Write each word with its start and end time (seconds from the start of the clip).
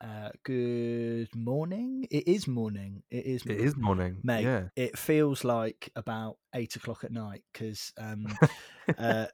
Uh, 0.00 0.30
good 0.42 1.28
morning. 1.32 2.04
It 2.10 2.26
is 2.26 2.48
morning. 2.48 3.04
It 3.12 3.26
is. 3.26 3.46
It 3.46 3.60
is 3.60 3.76
morning, 3.76 4.18
mate. 4.24 4.42
Yeah. 4.42 4.64
It 4.74 4.98
feels 4.98 5.44
like 5.44 5.88
about 5.94 6.38
eight 6.52 6.74
o'clock 6.74 7.04
at 7.04 7.12
night 7.12 7.44
because 7.52 7.92
um, 7.96 8.26
uh, 8.98 9.26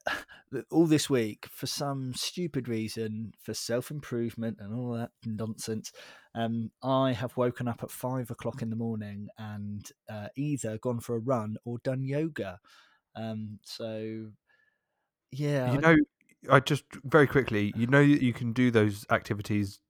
all 0.70 0.84
this 0.84 1.08
week, 1.08 1.46
for 1.46 1.66
some 1.66 2.12
stupid 2.12 2.68
reason, 2.68 3.32
for 3.42 3.54
self 3.54 3.90
improvement 3.90 4.58
and 4.60 4.74
all 4.74 4.92
that 4.92 5.12
nonsense, 5.24 5.92
um, 6.34 6.72
I 6.82 7.12
have 7.12 7.34
woken 7.38 7.66
up 7.66 7.82
at 7.82 7.90
five 7.90 8.30
o'clock 8.30 8.60
in 8.60 8.68
the 8.68 8.76
morning 8.76 9.28
and 9.38 9.90
uh, 10.10 10.28
either 10.36 10.76
gone 10.76 11.00
for 11.00 11.16
a 11.16 11.20
run 11.20 11.56
or 11.64 11.78
done 11.78 12.04
yoga. 12.04 12.60
Um, 13.16 13.60
so, 13.62 14.26
yeah, 15.30 15.72
You 15.72 15.80
know, 15.80 15.96
I 16.50 16.60
just 16.60 16.84
very 17.04 17.26
quickly, 17.26 17.72
you 17.76 17.86
know, 17.86 18.00
you 18.00 18.32
can 18.32 18.52
do 18.52 18.70
those 18.70 19.06
activities 19.10 19.80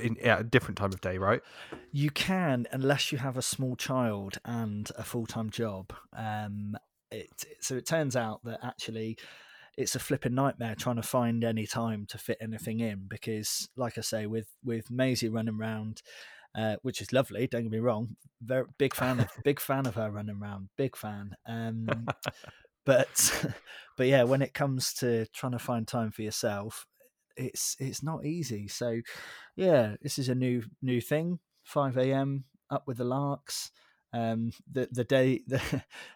in 0.00 0.18
at 0.18 0.40
a 0.40 0.44
different 0.44 0.78
time 0.78 0.92
of 0.92 1.00
day, 1.00 1.18
right? 1.18 1.40
You 1.90 2.10
can, 2.10 2.66
unless 2.70 3.12
you 3.12 3.18
have 3.18 3.36
a 3.36 3.42
small 3.42 3.76
child 3.76 4.38
and 4.44 4.90
a 4.96 5.04
full 5.04 5.26
time 5.26 5.50
job. 5.50 5.92
Um, 6.16 6.76
it, 7.10 7.44
so 7.60 7.74
it 7.74 7.86
turns 7.86 8.16
out 8.16 8.42
that 8.44 8.60
actually 8.62 9.18
it's 9.76 9.94
a 9.94 9.98
flipping 9.98 10.34
nightmare 10.34 10.74
trying 10.74 10.96
to 10.96 11.02
find 11.02 11.44
any 11.44 11.66
time 11.66 12.06
to 12.08 12.18
fit 12.18 12.38
anything 12.40 12.80
in 12.80 13.06
because, 13.08 13.68
like 13.76 13.98
I 13.98 14.02
say, 14.02 14.26
with 14.26 14.48
with 14.64 14.90
Maisie 14.90 15.28
running 15.28 15.58
around, 15.58 16.02
uh, 16.54 16.76
which 16.82 17.00
is 17.00 17.12
lovely. 17.12 17.46
Don't 17.46 17.62
get 17.62 17.72
me 17.72 17.78
wrong, 17.78 18.16
very 18.42 18.64
big 18.78 18.94
fan 18.94 19.20
of 19.20 19.28
big 19.44 19.60
fan 19.60 19.86
of 19.86 19.94
her 19.94 20.10
running 20.10 20.38
around, 20.40 20.68
big 20.76 20.96
fan. 20.96 21.34
Um, 21.46 22.06
but 22.84 23.44
but 23.96 24.06
yeah, 24.06 24.24
when 24.24 24.42
it 24.42 24.54
comes 24.54 24.92
to 24.94 25.26
trying 25.26 25.52
to 25.52 25.58
find 25.58 25.86
time 25.86 26.10
for 26.10 26.22
yourself, 26.22 26.86
it's 27.36 27.76
it's 27.78 28.02
not 28.02 28.24
easy. 28.24 28.68
So 28.68 29.00
yeah, 29.56 29.96
this 30.02 30.18
is 30.18 30.28
a 30.28 30.34
new 30.34 30.62
new 30.80 31.00
thing. 31.00 31.38
Five 31.64 31.96
a.m. 31.96 32.44
up 32.70 32.86
with 32.86 32.98
the 32.98 33.04
larks. 33.04 33.70
Um, 34.14 34.52
the 34.70 34.88
the 34.92 35.04
day 35.04 35.40
the, 35.46 35.60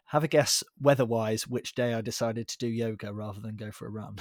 have 0.06 0.22
a 0.22 0.28
guess 0.28 0.62
weather 0.80 1.06
wise 1.06 1.48
which 1.48 1.74
day 1.74 1.94
I 1.94 2.02
decided 2.02 2.46
to 2.48 2.58
do 2.58 2.66
yoga 2.66 3.10
rather 3.12 3.40
than 3.40 3.56
go 3.56 3.70
for 3.70 3.86
a 3.86 3.90
run. 3.90 4.16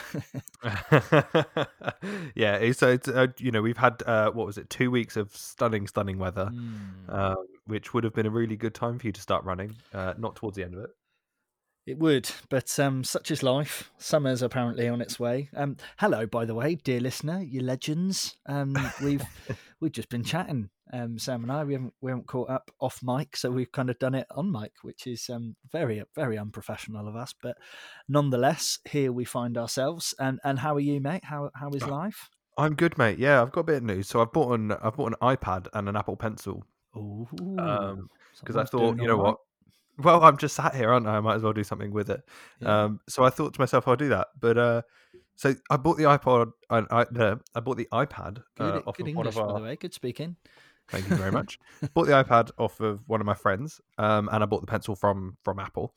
yeah. 2.36 2.72
So 2.72 2.90
it's 2.90 3.08
uh, 3.08 3.28
you 3.38 3.52
know 3.52 3.62
we've 3.62 3.78
had 3.78 4.02
uh, 4.06 4.32
what 4.32 4.46
was 4.48 4.58
it 4.58 4.70
two 4.70 4.92
weeks 4.92 5.18
of 5.18 5.36
stunning, 5.36 5.88
stunning 5.88 6.18
weather, 6.20 6.50
Mm. 6.54 7.10
um, 7.14 7.46
which 7.66 7.94
would 7.94 8.04
have 8.04 8.14
been 8.14 8.26
a 8.26 8.30
really 8.30 8.56
good 8.56 8.74
time 8.74 9.00
for 9.00 9.08
you 9.08 9.14
to 9.14 9.22
start 9.22 9.44
running. 9.44 9.76
Uh, 9.94 10.14
not 10.18 10.36
towards 10.36 10.56
the 10.56 10.64
end 10.64 10.74
of 10.76 10.82
it. 10.82 10.90
It 11.86 12.00
would, 12.00 12.30
but 12.50 12.80
um, 12.80 13.04
such 13.04 13.30
is 13.30 13.44
life. 13.44 13.92
Summer's 14.00 14.42
apparently 14.42 14.88
on 14.88 15.02
its 15.02 15.20
way. 15.20 15.50
Um, 15.56 15.78
hello, 15.98 16.26
by 16.26 16.44
the 16.46 16.56
way, 16.56 16.76
dear 16.76 17.00
listener, 17.00 17.44
you 17.44 17.62
legends. 17.62 18.38
Um, 18.48 18.76
we've 19.04 19.24
we've 19.80 19.92
just 19.92 20.10
been 20.10 20.24
chatting, 20.24 20.70
um, 20.92 21.20
Sam 21.20 21.44
and 21.44 21.52
I. 21.52 21.64
We 21.64 21.74
haven't 21.74 21.94
we 22.02 22.10
haven't 22.10 22.26
caught 22.26 22.50
up 22.50 22.72
off 22.80 23.02
mic, 23.04 23.38
so 23.38 23.52
we've 23.52 23.72
kind 23.72 23.92
of 23.92 24.00
done 24.00 24.16
it 24.16 24.26
on 24.32 24.52
mic, 24.52 24.72
which 24.82 25.06
is 25.06 25.30
um, 25.30 25.56
very 25.72 26.02
very 26.16 26.40
unprofessional 26.40 27.08
of 27.08 27.16
us. 27.16 27.36
But 27.40 27.58
nonetheless, 28.10 28.80
here 28.90 29.12
we 29.12 29.24
find 29.24 29.56
ourselves. 29.56 30.16
And 30.18 30.40
and 30.44 30.58
how 30.58 30.74
are 30.74 30.80
you, 30.80 31.00
mate? 31.00 31.26
How 31.26 31.52
how 31.54 31.70
is 31.70 31.86
life? 31.86 32.32
I'm 32.58 32.74
good, 32.74 32.98
mate. 32.98 33.20
Yeah, 33.20 33.44
I've 33.44 33.52
got 33.52 33.62
a 33.62 33.66
bit 33.66 33.78
of 33.78 33.84
news. 33.84 34.08
So 34.08 34.22
I've 34.22 34.34
bought 34.34 34.60
an 34.60 34.72
I've 34.72 34.96
bought 34.96 35.12
an 35.12 35.18
iPad 35.22 35.68
and 35.74 35.88
an 35.88 35.96
Apple 35.96 36.16
Pencil 36.18 36.66
because 38.40 38.56
I 38.56 38.64
thought 38.64 38.98
you 39.00 39.08
know 39.08 39.18
what. 39.18 39.38
Well, 39.98 40.24
I'm 40.24 40.38
just 40.38 40.56
sat 40.56 40.76
here, 40.76 40.92
aren't 40.92 41.08
I? 41.08 41.18
I 41.18 41.20
might 41.20 41.36
as 41.36 41.44
well 41.44 41.54
do 41.54 41.64
something 41.64 41.92
with 41.92 42.10
it. 42.10 42.22
Yeah. 42.60 42.84
Um, 42.84 43.00
so 43.08 43.24
I 43.24 43.30
thought 43.30 43.54
to 43.54 43.60
myself, 43.62 43.88
I'll 43.88 43.96
do 43.96 44.10
that. 44.10 44.28
But 44.40 44.58
uh, 44.58 44.82
so 45.36 45.56
I 45.70 45.78
bought 45.78 45.98
the 45.98 46.04
iPod. 46.04 46.52
I, 46.70 46.84
I, 46.92 47.06
the, 47.12 47.40
I 47.54 47.60
bought 47.60 47.78
the 47.78 47.88
iPad 47.92 48.42
good 48.58 48.76
uh, 48.76 48.82
off 48.86 48.98
good 48.98 49.08
of 49.08 49.16
one 49.16 49.26
English, 49.28 49.36
of 49.36 49.42
by 49.48 49.54
our. 49.54 49.60
the 49.60 49.64
way. 49.64 49.76
Good 49.76 49.94
speaking. 49.94 50.36
Thank 50.90 51.10
you 51.10 51.16
very 51.16 51.32
much. 51.32 51.60
bought 51.94 52.06
the 52.08 52.14
iPad 52.14 52.52
off 52.58 52.80
of 52.80 53.02
one 53.08 53.20
of 53.20 53.26
my 53.26 53.34
friends, 53.34 53.82
um, 53.98 54.30
and 54.32 54.44
I 54.44 54.46
bought 54.46 54.62
the 54.62 54.68
pencil 54.68 54.96
from 54.96 55.38
from 55.44 55.60
Apple. 55.60 55.96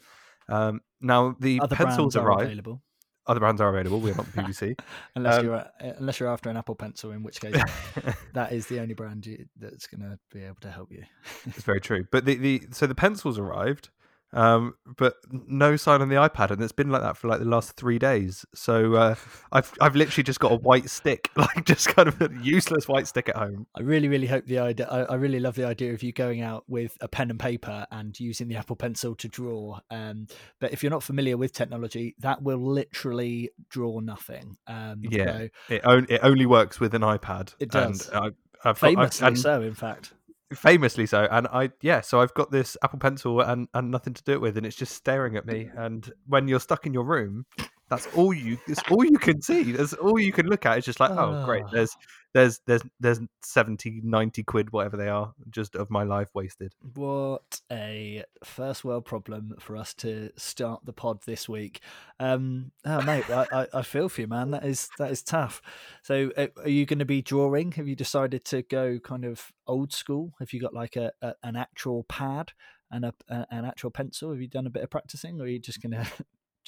Um, 0.48 0.80
now 1.00 1.36
the 1.40 1.60
Other 1.60 1.76
pencils 1.76 2.16
are 2.16 2.26
arrived. 2.26 2.42
available. 2.44 2.82
Other 3.28 3.40
brands 3.40 3.60
are 3.60 3.68
available. 3.68 4.00
We're 4.00 4.14
not 4.14 4.26
BBC. 4.26 4.78
Unless 5.14 5.38
Um, 5.38 5.44
you're 5.44 5.66
unless 5.98 6.18
you're 6.18 6.30
after 6.30 6.48
an 6.50 6.56
Apple 6.56 6.74
Pencil, 6.74 7.12
in 7.12 7.22
which 7.22 7.40
case 7.40 7.54
that 8.32 8.52
is 8.52 8.66
the 8.66 8.80
only 8.80 8.94
brand 8.94 9.26
you, 9.26 9.46
that's 9.58 9.86
going 9.86 10.00
to 10.00 10.18
be 10.32 10.44
able 10.44 10.56
to 10.62 10.70
help 10.70 10.90
you. 10.90 11.04
It's 11.46 11.62
very 11.62 11.80
true. 11.80 12.06
But 12.10 12.24
the, 12.24 12.36
the 12.36 12.62
so 12.70 12.86
the 12.86 12.94
pencils 12.94 13.38
arrived, 13.38 13.90
um, 14.32 14.74
but 14.96 15.14
no 15.30 15.76
sign 15.76 16.02
on 16.02 16.08
the 16.08 16.16
iPad, 16.16 16.50
and 16.50 16.62
it's 16.62 16.72
been 16.72 16.90
like 16.90 17.02
that 17.02 17.16
for 17.16 17.28
like 17.28 17.38
the 17.38 17.46
last 17.46 17.72
three 17.76 17.98
days. 17.98 18.44
So 18.54 18.94
uh, 18.94 19.14
I've 19.52 19.72
I've 19.80 19.96
literally 19.96 20.24
just 20.24 20.40
got 20.40 20.52
a 20.52 20.56
white 20.56 20.90
stick, 20.90 21.30
like 21.36 21.64
just 21.64 21.88
kind 21.88 22.08
of 22.08 22.20
a 22.20 22.30
useless 22.42 22.86
white 22.88 23.06
stick 23.06 23.28
at 23.28 23.36
home. 23.36 23.66
I 23.76 23.82
really, 23.82 24.08
really 24.08 24.26
hope 24.26 24.46
the 24.46 24.58
idea. 24.58 24.86
I, 24.88 25.02
I 25.04 25.14
really 25.14 25.40
love 25.40 25.54
the 25.54 25.66
idea 25.66 25.94
of 25.94 26.02
you 26.02 26.12
going 26.12 26.42
out 26.42 26.64
with 26.68 26.96
a 27.00 27.08
pen 27.08 27.30
and 27.30 27.40
paper 27.40 27.86
and 27.90 28.18
using 28.18 28.48
the 28.48 28.56
Apple 28.56 28.76
Pencil 28.76 29.14
to 29.16 29.28
draw. 29.28 29.78
Um, 29.90 30.26
but 30.60 30.72
if 30.72 30.82
you're 30.82 30.90
not 30.90 31.02
familiar 31.02 31.36
with 31.36 31.52
technology, 31.52 32.14
that 32.18 32.42
will 32.42 32.58
literally 32.58 33.50
draw 33.70 34.00
nothing. 34.00 34.56
Um, 34.66 35.02
Yeah, 35.08 35.24
so 35.24 35.48
It 35.70 35.84
on, 35.84 36.06
it 36.08 36.20
only 36.22 36.46
works 36.46 36.80
with 36.80 36.94
an 36.94 37.02
iPad. 37.02 37.54
It 37.58 37.70
does. 37.70 38.08
And 38.08 38.34
I, 38.64 38.68
I've 38.68 38.78
famously 38.78 39.26
and 39.26 39.38
so, 39.38 39.62
in 39.62 39.74
fact. 39.74 40.12
Famously 40.52 41.06
so. 41.06 41.28
And 41.30 41.46
I 41.48 41.70
yeah, 41.80 42.00
so 42.00 42.20
I've 42.20 42.34
got 42.34 42.50
this 42.50 42.76
Apple 42.82 42.98
Pencil 42.98 43.40
and 43.40 43.68
and 43.74 43.90
nothing 43.90 44.14
to 44.14 44.22
do 44.22 44.32
it 44.32 44.40
with, 44.40 44.56
and 44.56 44.66
it's 44.66 44.76
just 44.76 44.94
staring 44.94 45.36
at 45.36 45.46
me. 45.46 45.64
Mm-hmm. 45.64 45.78
And 45.78 46.12
when 46.26 46.48
you're 46.48 46.60
stuck 46.60 46.86
in 46.86 46.94
your 46.94 47.04
room. 47.04 47.46
That's 47.88 48.06
all 48.14 48.34
you. 48.34 48.58
It's 48.66 48.82
all 48.90 49.04
you 49.04 49.18
can 49.18 49.40
see. 49.40 49.72
That's 49.72 49.94
all 49.94 50.18
you 50.18 50.32
can 50.32 50.46
look 50.46 50.66
at. 50.66 50.78
It's 50.78 50.86
just 50.86 51.00
like, 51.00 51.10
oh, 51.10 51.44
great. 51.44 51.64
Ah. 51.66 51.70
There's, 51.72 51.96
there's, 52.34 52.60
there's, 52.66 52.82
there's 53.00 53.20
70, 53.42 54.02
90 54.04 54.42
quid, 54.42 54.72
whatever 54.72 54.98
they 54.98 55.08
are, 55.08 55.32
just 55.48 55.74
of 55.74 55.90
my 55.90 56.02
life 56.02 56.28
wasted. 56.34 56.74
What 56.94 57.62
a 57.72 58.24
first 58.44 58.84
world 58.84 59.06
problem 59.06 59.54
for 59.58 59.76
us 59.76 59.94
to 59.94 60.30
start 60.36 60.84
the 60.84 60.92
pod 60.92 61.22
this 61.24 61.48
week. 61.48 61.80
Um, 62.20 62.72
oh, 62.84 63.00
mate, 63.02 63.28
I, 63.30 63.46
I, 63.50 63.66
I 63.72 63.82
feel 63.82 64.10
for 64.10 64.20
you, 64.20 64.26
man. 64.26 64.50
That 64.50 64.66
is 64.66 64.90
that 64.98 65.10
is 65.10 65.22
tough. 65.22 65.62
So, 66.02 66.30
are 66.36 66.68
you 66.68 66.84
going 66.84 66.98
to 66.98 67.06
be 67.06 67.22
drawing? 67.22 67.72
Have 67.72 67.88
you 67.88 67.96
decided 67.96 68.44
to 68.46 68.62
go 68.62 68.98
kind 68.98 69.24
of 69.24 69.50
old 69.66 69.92
school? 69.92 70.34
Have 70.40 70.52
you 70.52 70.60
got 70.60 70.74
like 70.74 70.96
a, 70.96 71.12
a 71.22 71.34
an 71.42 71.56
actual 71.56 72.04
pad 72.04 72.52
and 72.90 73.06
a, 73.06 73.14
a 73.30 73.46
an 73.50 73.64
actual 73.64 73.90
pencil? 73.90 74.32
Have 74.32 74.40
you 74.42 74.48
done 74.48 74.66
a 74.66 74.70
bit 74.70 74.82
of 74.82 74.90
practicing, 74.90 75.40
or 75.40 75.44
are 75.44 75.48
you 75.48 75.58
just 75.58 75.80
going 75.80 75.92
to 75.92 76.06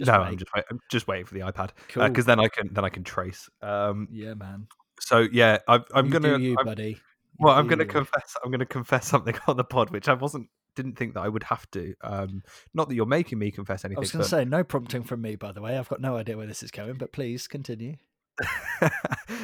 just 0.01 0.11
no, 0.11 0.21
wait? 0.21 0.27
I'm 0.29 0.37
just, 0.39 0.51
I'm 0.71 0.81
just 0.91 1.07
waiting 1.07 1.27
for 1.27 1.35
the 1.35 1.41
iPad 1.41 1.71
cool. 1.89 2.09
because 2.09 2.25
then 2.25 2.41
I 2.41 2.49
can, 2.49 2.73
then 2.73 2.85
I 2.85 2.89
can 2.89 3.05
trace. 3.05 3.49
Um, 3.63 4.09
yeah, 4.11 4.35
man. 4.35 4.67
so 4.99 5.27
yeah, 5.33 5.59
I've, 5.69 5.85
I'm 5.95 6.07
you 6.07 6.13
gonna, 6.13 6.39
do 6.39 6.43
you, 6.45 6.57
I'm- 6.59 6.67
buddy. 6.67 6.91
You 7.39 7.47
well, 7.47 7.55
I'm 7.55 7.69
gonna 7.69 7.85
you. 7.85 7.89
confess, 7.89 8.37
I'm 8.45 8.51
gonna 8.51 8.67
confess 8.67 9.07
something 9.07 9.35
on 9.47 9.57
the 9.57 9.65
pod, 9.65 9.91
which 9.91 10.09
I 10.09 10.15
wasn't, 10.15 10.49
didn't 10.75 10.97
think 10.99 11.15
that 11.15 11.21
I 11.21 11.29
would 11.29 11.45
have 11.45 11.71
to. 11.71 11.95
Um, 12.03 12.43
not 12.75 12.89
that 12.89 12.95
you're 12.95 13.07
making 13.07 13.39
me 13.39 13.51
confess 13.51 13.85
anything. 13.85 13.99
I 13.99 14.01
was 14.01 14.13
going 14.13 14.21
but- 14.21 14.25
to 14.25 14.31
say 14.31 14.45
no 14.45 14.65
prompting 14.65 15.05
from 15.05 15.23
me, 15.23 15.37
by 15.37 15.53
the 15.53 15.63
way. 15.63 15.79
I've 15.79 15.89
got 15.89 16.01
no 16.01 16.17
idea 16.17 16.37
where 16.37 16.47
this 16.47 16.63
is 16.63 16.71
going, 16.71 16.95
but 16.95 17.13
please 17.13 17.47
continue. 17.49 17.97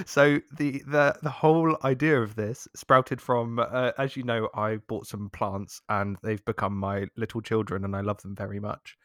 so 0.05 0.39
the 0.57 0.83
the 0.87 1.17
the 1.23 1.31
whole 1.31 1.77
idea 1.85 2.21
of 2.21 2.35
this 2.35 2.67
sprouted 2.75 3.21
from 3.21 3.59
uh, 3.59 3.93
as 3.99 4.17
you 4.17 4.23
know 4.23 4.49
i 4.55 4.77
bought 4.89 5.07
some 5.07 5.29
plants 5.31 5.81
and 5.89 6.17
they've 6.23 6.45
become 6.45 6.77
my 6.77 7.07
little 7.17 7.41
children 7.41 7.85
and 7.85 7.95
i 7.97 8.01
love 8.01 8.21
them 8.23 8.35
very 8.35 8.61
much 8.61 8.97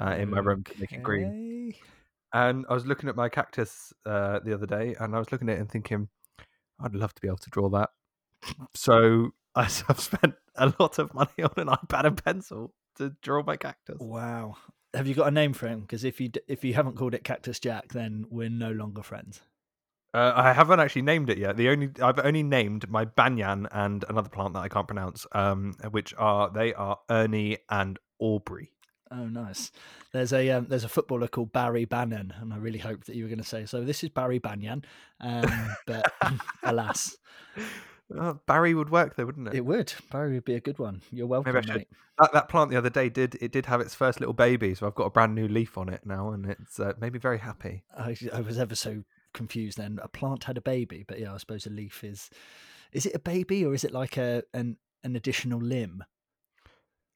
Uh, 0.00 0.14
in 0.18 0.30
my 0.30 0.38
room 0.38 0.62
to 0.64 0.72
make 0.80 0.92
it 0.92 1.02
green. 1.02 1.74
And 2.32 2.64
i 2.68 2.74
was 2.74 2.86
looking 2.86 3.08
at 3.08 3.16
my 3.16 3.28
cactus 3.28 3.92
uh, 4.06 4.40
the 4.44 4.52
other 4.54 4.66
day 4.66 4.94
and 5.00 5.14
i 5.14 5.18
was 5.18 5.30
looking 5.30 5.48
at 5.48 5.56
it 5.56 5.60
and 5.60 5.70
thinking 5.70 6.08
i'd 6.80 6.94
love 6.94 7.14
to 7.14 7.20
be 7.22 7.28
able 7.28 7.38
to 7.38 7.50
draw 7.50 7.68
that 7.70 7.90
so 8.74 9.30
i've 9.54 10.00
spent 10.00 10.34
a 10.56 10.72
lot 10.80 10.98
of 10.98 11.12
money 11.14 11.40
on 11.42 11.52
an 11.56 11.68
ipad 11.68 12.04
and 12.06 12.24
pencil 12.24 12.72
to 12.96 13.10
draw 13.22 13.42
my 13.42 13.56
cactus 13.56 13.98
Wow. 14.00 14.56
Have 14.94 15.08
you 15.08 15.14
got 15.16 15.26
a 15.26 15.32
name 15.32 15.52
for 15.54 15.66
him? 15.66 15.80
Because 15.80 16.04
if 16.04 16.20
you 16.20 16.28
d- 16.28 16.40
if 16.46 16.62
you 16.62 16.74
haven't 16.74 16.96
called 16.96 17.14
it 17.14 17.24
Cactus 17.24 17.58
Jack, 17.58 17.88
then 17.92 18.26
we're 18.30 18.48
no 18.48 18.70
longer 18.70 19.02
friends. 19.02 19.42
Uh, 20.14 20.32
I 20.36 20.52
haven't 20.52 20.78
actually 20.78 21.02
named 21.02 21.28
it 21.28 21.38
yet. 21.38 21.56
The 21.56 21.68
only 21.70 21.90
I've 22.00 22.20
only 22.20 22.44
named 22.44 22.88
my 22.88 23.04
banyan 23.04 23.66
and 23.72 24.04
another 24.08 24.28
plant 24.28 24.54
that 24.54 24.60
I 24.60 24.68
can't 24.68 24.86
pronounce, 24.86 25.26
um, 25.32 25.74
which 25.90 26.14
are 26.16 26.50
they 26.50 26.72
are 26.72 27.00
Ernie 27.10 27.58
and 27.68 27.98
Aubrey. 28.20 28.70
Oh, 29.10 29.26
nice. 29.26 29.72
There's 30.12 30.32
a 30.32 30.48
um, 30.50 30.66
there's 30.68 30.84
a 30.84 30.88
footballer 30.88 31.26
called 31.26 31.52
Barry 31.52 31.84
Bannan, 31.84 32.32
and 32.40 32.52
I 32.54 32.58
really 32.58 32.78
hoped 32.78 33.08
that 33.08 33.16
you 33.16 33.24
were 33.24 33.28
going 33.28 33.38
to 33.40 33.44
say 33.44 33.66
so. 33.66 33.82
This 33.84 34.04
is 34.04 34.10
Barry 34.10 34.38
Banyan, 34.38 34.84
um, 35.20 35.50
but 35.86 36.12
alas, 36.62 37.16
Uh, 38.16 38.34
Barry 38.46 38.74
would 38.74 38.90
work 38.90 39.16
though, 39.16 39.26
wouldn't 39.26 39.48
it? 39.48 39.54
it 39.54 39.64
would. 39.64 39.92
Barry 40.12 40.34
would 40.34 40.44
be 40.44 40.54
a 40.54 40.60
good 40.60 40.78
one. 40.78 41.02
You're 41.10 41.26
welcome, 41.26 41.54
mate. 41.66 41.88
That, 42.20 42.32
that 42.32 42.48
plant 42.48 42.70
the 42.70 42.76
other 42.76 42.90
day 42.90 43.08
did 43.08 43.36
it 43.40 43.50
did 43.50 43.66
have 43.66 43.80
its 43.80 43.94
first 43.96 44.20
little 44.20 44.32
baby, 44.34 44.74
so 44.76 44.86
I've 44.86 44.94
got 44.94 45.06
a 45.06 45.10
brand 45.10 45.34
new 45.34 45.48
leaf 45.48 45.76
on 45.76 45.88
it 45.88 46.06
now, 46.06 46.30
and 46.30 46.46
it's 46.46 46.78
uh, 46.78 46.92
made 47.00 47.12
me 47.12 47.18
very 47.18 47.38
happy. 47.38 47.82
I, 47.98 48.16
I 48.32 48.40
was 48.42 48.58
ever 48.58 48.76
so 48.76 49.02
confused. 49.34 49.76
Then 49.76 49.98
a 50.02 50.08
plant 50.08 50.44
had 50.44 50.56
a 50.56 50.62
baby, 50.62 51.04
but 51.06 51.18
yeah, 51.18 51.34
I 51.34 51.36
suppose 51.36 51.66
a 51.66 51.70
leaf 51.70 52.02
is. 52.02 52.30
Is 52.92 53.06
it 53.06 53.14
a 53.14 53.18
baby 53.18 53.64
or 53.64 53.74
is 53.74 53.84
it 53.84 53.92
like 53.92 54.16
a 54.16 54.44
an 54.54 54.78
an 55.02 55.16
additional 55.16 55.60
limb? 55.60 56.04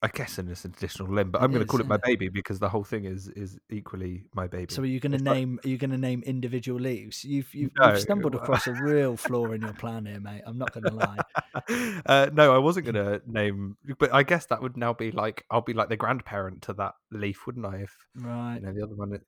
I 0.00 0.06
guess 0.06 0.39
in 0.39 0.47
this 0.47 0.65
additional 0.65 1.12
limb, 1.12 1.33
but 1.33 1.43
I'm 1.43 1.50
going 1.50 1.61
to 1.61 1.67
call 1.67 1.81
it 1.81 1.89
my 1.89 1.97
baby 1.97 2.29
because 2.29 2.61
the 2.61 2.69
whole 2.69 2.85
thing 2.85 3.05
is 3.05 3.27
is 3.29 3.59
equally 3.69 4.23
my 4.33 4.47
baby. 4.47 4.73
So 4.73 4.83
are 4.83 4.87
you 4.87 5.00
going 5.00 5.11
to 5.11 5.19
name? 5.19 5.59
Are 5.65 5.69
you 5.69 5.77
going 5.77 5.91
to 5.91 5.99
name 5.99 6.23
individual 6.25 6.79
leaves? 6.79 7.25
You've 7.25 7.53
you've, 7.53 7.73
no. 7.77 7.89
you've, 7.89 8.00
stumbled 8.00 8.35
across 8.37 8.69
a 8.69 8.75
real 8.75 9.17
flaw 9.17 9.47
in 9.50 9.62
your 9.62 9.73
plan 9.73 10.06
here, 10.06 10.21
mate. 10.21 10.43
I'm 10.47 10.56
not 10.56 10.73
going 10.73 10.85
to 10.85 10.95
lie. 10.95 12.03
uh, 12.06 12.31
no, 12.33 12.55
I 12.55 12.59
wasn't 12.59 12.87
going 12.87 12.95
to 12.95 13.21
name, 13.27 13.77
but 13.99 14.15
I 14.15 14.23
guess 14.23 14.47
that 14.47 14.62
would 14.62 14.77
now 14.77 14.93
be 14.93 15.11
like 15.11 15.45
I'll 15.50 15.62
be 15.62 15.73
like 15.73 15.89
the 15.89 15.97
grandparent 15.97 16.62
to 16.62 16.75
that 16.75 16.94
leaf, 17.11 17.44
wouldn't 17.44 17.67
I? 17.67 17.79
If 17.79 17.97
right, 18.15 18.55
you 18.55 18.67
know 18.67 18.73
the 18.73 18.85
other 18.85 18.94
one. 18.94 19.19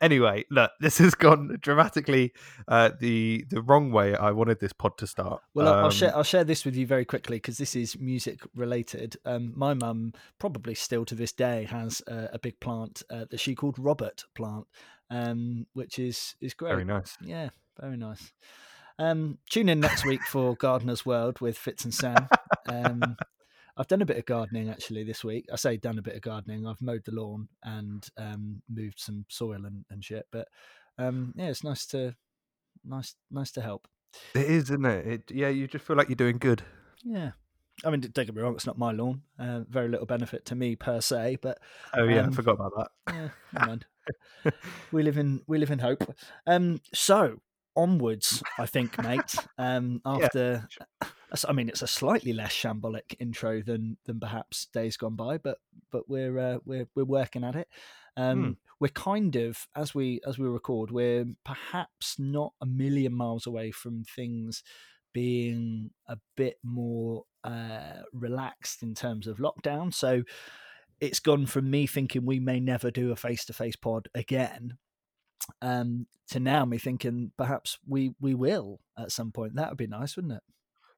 Anyway, 0.00 0.44
look, 0.50 0.72
this 0.80 0.98
has 0.98 1.14
gone 1.14 1.56
dramatically 1.60 2.32
uh, 2.66 2.90
the 2.98 3.44
the 3.48 3.62
wrong 3.62 3.92
way. 3.92 4.16
I 4.16 4.32
wanted 4.32 4.58
this 4.58 4.72
pod 4.72 4.98
to 4.98 5.06
start. 5.06 5.40
Well, 5.54 5.68
um, 5.68 5.84
I'll 5.84 5.90
share 5.90 6.16
I'll 6.16 6.24
share 6.24 6.42
this 6.42 6.64
with 6.64 6.74
you 6.74 6.84
very 6.84 7.04
quickly 7.04 7.36
because 7.36 7.58
this 7.58 7.76
is 7.76 7.96
music 7.96 8.40
related. 8.56 9.16
Um, 9.24 9.52
my 9.54 9.74
mum 9.74 10.14
probably 10.38 10.74
still 10.74 11.04
to 11.04 11.14
this 11.14 11.32
day 11.32 11.64
has 11.64 12.02
a, 12.06 12.30
a 12.34 12.38
big 12.38 12.58
plant 12.60 13.02
uh, 13.10 13.26
that 13.30 13.40
she 13.40 13.54
called 13.54 13.78
Robert 13.78 14.24
plant, 14.34 14.66
um, 15.10 15.66
which 15.72 15.98
is 15.98 16.34
is 16.40 16.54
great. 16.54 16.70
Very 16.72 16.84
nice. 16.84 17.16
Yeah, 17.20 17.50
very 17.80 17.96
nice. 17.96 18.32
Um, 18.98 19.38
tune 19.50 19.68
in 19.68 19.80
next 19.80 20.06
week 20.06 20.22
for 20.22 20.56
Gardener's 20.56 21.04
World 21.04 21.40
with 21.40 21.58
Fitz 21.58 21.84
and 21.84 21.94
Sam. 21.94 22.28
Um, 22.68 23.16
I've 23.76 23.88
done 23.88 24.00
a 24.00 24.06
bit 24.06 24.16
of 24.16 24.24
gardening 24.24 24.70
actually 24.70 25.04
this 25.04 25.22
week. 25.22 25.46
I 25.52 25.56
say 25.56 25.76
done 25.76 25.98
a 25.98 26.02
bit 26.02 26.14
of 26.14 26.22
gardening. 26.22 26.66
I've 26.66 26.80
mowed 26.80 27.04
the 27.04 27.12
lawn 27.12 27.48
and 27.62 28.06
um, 28.16 28.62
moved 28.70 28.98
some 28.98 29.26
soil 29.28 29.66
and, 29.66 29.84
and 29.90 30.02
shit. 30.02 30.26
But 30.32 30.48
um, 30.98 31.34
yeah, 31.36 31.48
it's 31.48 31.62
nice 31.62 31.84
to 31.88 32.14
nice 32.84 33.14
nice 33.30 33.50
to 33.52 33.60
help. 33.60 33.86
It 34.34 34.46
is, 34.46 34.64
isn't 34.64 34.86
it? 34.86 35.06
it? 35.06 35.30
Yeah, 35.30 35.48
you 35.48 35.68
just 35.68 35.84
feel 35.84 35.96
like 35.96 36.08
you're 36.08 36.16
doing 36.16 36.38
good. 36.38 36.62
Yeah, 37.04 37.32
I 37.84 37.90
mean, 37.90 38.00
don't 38.00 38.14
get 38.14 38.34
me 38.34 38.42
wrong; 38.42 38.54
it's 38.54 38.66
not 38.66 38.78
my 38.78 38.92
lawn. 38.92 39.22
Uh, 39.38 39.60
very 39.68 39.88
little 39.88 40.06
benefit 40.06 40.44
to 40.46 40.54
me 40.54 40.76
per 40.76 41.00
se, 41.00 41.38
but 41.42 41.58
oh 41.94 42.04
yeah, 42.04 42.22
um, 42.22 42.30
I 42.30 42.32
forgot 42.32 42.54
about 42.54 42.90
that. 43.06 43.30
Mind. 43.52 43.86
we 44.92 45.02
live 45.02 45.18
in 45.18 45.42
we 45.46 45.58
live 45.58 45.70
in 45.70 45.80
hope. 45.80 46.14
Um, 46.46 46.80
so 46.94 47.40
onwards, 47.76 48.42
I 48.58 48.66
think, 48.66 49.00
mate. 49.02 49.36
Um, 49.58 50.00
after, 50.06 50.66
yeah. 50.80 51.08
I 51.46 51.52
mean, 51.52 51.68
it's 51.68 51.82
a 51.82 51.86
slightly 51.86 52.32
less 52.32 52.52
shambolic 52.52 53.14
intro 53.18 53.60
than 53.62 53.98
than 54.06 54.18
perhaps 54.20 54.66
days 54.66 54.96
gone 54.96 55.16
by, 55.16 55.38
but 55.38 55.58
but 55.90 56.08
we're 56.08 56.38
uh, 56.38 56.58
we're 56.64 56.88
we're 56.94 57.04
working 57.04 57.44
at 57.44 57.56
it. 57.56 57.68
Um, 58.16 58.44
hmm. 58.44 58.50
We're 58.80 58.88
kind 58.88 59.36
of 59.36 59.68
as 59.74 59.94
we 59.94 60.20
as 60.26 60.38
we 60.38 60.48
record, 60.48 60.90
we're 60.90 61.26
perhaps 61.44 62.18
not 62.18 62.52
a 62.60 62.66
million 62.66 63.14
miles 63.14 63.46
away 63.46 63.70
from 63.70 64.04
things 64.04 64.62
being 65.16 65.88
a 66.06 66.18
bit 66.36 66.58
more 66.62 67.24
uh, 67.42 68.02
relaxed 68.12 68.82
in 68.82 68.94
terms 68.94 69.26
of 69.26 69.38
lockdown. 69.38 69.94
So 69.94 70.24
it's 71.00 71.20
gone 71.20 71.46
from 71.46 71.70
me 71.70 71.86
thinking 71.86 72.26
we 72.26 72.38
may 72.38 72.60
never 72.60 72.90
do 72.90 73.12
a 73.12 73.16
face 73.16 73.46
to 73.46 73.54
face 73.54 73.76
pod 73.76 74.08
again 74.14 74.76
um, 75.62 76.06
to 76.28 76.38
now 76.38 76.66
me 76.66 76.76
thinking 76.76 77.32
perhaps 77.38 77.78
we 77.88 78.12
we 78.20 78.34
will 78.34 78.80
at 78.98 79.10
some 79.10 79.32
point. 79.32 79.54
That 79.54 79.70
would 79.70 79.78
be 79.78 79.86
nice, 79.86 80.16
wouldn't 80.16 80.34
it? 80.34 80.42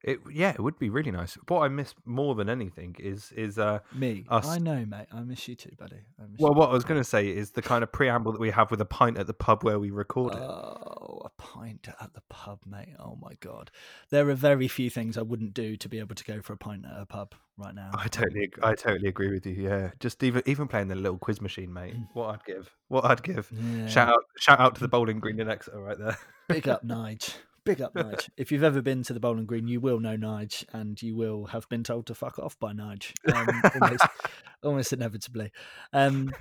It 0.08 0.20
yeah, 0.32 0.50
it 0.50 0.60
would 0.60 0.78
be 0.78 0.88
really 0.88 1.10
nice. 1.10 1.34
What 1.48 1.60
I 1.60 1.68
miss 1.68 1.94
more 2.04 2.34
than 2.34 2.48
anything 2.48 2.96
is 2.98 3.30
is 3.32 3.58
uh 3.58 3.80
me. 3.94 4.24
Us. 4.28 4.46
I 4.46 4.58
know, 4.58 4.86
mate. 4.86 5.06
I 5.12 5.20
miss 5.20 5.46
you 5.46 5.54
too, 5.54 5.72
buddy. 5.78 6.00
well, 6.38 6.54
what 6.54 6.70
I 6.70 6.72
was 6.72 6.84
going 6.84 7.00
to 7.00 7.04
say 7.04 7.28
is 7.28 7.50
the 7.50 7.62
kind 7.62 7.82
of 7.82 7.92
preamble 7.92 8.32
that 8.32 8.40
we 8.40 8.50
have 8.50 8.70
with 8.70 8.80
a 8.80 8.86
pint 8.86 9.18
at 9.18 9.26
the 9.26 9.34
pub 9.34 9.64
where 9.64 9.78
we 9.78 9.90
record 9.90 10.34
it. 10.34 10.40
Oh, 10.40 11.22
a 11.24 11.42
pint 11.42 11.88
at 12.00 12.14
the 12.14 12.22
pub, 12.30 12.60
mate. 12.66 12.94
Oh 12.98 13.18
my 13.20 13.32
god, 13.40 13.70
there 14.10 14.28
are 14.30 14.34
very 14.34 14.66
few 14.66 14.88
things 14.88 15.18
I 15.18 15.22
wouldn't 15.22 15.52
do 15.52 15.76
to 15.76 15.88
be 15.88 15.98
able 15.98 16.14
to 16.14 16.24
go 16.24 16.40
for 16.40 16.54
a 16.54 16.56
pint 16.58 16.86
at 16.86 17.00
a 17.00 17.06
pub 17.06 17.34
right 17.58 17.74
now. 17.74 17.90
I 17.92 18.08
totally, 18.08 18.50
I 18.62 18.74
totally 18.74 19.08
agree 19.08 19.30
with 19.30 19.44
you. 19.44 19.54
Yeah, 19.54 19.90
just 20.00 20.22
even 20.22 20.42
even 20.46 20.68
playing 20.68 20.88
the 20.88 20.94
little 20.94 21.18
quiz 21.18 21.40
machine, 21.40 21.72
mate. 21.72 21.96
Mm. 21.96 22.08
What 22.14 22.30
I'd 22.30 22.44
give, 22.44 22.70
what 22.88 23.04
I'd 23.04 23.22
give. 23.22 23.50
Yeah. 23.52 23.88
Shout 23.88 24.08
out, 24.08 24.24
shout 24.38 24.60
out 24.60 24.74
to 24.76 24.80
the 24.80 24.88
bowling 24.88 25.20
green 25.20 25.38
in 25.38 25.50
Exeter 25.50 25.80
right 25.80 25.98
there. 25.98 26.16
Big 26.48 26.66
up, 26.66 26.82
Nige. 26.86 27.34
Big 27.68 27.82
up 27.82 27.92
Nige. 27.92 28.30
if 28.38 28.50
you've 28.50 28.62
ever 28.62 28.80
been 28.80 29.02
to 29.02 29.12
the 29.12 29.20
Bowling 29.20 29.44
Green, 29.44 29.68
you 29.68 29.78
will 29.78 30.00
know 30.00 30.16
Nige, 30.16 30.64
and 30.72 31.00
you 31.02 31.14
will 31.14 31.44
have 31.46 31.68
been 31.68 31.84
told 31.84 32.06
to 32.06 32.14
fuck 32.14 32.38
off 32.38 32.58
by 32.58 32.72
Nige, 32.72 33.12
um, 33.34 33.62
almost, 33.82 34.04
almost, 34.62 34.92
inevitably. 34.94 35.52
Um, 35.92 36.32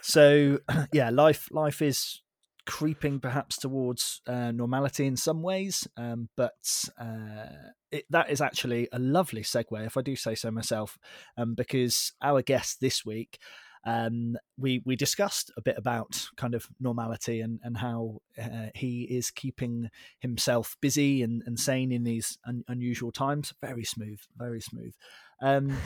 so, 0.00 0.58
yeah, 0.92 1.10
life 1.10 1.48
life 1.52 1.82
is 1.82 2.22
creeping 2.64 3.20
perhaps 3.20 3.58
towards 3.58 4.22
uh, 4.26 4.50
normality 4.50 5.06
in 5.06 5.16
some 5.16 5.42
ways, 5.42 5.86
um, 5.98 6.30
but 6.38 6.84
uh, 6.98 7.70
it, 7.90 8.06
that 8.08 8.30
is 8.30 8.40
actually 8.40 8.88
a 8.92 8.98
lovely 8.98 9.42
segue, 9.42 9.86
if 9.86 9.98
I 9.98 10.00
do 10.00 10.16
say 10.16 10.34
so 10.34 10.50
myself, 10.50 10.98
um, 11.36 11.54
because 11.54 12.12
our 12.22 12.40
guest 12.40 12.80
this 12.80 13.04
week 13.04 13.38
um, 13.84 14.36
we 14.58 14.82
we 14.84 14.96
discussed 14.96 15.50
a 15.56 15.62
bit 15.62 15.76
about 15.76 16.26
kind 16.36 16.54
of 16.54 16.68
normality 16.80 17.40
and 17.40 17.58
and 17.62 17.76
how 17.76 18.20
uh, 18.40 18.68
he 18.74 19.02
is 19.02 19.30
keeping 19.30 19.90
himself 20.20 20.76
busy 20.80 21.22
and, 21.22 21.42
and 21.46 21.58
sane 21.58 21.92
in 21.92 22.04
these 22.04 22.38
un- 22.46 22.64
unusual 22.68 23.10
times. 23.12 23.52
Very 23.60 23.84
smooth, 23.84 24.20
very 24.36 24.60
smooth. 24.60 24.94
Um, 25.40 25.76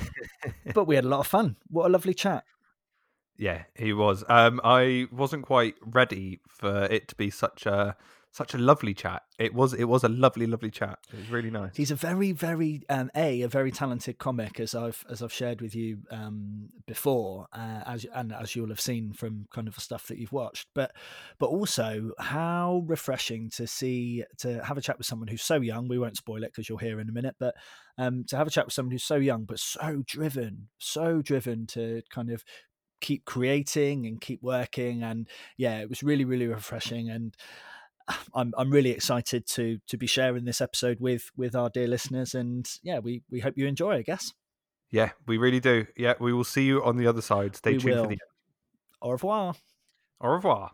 but 0.74 0.86
we 0.86 0.94
had 0.94 1.04
a 1.04 1.08
lot 1.08 1.20
of 1.20 1.26
fun. 1.26 1.56
What 1.68 1.86
a 1.86 1.88
lovely 1.88 2.14
chat. 2.14 2.44
Yeah, 3.38 3.64
he 3.74 3.92
was. 3.92 4.24
Um, 4.28 4.60
I 4.64 5.06
wasn't 5.12 5.44
quite 5.44 5.74
ready 5.84 6.40
for 6.48 6.84
it 6.84 7.08
to 7.08 7.14
be 7.14 7.30
such 7.30 7.66
a 7.66 7.96
such 8.36 8.52
a 8.52 8.58
lovely 8.58 8.92
chat. 8.92 9.22
It 9.38 9.54
was 9.54 9.72
it 9.72 9.84
was 9.84 10.04
a 10.04 10.08
lovely 10.08 10.46
lovely 10.46 10.70
chat. 10.70 10.98
It 11.10 11.16
was 11.16 11.30
really 11.30 11.50
nice. 11.50 11.74
He's 11.74 11.90
a 11.90 11.94
very 11.94 12.32
very 12.32 12.82
um, 12.90 13.10
a 13.16 13.40
a 13.42 13.48
very 13.48 13.70
talented 13.70 14.18
comic 14.18 14.60
as 14.60 14.74
I've 14.74 15.02
as 15.10 15.22
I've 15.22 15.32
shared 15.32 15.62
with 15.62 15.74
you 15.74 15.98
um, 16.10 16.68
before 16.86 17.46
uh, 17.54 17.80
as 17.86 18.04
and 18.14 18.34
as 18.34 18.54
you'll 18.54 18.68
have 18.68 18.80
seen 18.80 19.14
from 19.14 19.46
kind 19.50 19.66
of 19.68 19.74
the 19.74 19.80
stuff 19.80 20.06
that 20.08 20.18
you've 20.18 20.32
watched. 20.32 20.68
But 20.74 20.92
but 21.38 21.46
also 21.46 22.10
how 22.18 22.84
refreshing 22.86 23.48
to 23.56 23.66
see 23.66 24.24
to 24.38 24.62
have 24.62 24.76
a 24.76 24.82
chat 24.82 24.98
with 24.98 25.06
someone 25.06 25.28
who's 25.28 25.42
so 25.42 25.56
young. 25.62 25.88
We 25.88 25.98
won't 25.98 26.18
spoil 26.18 26.44
it 26.44 26.52
because 26.52 26.68
you'll 26.68 26.78
hear 26.78 27.00
in 27.00 27.08
a 27.08 27.12
minute. 27.12 27.36
But 27.40 27.54
um, 27.96 28.24
to 28.28 28.36
have 28.36 28.46
a 28.46 28.50
chat 28.50 28.66
with 28.66 28.74
someone 28.74 28.92
who's 28.92 29.04
so 29.04 29.16
young 29.16 29.44
but 29.44 29.58
so 29.58 30.02
driven, 30.06 30.68
so 30.78 31.22
driven 31.22 31.66
to 31.68 32.02
kind 32.10 32.30
of 32.30 32.44
keep 33.00 33.24
creating 33.24 34.06
and 34.06 34.22
keep 34.22 34.42
working 34.42 35.02
and 35.02 35.28
yeah 35.58 35.80
it 35.80 35.88
was 35.88 36.02
really 36.02 36.24
really 36.24 36.46
refreshing 36.46 37.10
and 37.10 37.36
I'm 38.34 38.52
I'm 38.56 38.70
really 38.70 38.90
excited 38.90 39.46
to 39.48 39.78
to 39.86 39.96
be 39.96 40.06
sharing 40.06 40.44
this 40.44 40.60
episode 40.60 41.00
with 41.00 41.30
with 41.36 41.54
our 41.54 41.70
dear 41.70 41.86
listeners, 41.86 42.34
and 42.34 42.68
yeah, 42.82 42.98
we 42.98 43.22
we 43.30 43.40
hope 43.40 43.56
you 43.56 43.66
enjoy. 43.66 43.96
I 43.96 44.02
guess. 44.02 44.32
Yeah, 44.90 45.10
we 45.26 45.36
really 45.36 45.60
do. 45.60 45.86
Yeah, 45.96 46.14
we 46.20 46.32
will 46.32 46.44
see 46.44 46.64
you 46.64 46.82
on 46.84 46.96
the 46.96 47.06
other 47.06 47.22
side. 47.22 47.56
Stay 47.56 47.72
we 47.72 47.78
tuned 47.78 47.94
will. 47.94 48.04
for 48.04 48.10
the. 48.10 48.18
Au 49.02 49.10
revoir. 49.10 49.54
Au 50.20 50.28
revoir. 50.28 50.70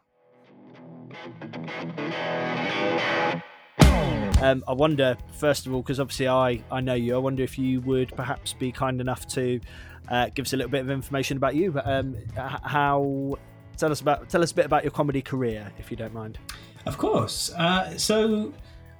Um, 4.43 4.65
I 4.67 4.72
wonder, 4.72 5.17
first 5.34 5.67
of 5.67 5.74
all, 5.74 5.82
because 5.82 6.01
obviously 6.01 6.27
I, 6.27 6.65
I 6.70 6.81
know 6.81 6.94
you, 6.94 7.15
I 7.15 7.19
wonder 7.19 7.44
if 7.44 7.58
you 7.58 7.81
would 7.82 8.15
perhaps 8.17 8.53
be 8.53 8.72
kind 8.72 9.01
enough 9.01 9.24
to 9.29 9.60
uh, 10.08 10.31
give 10.34 10.46
us 10.46 10.53
a 10.53 10.56
little 10.56 10.70
bit 10.70 10.81
of 10.81 10.91
information 10.91 11.36
about 11.36 11.55
you. 11.55 11.81
Um, 11.84 12.17
how 12.36 13.36
tell 13.77 13.93
us 13.93 14.01
about 14.01 14.29
tell 14.29 14.43
us 14.43 14.51
a 14.51 14.55
bit 14.55 14.67
about 14.67 14.82
your 14.82 14.91
comedy 14.91 15.22
career, 15.22 15.72
if 15.79 15.91
you 15.93 15.96
don't 15.96 16.12
mind. 16.12 16.39
Of 16.86 16.98
course. 16.98 17.53
Uh, 17.53 17.96
so 17.96 18.53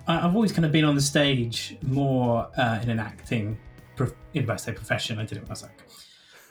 I've 0.07 0.35
always 0.35 0.53
kind 0.53 0.65
of 0.65 0.73
been 0.73 0.85
on 0.85 0.95
the 0.95 1.01
stage 1.01 1.77
more 1.83 2.49
uh, 2.57 2.81
in 2.83 2.91
an 2.91 2.99
acting, 2.99 3.59
in 4.35 4.51
I 4.51 4.57
say 4.57 4.73
profession. 4.73 5.19
I 5.19 5.25
did 5.25 5.39
it 5.39 5.43
when 5.43 5.51
I 5.51 5.53
was 5.53 5.63
like 5.63 5.83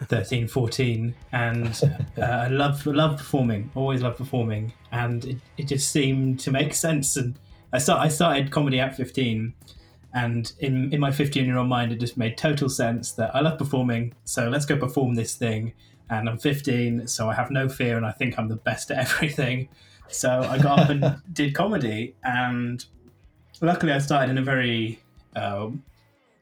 13, 0.08 0.48
14, 0.48 1.14
and 1.32 1.82
uh, 2.18 2.22
I 2.22 2.48
love 2.48 2.86
love 2.86 3.18
performing. 3.18 3.70
Always 3.76 4.02
love 4.02 4.18
performing, 4.18 4.74
and 4.92 5.26
it, 5.26 5.38
it 5.58 5.68
just 5.68 5.92
seemed 5.92 6.40
to 6.42 6.52
make 6.52 6.74
sense. 6.74 7.18
And 7.18 7.38
I 7.74 7.78
start 7.78 8.00
I 8.00 8.08
started 8.08 8.52
comedy 8.52 8.80
at 8.80 8.96
15, 8.96 9.54
and 10.14 10.52
in 10.60 10.94
in 10.94 11.00
my 11.00 11.12
15 11.12 11.46
year 11.46 11.58
old 11.58 11.68
mind, 11.68 11.92
it 11.92 12.00
just 12.00 12.18
made 12.18 12.38
total 12.38 12.70
sense 12.70 13.12
that 13.14 13.36
I 13.36 13.42
love 13.42 13.58
performing. 13.58 14.14
So 14.24 14.50
let's 14.50 14.66
go 14.66 14.78
perform 14.78 15.16
this 15.16 15.36
thing. 15.36 15.74
And 16.10 16.28
I'm 16.28 16.38
15, 16.38 17.08
so 17.08 17.30
I 17.30 17.34
have 17.34 17.52
no 17.52 17.70
fear, 17.70 17.96
and 17.96 18.06
I 18.06 18.12
think 18.12 18.38
I'm 18.38 18.50
the 18.50 18.58
best 18.58 18.92
at 18.92 18.98
everything. 19.12 19.70
So 20.12 20.42
I 20.42 20.58
got 20.58 20.80
up 20.80 20.90
and 20.90 21.22
did 21.34 21.54
comedy, 21.54 22.16
and 22.24 22.84
luckily 23.62 23.92
I 23.92 24.00
started 24.00 24.30
in 24.32 24.38
a 24.38 24.44
very 24.44 25.00
um, 25.36 25.84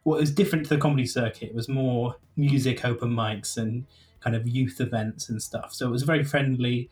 well, 0.03 0.19
was 0.19 0.31
different 0.31 0.65
to 0.65 0.75
the 0.75 0.81
comedy 0.81 1.05
circuit. 1.05 1.49
It 1.49 1.55
was 1.55 1.69
more 1.69 2.15
music 2.35 2.85
open 2.85 3.11
mics 3.11 3.57
and 3.57 3.85
kind 4.21 4.35
of 4.35 4.47
youth 4.47 4.81
events 4.81 5.29
and 5.29 5.41
stuff. 5.41 5.73
So 5.73 5.87
it 5.87 5.91
was 5.91 6.03
a 6.03 6.05
very 6.05 6.23
friendly 6.23 6.89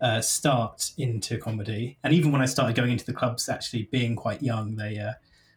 uh, 0.00 0.20
start 0.20 0.90
into 0.98 1.38
comedy. 1.38 1.98
And 2.02 2.12
even 2.12 2.32
when 2.32 2.42
I 2.42 2.46
started 2.46 2.76
going 2.76 2.92
into 2.92 3.06
the 3.06 3.12
clubs, 3.12 3.48
actually 3.48 3.88
being 3.92 4.16
quite 4.16 4.42
young, 4.42 4.76
they 4.76 4.98
uh, 4.98 5.12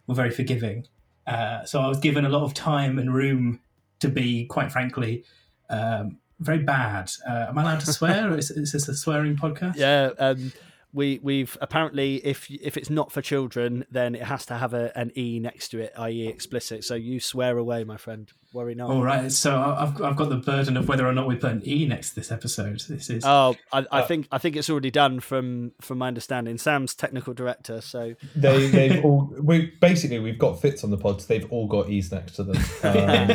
were 0.07 0.15
very 0.15 0.31
forgiving. 0.31 0.87
Uh, 1.27 1.65
so 1.65 1.81
I 1.81 1.87
was 1.87 1.99
given 1.99 2.25
a 2.25 2.29
lot 2.29 2.43
of 2.43 2.53
time 2.53 2.97
and 2.97 3.13
room 3.13 3.59
to 3.99 4.07
be, 4.07 4.45
quite 4.45 4.71
frankly, 4.71 5.23
um, 5.69 6.17
very 6.39 6.59
bad. 6.59 7.11
Uh, 7.27 7.47
am 7.49 7.57
I 7.57 7.61
allowed 7.61 7.81
to 7.81 7.93
swear? 7.93 8.37
is, 8.37 8.51
is, 8.51 8.71
this 8.71 8.87
a 8.87 8.95
swearing 8.95 9.35
podcast? 9.35 9.75
Yeah. 9.75 10.11
Um, 10.17 10.51
we 10.91 11.19
we've 11.21 11.55
apparently 11.61 12.15
if 12.25 12.49
if 12.49 12.75
it's 12.75 12.89
not 12.89 13.11
for 13.11 13.21
children, 13.21 13.85
then 13.91 14.15
it 14.15 14.23
has 14.23 14.45
to 14.47 14.55
have 14.55 14.73
a, 14.73 14.97
an 14.97 15.11
e 15.15 15.39
next 15.39 15.69
to 15.69 15.79
it, 15.79 15.93
i.e., 15.97 16.27
explicit. 16.27 16.83
So 16.83 16.95
you 16.95 17.19
swear 17.19 17.57
away, 17.57 17.83
my 17.83 17.97
friend. 17.97 18.31
Worry 18.51 18.73
not. 18.73 18.89
All 18.89 19.03
right, 19.03 19.31
so 19.31 19.55
I- 19.55 19.83
I've 19.83 20.01
I've 20.01 20.15
got 20.15 20.29
the 20.29 20.37
burden 20.37 20.75
of 20.75 20.87
whether 20.87 21.05
or 21.05 21.13
not 21.13 21.27
we 21.27 21.35
put 21.35 21.51
an 21.51 21.61
e 21.67 21.85
next 21.85 22.09
to 22.09 22.15
this 22.15 22.31
episode. 22.31 22.79
This 22.89 23.07
is 23.11 23.23
Oh, 23.23 23.55
I, 23.71 23.85
I 23.91 23.99
Uh, 24.01 24.07
think 24.07 24.27
I 24.31 24.39
think 24.39 24.55
it's 24.55 24.71
already 24.71 24.89
done 24.89 25.19
from 25.19 25.73
from 25.81 25.99
my 25.99 26.07
understanding. 26.07 26.57
Sam's 26.57 26.95
technical 26.95 27.33
director, 27.35 27.79
so 27.79 28.15
They 28.35 28.67
they've 28.71 29.05
all 29.05 29.31
we 29.39 29.67
basically 29.79 30.17
we've 30.19 30.39
got 30.39 30.59
Fitz 30.59 30.83
on 30.83 30.89
the 30.89 30.97
pods. 30.97 31.27
They've 31.27 31.45
all 31.51 31.67
got 31.67 31.89
e's 31.91 32.11
next 32.11 32.37
to 32.37 32.43
them 32.43 32.57
um, 32.83 33.27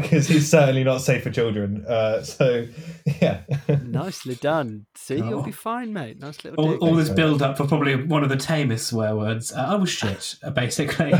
because 0.00 0.26
he's 0.26 0.50
certainly 0.50 0.82
not 0.82 1.00
safe 1.00 1.22
for 1.22 1.30
children. 1.30 1.84
Uh, 1.86 2.22
so 2.24 2.66
yeah, 3.22 3.42
nicely 3.84 4.34
done. 4.34 4.86
See, 4.96 5.16
you'll 5.18 5.40
Oh. 5.40 5.42
be 5.42 5.52
fine, 5.52 5.92
mate. 5.92 6.18
Nice 6.18 6.42
little 6.44 6.64
all, 6.64 6.74
all 6.78 6.94
this 6.96 7.08
build 7.10 7.40
up 7.40 7.56
for 7.56 7.68
probably 7.68 7.94
one 7.94 8.24
of 8.24 8.30
the 8.30 8.36
tamest 8.36 8.88
swear 8.88 9.14
words. 9.14 9.52
Uh, 9.52 9.64
I 9.68 9.74
was 9.76 9.90
shit, 9.90 10.34
uh, 10.42 10.50
basically. 10.50 11.12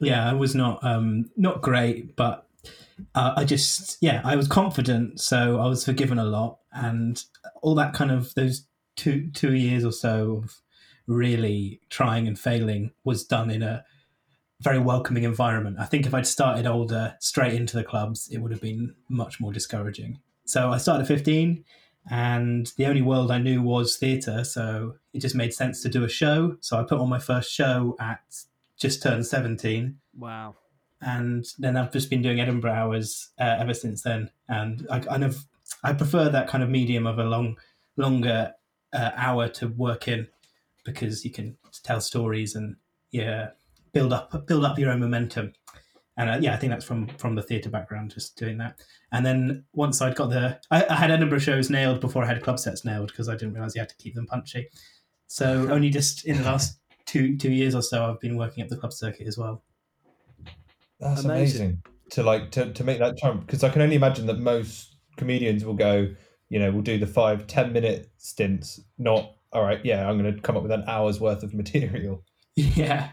Yeah, 0.00 0.28
I 0.28 0.32
was 0.34 0.54
not 0.54 0.82
um 0.84 1.30
not 1.36 1.62
great, 1.62 2.16
but 2.16 2.46
uh, 3.14 3.34
I 3.36 3.44
just 3.44 3.98
yeah, 4.00 4.20
I 4.24 4.36
was 4.36 4.48
confident, 4.48 5.20
so 5.20 5.60
I 5.60 5.66
was 5.66 5.84
forgiven 5.84 6.18
a 6.18 6.24
lot, 6.24 6.58
and 6.72 7.22
all 7.62 7.74
that 7.76 7.94
kind 7.94 8.10
of 8.10 8.34
those 8.34 8.66
two 8.96 9.30
two 9.32 9.54
years 9.54 9.84
or 9.84 9.92
so 9.92 10.42
of 10.44 10.60
really 11.06 11.80
trying 11.90 12.26
and 12.26 12.38
failing 12.38 12.92
was 13.04 13.24
done 13.24 13.50
in 13.50 13.62
a 13.62 13.84
very 14.60 14.78
welcoming 14.78 15.24
environment. 15.24 15.76
I 15.78 15.84
think 15.84 16.06
if 16.06 16.14
I'd 16.14 16.26
started 16.26 16.66
older, 16.66 17.16
straight 17.20 17.54
into 17.54 17.76
the 17.76 17.84
clubs, 17.84 18.28
it 18.30 18.38
would 18.38 18.52
have 18.52 18.62
been 18.62 18.94
much 19.08 19.40
more 19.40 19.52
discouraging. 19.52 20.20
So 20.46 20.70
I 20.70 20.78
started 20.78 21.02
at 21.02 21.08
15, 21.08 21.64
and 22.10 22.72
the 22.76 22.86
only 22.86 23.02
world 23.02 23.30
I 23.30 23.38
knew 23.38 23.60
was 23.62 23.96
theatre, 23.96 24.44
so 24.44 24.94
it 25.12 25.20
just 25.20 25.34
made 25.34 25.52
sense 25.52 25.82
to 25.82 25.88
do 25.88 26.04
a 26.04 26.08
show. 26.08 26.56
So 26.60 26.78
I 26.78 26.82
put 26.84 26.98
on 26.98 27.08
my 27.08 27.18
first 27.18 27.50
show 27.52 27.96
at 28.00 28.22
just 28.78 29.02
turned 29.02 29.26
17 29.26 29.96
wow. 30.18 30.54
and 31.00 31.46
then 31.58 31.76
I've 31.76 31.92
just 31.92 32.10
been 32.10 32.22
doing 32.22 32.40
Edinburgh 32.40 32.72
hours 32.72 33.28
uh, 33.38 33.56
ever 33.58 33.74
since 33.74 34.02
then. 34.02 34.30
And 34.48 34.86
I 34.90 34.98
kind 35.00 35.24
of 35.24 35.44
I 35.82 35.92
prefer 35.92 36.28
that 36.28 36.48
kind 36.48 36.62
of 36.62 36.70
medium 36.70 37.06
of 37.06 37.18
a 37.18 37.24
long, 37.24 37.56
longer 37.96 38.54
uh, 38.92 39.10
hour 39.14 39.48
to 39.48 39.68
work 39.68 40.08
in 40.08 40.28
because 40.84 41.24
you 41.24 41.30
can 41.30 41.56
tell 41.82 42.00
stories 42.00 42.54
and 42.54 42.76
yeah, 43.10 43.50
build 43.92 44.12
up 44.12 44.46
build 44.46 44.64
up 44.64 44.78
your 44.78 44.90
own 44.90 45.00
momentum. 45.00 45.52
And 46.16 46.30
uh, 46.30 46.38
yeah, 46.40 46.54
I 46.54 46.56
think 46.56 46.70
that's 46.70 46.84
from 46.84 47.08
from 47.18 47.34
the 47.34 47.42
theatre 47.42 47.70
background, 47.70 48.12
just 48.12 48.36
doing 48.36 48.58
that. 48.58 48.78
And 49.12 49.24
then 49.24 49.64
once 49.72 50.00
I'd 50.00 50.16
got 50.16 50.30
the, 50.30 50.60
I, 50.70 50.84
I 50.88 50.94
had 50.94 51.10
Edinburgh 51.10 51.38
shows 51.40 51.70
nailed 51.70 52.00
before 52.00 52.24
I 52.24 52.26
had 52.26 52.42
club 52.42 52.58
sets 52.58 52.84
nailed 52.84 53.08
because 53.08 53.28
I 53.28 53.34
didn't 53.34 53.54
realise 53.54 53.74
you 53.74 53.80
had 53.80 53.88
to 53.88 53.96
keep 53.96 54.14
them 54.14 54.26
punchy. 54.26 54.68
So 55.26 55.68
only 55.70 55.90
just 55.90 56.24
in 56.24 56.38
the 56.38 56.44
last 56.44 56.78
two 57.06 57.36
two 57.36 57.52
years 57.52 57.74
or 57.74 57.82
so, 57.82 58.04
I've 58.10 58.20
been 58.20 58.36
working 58.36 58.62
at 58.62 58.70
the 58.70 58.76
club 58.76 58.92
circuit 58.92 59.26
as 59.26 59.36
well. 59.38 59.62
That's 61.00 61.24
Amazing. 61.24 61.60
amazing. 61.60 61.82
to 62.10 62.22
like 62.22 62.50
to, 62.52 62.72
to 62.72 62.84
make 62.84 62.98
that 62.98 63.16
jump 63.18 63.46
because 63.46 63.64
I 63.64 63.68
can 63.68 63.82
only 63.82 63.96
imagine 63.96 64.26
that 64.26 64.38
most 64.38 64.96
comedians 65.16 65.64
will 65.64 65.74
go, 65.74 66.08
you 66.48 66.58
know, 66.58 66.70
we'll 66.70 66.82
do 66.82 66.98
the 66.98 67.06
five 67.06 67.46
ten 67.46 67.72
minute 67.72 68.10
stints, 68.18 68.80
not 68.98 69.32
all 69.52 69.62
right. 69.62 69.80
Yeah, 69.84 70.08
I'm 70.08 70.18
going 70.18 70.34
to 70.34 70.40
come 70.40 70.56
up 70.56 70.62
with 70.62 70.72
an 70.72 70.84
hour's 70.88 71.20
worth 71.20 71.42
of 71.42 71.54
material. 71.54 72.22
Yeah. 72.56 73.10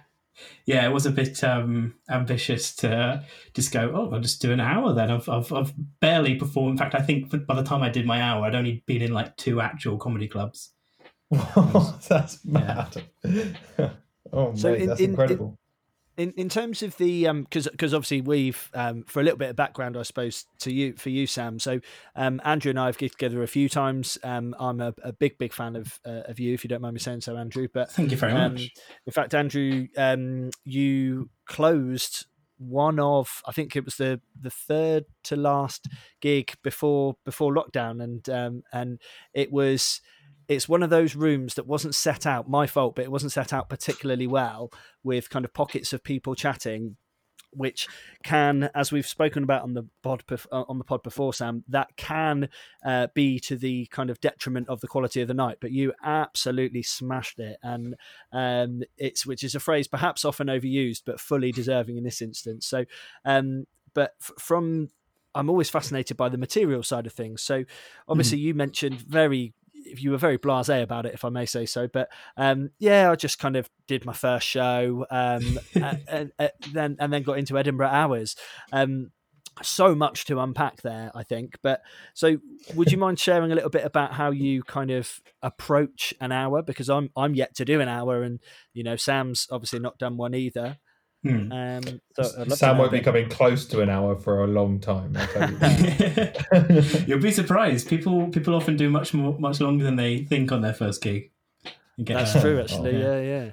Yeah, 0.65 0.85
it 0.87 0.93
was 0.93 1.05
a 1.07 1.11
bit 1.11 1.43
um, 1.43 1.95
ambitious 2.09 2.75
to 2.77 3.23
just 3.55 3.71
go, 3.71 3.91
oh, 3.93 4.13
I'll 4.13 4.21
just 4.21 4.41
do 4.41 4.51
an 4.51 4.59
hour 4.59 4.93
then. 4.93 5.09
I've, 5.11 5.27
I've, 5.27 5.51
I've 5.51 5.73
barely 5.99 6.35
performed. 6.35 6.71
In 6.71 6.77
fact, 6.77 6.93
I 6.95 7.01
think 7.01 7.31
by 7.47 7.55
the 7.55 7.63
time 7.63 7.81
I 7.81 7.89
did 7.89 8.05
my 8.05 8.21
hour, 8.21 8.45
I'd 8.45 8.55
only 8.55 8.83
been 8.85 9.01
in 9.01 9.13
like 9.13 9.35
two 9.37 9.61
actual 9.61 9.97
comedy 9.97 10.27
clubs. 10.27 10.73
that's 12.09 12.39
Yeah. 12.43 12.87
mad. 12.93 13.03
oh, 14.33 14.55
So 14.55 14.71
mate, 14.71 14.81
in- 14.81 14.87
that's 14.87 14.99
in- 14.99 15.03
in- 15.05 15.09
incredible. 15.11 15.57
In 16.17 16.31
in 16.33 16.49
terms 16.49 16.83
of 16.83 16.97
the 16.97 17.23
because 17.31 17.69
because 17.69 17.93
obviously 17.93 18.19
we've 18.19 18.69
um, 18.73 19.03
for 19.07 19.21
a 19.21 19.23
little 19.23 19.37
bit 19.39 19.49
of 19.49 19.55
background 19.55 19.95
I 19.95 20.03
suppose 20.03 20.45
to 20.59 20.71
you 20.71 20.91
for 20.93 21.09
you 21.09 21.25
Sam 21.25 21.57
so 21.57 21.79
um, 22.17 22.41
Andrew 22.43 22.69
and 22.69 22.79
I 22.79 22.87
have 22.87 22.97
get 22.97 23.13
together 23.13 23.41
a 23.41 23.47
few 23.47 23.69
times 23.69 24.17
um, 24.23 24.53
I'm 24.59 24.81
a, 24.81 24.93
a 25.03 25.13
big 25.13 25.37
big 25.37 25.53
fan 25.53 25.77
of 25.77 25.99
uh, 26.05 26.23
of 26.25 26.37
you 26.37 26.53
if 26.53 26.65
you 26.65 26.67
don't 26.67 26.81
mind 26.81 26.95
me 26.95 26.99
saying 26.99 27.21
so 27.21 27.37
Andrew 27.37 27.69
but 27.73 27.91
Thank 27.93 28.11
you 28.11 28.17
very 28.17 28.33
um, 28.33 28.53
much. 28.55 28.69
in 29.07 29.13
fact 29.13 29.33
Andrew 29.33 29.87
um, 29.97 30.51
you 30.65 31.29
closed 31.47 32.25
one 32.57 32.99
of 32.99 33.41
I 33.47 33.53
think 33.53 33.77
it 33.77 33.85
was 33.85 33.95
the 33.95 34.19
the 34.39 34.51
third 34.51 35.05
to 35.23 35.37
last 35.37 35.87
gig 36.19 36.53
before 36.61 37.15
before 37.23 37.55
lockdown 37.55 38.03
and 38.03 38.29
um, 38.29 38.63
and 38.73 38.99
it 39.33 39.51
was 39.51 40.01
it's 40.51 40.67
one 40.67 40.83
of 40.83 40.89
those 40.89 41.15
rooms 41.15 41.53
that 41.53 41.65
wasn't 41.65 41.95
set 41.95 42.25
out 42.25 42.49
my 42.49 42.67
fault 42.67 42.95
but 42.95 43.05
it 43.05 43.11
wasn't 43.11 43.31
set 43.31 43.53
out 43.53 43.69
particularly 43.69 44.27
well 44.27 44.71
with 45.03 45.29
kind 45.29 45.45
of 45.45 45.53
pockets 45.53 45.93
of 45.93 46.03
people 46.03 46.35
chatting 46.35 46.97
which 47.53 47.87
can 48.23 48.69
as 48.73 48.91
we've 48.91 49.07
spoken 49.07 49.43
about 49.43 49.61
on 49.61 49.73
the 49.73 49.85
pod 50.03 50.23
uh, 50.31 50.63
on 50.67 50.77
the 50.77 50.83
pod 50.83 51.03
before 51.03 51.33
sam 51.33 51.63
that 51.67 51.89
can 51.97 52.49
uh, 52.85 53.07
be 53.13 53.39
to 53.39 53.55
the 53.55 53.85
kind 53.87 54.09
of 54.09 54.19
detriment 54.21 54.67
of 54.69 54.81
the 54.81 54.87
quality 54.87 55.21
of 55.21 55.27
the 55.27 55.33
night 55.33 55.57
but 55.61 55.71
you 55.71 55.93
absolutely 56.03 56.83
smashed 56.83 57.39
it. 57.39 57.57
And 57.63 57.95
um, 58.31 58.83
it's 58.97 59.25
which 59.25 59.43
is 59.43 59.55
a 59.55 59.59
phrase 59.59 59.87
perhaps 59.87 60.25
often 60.25 60.47
overused 60.47 61.03
but 61.05 61.19
fully 61.19 61.51
deserving 61.51 61.97
in 61.97 62.03
this 62.03 62.21
instance. 62.21 62.65
So 62.65 62.85
um, 63.25 63.65
but 63.93 64.13
f- 64.21 64.31
from 64.37 64.89
i'm 65.33 65.49
always 65.49 65.69
fascinated 65.69 66.17
by 66.17 66.29
the 66.29 66.37
material 66.37 66.83
side 66.83 67.05
of 67.05 67.13
things. 67.13 67.41
So 67.41 67.65
obviously 68.07 68.37
you 68.39 68.53
mentioned 68.53 69.01
very 69.01 69.53
you 69.85 70.11
were 70.11 70.17
very 70.17 70.37
blasé 70.37 70.81
about 70.81 71.05
it, 71.05 71.13
if 71.13 71.25
I 71.25 71.29
may 71.29 71.45
say 71.45 71.65
so. 71.65 71.87
But 71.87 72.09
um, 72.37 72.69
yeah, 72.79 73.11
I 73.11 73.15
just 73.15 73.39
kind 73.39 73.55
of 73.55 73.69
did 73.87 74.05
my 74.05 74.13
first 74.13 74.47
show, 74.47 75.05
um, 75.09 75.59
and, 75.75 76.03
and, 76.07 76.31
and 76.39 76.51
then 76.71 76.95
and 76.99 77.11
then 77.13 77.23
got 77.23 77.37
into 77.37 77.57
Edinburgh 77.57 77.87
Hours. 77.87 78.35
Um, 78.71 79.11
so 79.61 79.93
much 79.93 80.25
to 80.25 80.39
unpack 80.39 80.81
there, 80.81 81.11
I 81.13 81.23
think. 81.23 81.57
But 81.61 81.81
so, 82.13 82.37
would 82.75 82.91
you 82.91 82.97
mind 82.97 83.19
sharing 83.19 83.51
a 83.51 83.55
little 83.55 83.69
bit 83.69 83.85
about 83.85 84.13
how 84.13 84.31
you 84.31 84.63
kind 84.63 84.91
of 84.91 85.19
approach 85.41 86.13
an 86.21 86.31
hour? 86.31 86.61
Because 86.61 86.89
I'm 86.89 87.09
I'm 87.15 87.35
yet 87.35 87.55
to 87.55 87.65
do 87.65 87.81
an 87.81 87.87
hour, 87.87 88.23
and 88.23 88.39
you 88.73 88.83
know, 88.83 88.95
Sam's 88.95 89.47
obviously 89.51 89.79
not 89.79 89.97
done 89.97 90.17
one 90.17 90.33
either. 90.33 90.77
Hmm. 91.23 91.51
Um, 91.51 91.83
so 91.83 92.23
I'd 92.23 92.37
love 92.39 92.47
to 92.49 92.55
Sam 92.55 92.77
won't 92.79 92.91
be 92.91 92.97
bit- 92.97 93.05
coming 93.05 93.29
close 93.29 93.65
to 93.67 93.81
an 93.81 93.89
hour 93.89 94.15
for 94.15 94.43
a 94.43 94.47
long 94.47 94.79
time. 94.79 95.15
You 95.15 96.31
You'll 97.07 97.19
be 97.21 97.31
surprised. 97.31 97.87
People 97.87 98.27
people 98.29 98.55
often 98.55 98.75
do 98.75 98.89
much 98.89 99.13
more 99.13 99.37
much 99.37 99.61
longer 99.61 99.83
than 99.83 99.97
they 99.97 100.23
think 100.23 100.51
on 100.51 100.61
their 100.61 100.73
first 100.73 101.01
gig. 101.03 101.31
That's 101.97 102.39
true, 102.41 102.59
actually. 102.59 102.97
yeah. 102.99 103.19
Yeah, 103.19 103.21
yeah. 103.21 103.51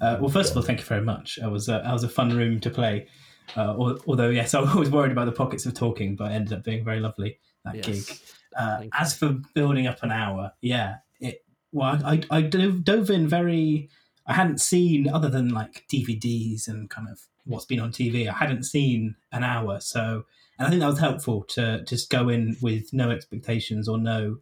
Uh, 0.00 0.18
well, 0.20 0.28
first 0.30 0.52
of 0.52 0.56
all, 0.56 0.62
thank 0.62 0.78
you 0.78 0.84
very 0.86 1.02
much. 1.02 1.38
I 1.42 1.48
was 1.48 1.68
uh, 1.68 1.82
I 1.84 1.92
was 1.92 2.04
a 2.04 2.08
fun 2.08 2.36
room 2.36 2.60
to 2.60 2.70
play. 2.70 3.08
Uh, 3.56 3.70
al- 3.70 3.98
although 4.06 4.28
yes, 4.30 4.54
I 4.54 4.60
was 4.74 4.90
worried 4.90 5.10
about 5.12 5.24
the 5.26 5.32
pockets 5.32 5.66
of 5.66 5.74
talking, 5.74 6.14
but 6.14 6.30
it 6.30 6.34
ended 6.34 6.52
up 6.52 6.62
being 6.64 6.84
very 6.84 7.00
lovely 7.00 7.38
that 7.64 7.74
Yes. 7.76 7.86
gig. 7.86 8.18
Uh, 8.56 8.84
as 8.92 9.14
for 9.16 9.36
building 9.54 9.86
up 9.88 10.02
an 10.02 10.12
hour, 10.12 10.52
yeah, 10.60 10.96
it. 11.20 11.44
Well, 11.72 11.98
I 12.04 12.20
I, 12.30 12.38
I 12.38 12.42
dove, 12.42 12.84
dove 12.84 13.10
in 13.10 13.26
very. 13.26 13.88
I 14.26 14.34
hadn't 14.34 14.60
seen 14.60 15.08
other 15.08 15.28
than 15.28 15.48
like 15.48 15.84
DVDs 15.92 16.68
and 16.68 16.88
kind 16.88 17.08
of 17.08 17.20
what's 17.44 17.64
been 17.64 17.80
on 17.80 17.90
TV. 17.90 18.28
I 18.28 18.34
hadn't 18.34 18.64
seen 18.64 19.16
an 19.32 19.42
hour, 19.44 19.80
so 19.80 20.24
and 20.58 20.66
I 20.66 20.70
think 20.70 20.80
that 20.80 20.88
was 20.88 21.00
helpful 21.00 21.42
to 21.50 21.82
just 21.84 22.10
go 22.10 22.28
in 22.28 22.56
with 22.62 22.92
no 22.92 23.10
expectations 23.10 23.88
or 23.88 23.98
no 23.98 24.38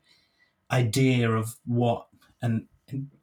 idea 0.71 1.31
of 1.31 1.57
what 1.65 2.07
an 2.43 2.69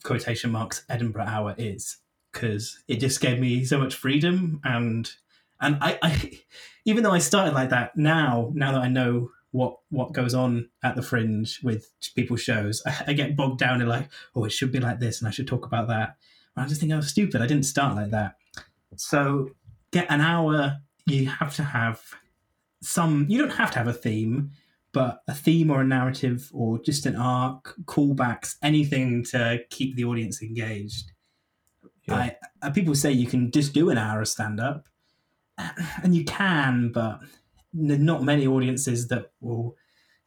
quotation 0.02 0.50
marks 0.50 0.84
Edinburgh 0.88 1.26
hour 1.26 1.54
is 1.58 1.98
because 2.32 2.82
it 2.88 3.00
just 3.00 3.20
gave 3.20 3.38
me 3.38 3.64
so 3.64 3.78
much 3.78 3.94
freedom 3.94 4.60
and 4.64 5.10
and 5.60 5.78
I, 5.80 5.98
I 6.02 6.40
even 6.84 7.02
though 7.02 7.12
I 7.12 7.18
started 7.18 7.54
like 7.54 7.70
that 7.70 7.96
now 7.96 8.50
now 8.54 8.72
that 8.72 8.80
I 8.80 8.88
know 8.88 9.30
what 9.50 9.78
what 9.90 10.12
goes 10.12 10.34
on 10.34 10.68
at 10.82 10.96
the 10.96 11.02
fringe 11.02 11.60
with 11.62 11.90
people's 12.14 12.42
shows 12.42 12.82
I, 12.86 13.04
I 13.08 13.12
get 13.12 13.36
bogged 13.36 13.58
down 13.58 13.80
in 13.80 13.88
like 13.88 14.08
oh 14.34 14.44
it 14.44 14.52
should 14.52 14.72
be 14.72 14.80
like 14.80 15.00
this 15.00 15.20
and 15.20 15.28
I 15.28 15.30
should 15.30 15.48
talk 15.48 15.66
about 15.66 15.88
that 15.88 16.16
I 16.58 16.66
just 16.66 16.80
think 16.80 16.92
I 16.92 16.96
was 16.96 17.08
stupid. 17.08 17.40
I 17.40 17.46
didn't 17.46 17.66
start 17.66 17.96
like 17.96 18.10
that. 18.10 18.36
So 18.96 19.50
get 19.92 20.10
an 20.10 20.20
hour 20.20 20.78
you 21.06 21.26
have 21.26 21.54
to 21.56 21.62
have 21.62 22.00
some 22.82 23.26
you 23.28 23.38
don't 23.38 23.56
have 23.56 23.70
to 23.72 23.78
have 23.78 23.88
a 23.88 23.92
theme 23.92 24.50
but 24.92 25.22
a 25.28 25.34
theme 25.34 25.70
or 25.70 25.80
a 25.80 25.84
narrative 25.84 26.50
or 26.52 26.78
just 26.78 27.06
an 27.06 27.16
arc 27.16 27.74
callbacks 27.84 28.56
anything 28.62 29.22
to 29.22 29.58
keep 29.70 29.96
the 29.96 30.04
audience 30.04 30.42
engaged. 30.42 31.12
Yeah. 32.06 32.14
I, 32.14 32.36
uh, 32.62 32.70
people 32.70 32.94
say 32.94 33.12
you 33.12 33.26
can 33.26 33.50
just 33.50 33.74
do 33.74 33.90
an 33.90 33.98
hour 33.98 34.22
of 34.22 34.28
stand 34.28 34.60
up 34.60 34.86
and 36.02 36.14
you 36.14 36.24
can 36.24 36.90
but 36.92 37.20
not 37.72 38.22
many 38.22 38.46
audiences 38.46 39.08
that 39.08 39.30
will 39.40 39.76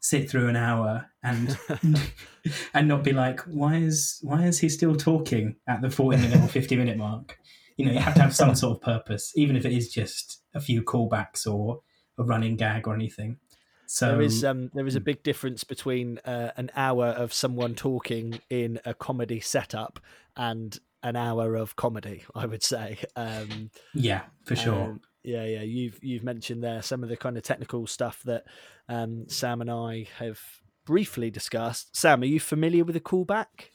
sit 0.02 0.30
through 0.30 0.50
an 0.50 0.56
hour 0.56 1.10
and 1.24 1.58
and 2.74 2.88
not 2.88 3.04
be 3.04 3.14
like 3.14 3.40
why 3.42 3.78
is 3.78 4.20
why 4.24 4.44
is 4.44 4.60
he 4.60 4.68
still 4.68 4.96
talking 4.96 5.56
at 5.68 5.82
the 5.82 5.90
40 5.90 6.18
minute 6.18 6.44
or 6.44 6.48
50 6.48 6.76
minute 6.76 6.98
mark 6.98 7.38
you 7.78 7.86
know 7.86 7.92
you 7.92 8.00
have 8.00 8.16
to 8.16 8.22
have 8.22 8.36
some 8.36 8.56
sort 8.56 8.78
of 8.78 8.82
purpose 8.82 9.32
even 9.36 9.56
if 9.56 9.64
it 9.64 9.72
is 9.72 9.90
just 9.90 10.42
a 10.54 10.60
few 10.60 10.82
callbacks 10.82 11.48
or 11.48 11.82
a 12.18 12.24
running 12.24 12.56
gag 12.56 12.88
or 12.88 12.96
anything 12.96 13.38
so 13.86 14.08
there 14.08 14.22
is 14.22 14.46
um, 14.46 14.72
there 14.74 14.88
is 14.88 14.96
a 14.96 15.02
big 15.02 15.22
difference 15.22 15.66
between 15.66 16.18
uh, 16.20 16.52
an 16.56 16.72
hour 16.78 17.08
of 17.08 17.34
someone 17.34 17.76
talking 17.76 18.40
in 18.50 18.80
a 18.86 18.94
comedy 18.94 19.42
setup 19.42 20.00
and 20.38 20.80
an 21.04 21.18
hour 21.18 21.56
of 21.56 21.76
comedy. 21.76 22.24
I 22.34 22.46
would 22.46 22.64
say. 22.64 23.00
Um, 23.18 23.70
yeah 23.94 24.22
for 24.46 24.56
sure 24.56 24.82
um, 24.82 25.02
yeah, 25.24 25.44
yeah. 25.46 25.62
You've 25.62 26.00
you've 26.04 26.24
mentioned 26.24 26.64
there 26.64 26.82
some 26.82 27.04
of 27.04 27.10
the 27.10 27.18
kind 27.18 27.38
of 27.38 27.44
technical 27.44 27.88
stuff 27.88 28.22
that 28.24 28.46
um, 28.90 29.26
Sam 29.28 29.62
and 29.62 29.70
I 29.72 30.08
have 30.18 30.40
briefly 30.86 31.30
discussed. 31.30 31.96
Sam, 31.96 32.22
are 32.22 32.26
you 32.26 32.40
familiar 32.40 32.84
with 32.84 32.96
a 32.96 33.00
callback? 33.00 33.70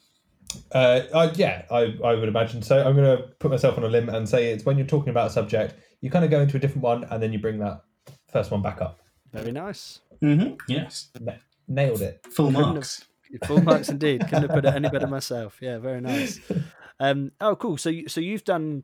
Uh, 0.73 1.03
I, 1.15 1.31
yeah, 1.33 1.65
I, 1.71 1.97
I 2.05 2.15
would 2.15 2.29
imagine 2.29 2.63
so. 2.63 2.79
I'm 2.87 2.95
going 2.97 3.17
to 3.19 3.25
put 3.39 3.51
myself 3.51 3.77
on 3.79 3.85
a 3.85 3.89
limb 3.89 4.09
and 4.09 4.29
say 4.29 4.53
it's 4.53 4.65
when 4.65 4.79
you're 4.79 4.87
talking 4.87 5.11
about 5.11 5.29
a 5.29 5.31
subject, 5.31 5.75
you 6.01 6.11
kind 6.11 6.25
of 6.25 6.31
go 6.31 6.41
into 6.41 6.57
a 6.57 6.61
different 6.61 6.83
one 6.83 7.05
and 7.05 7.23
then 7.23 7.33
you 7.33 7.39
bring 7.39 7.59
that 7.59 7.83
first 8.31 8.51
one 8.51 8.63
back 8.63 8.81
up. 8.81 9.01
Very 9.33 9.53
nice. 9.53 10.01
Mm-hmm. 10.23 10.55
Yes. 10.69 11.09
Na- 11.21 11.33
nailed 11.69 12.01
it. 12.03 12.25
Full 12.31 12.47
Couldn't 12.47 12.63
have- 12.65 12.75
marks. 12.75 13.05
Full 13.47 13.61
marks 13.63 13.89
indeed. 13.89 14.21
Couldn't 14.23 14.43
have 14.43 14.51
put 14.51 14.65
it 14.65 14.75
any 14.75 14.89
better 14.89 15.09
myself. 15.09 15.59
Yeah, 15.61 15.79
very 15.79 16.01
nice. 16.01 16.41
Um, 16.99 17.33
oh, 17.43 17.55
cool. 17.57 17.77
So, 17.77 17.91
you, 17.91 18.09
so 18.09 18.23
you've 18.23 18.45
done 18.45 18.83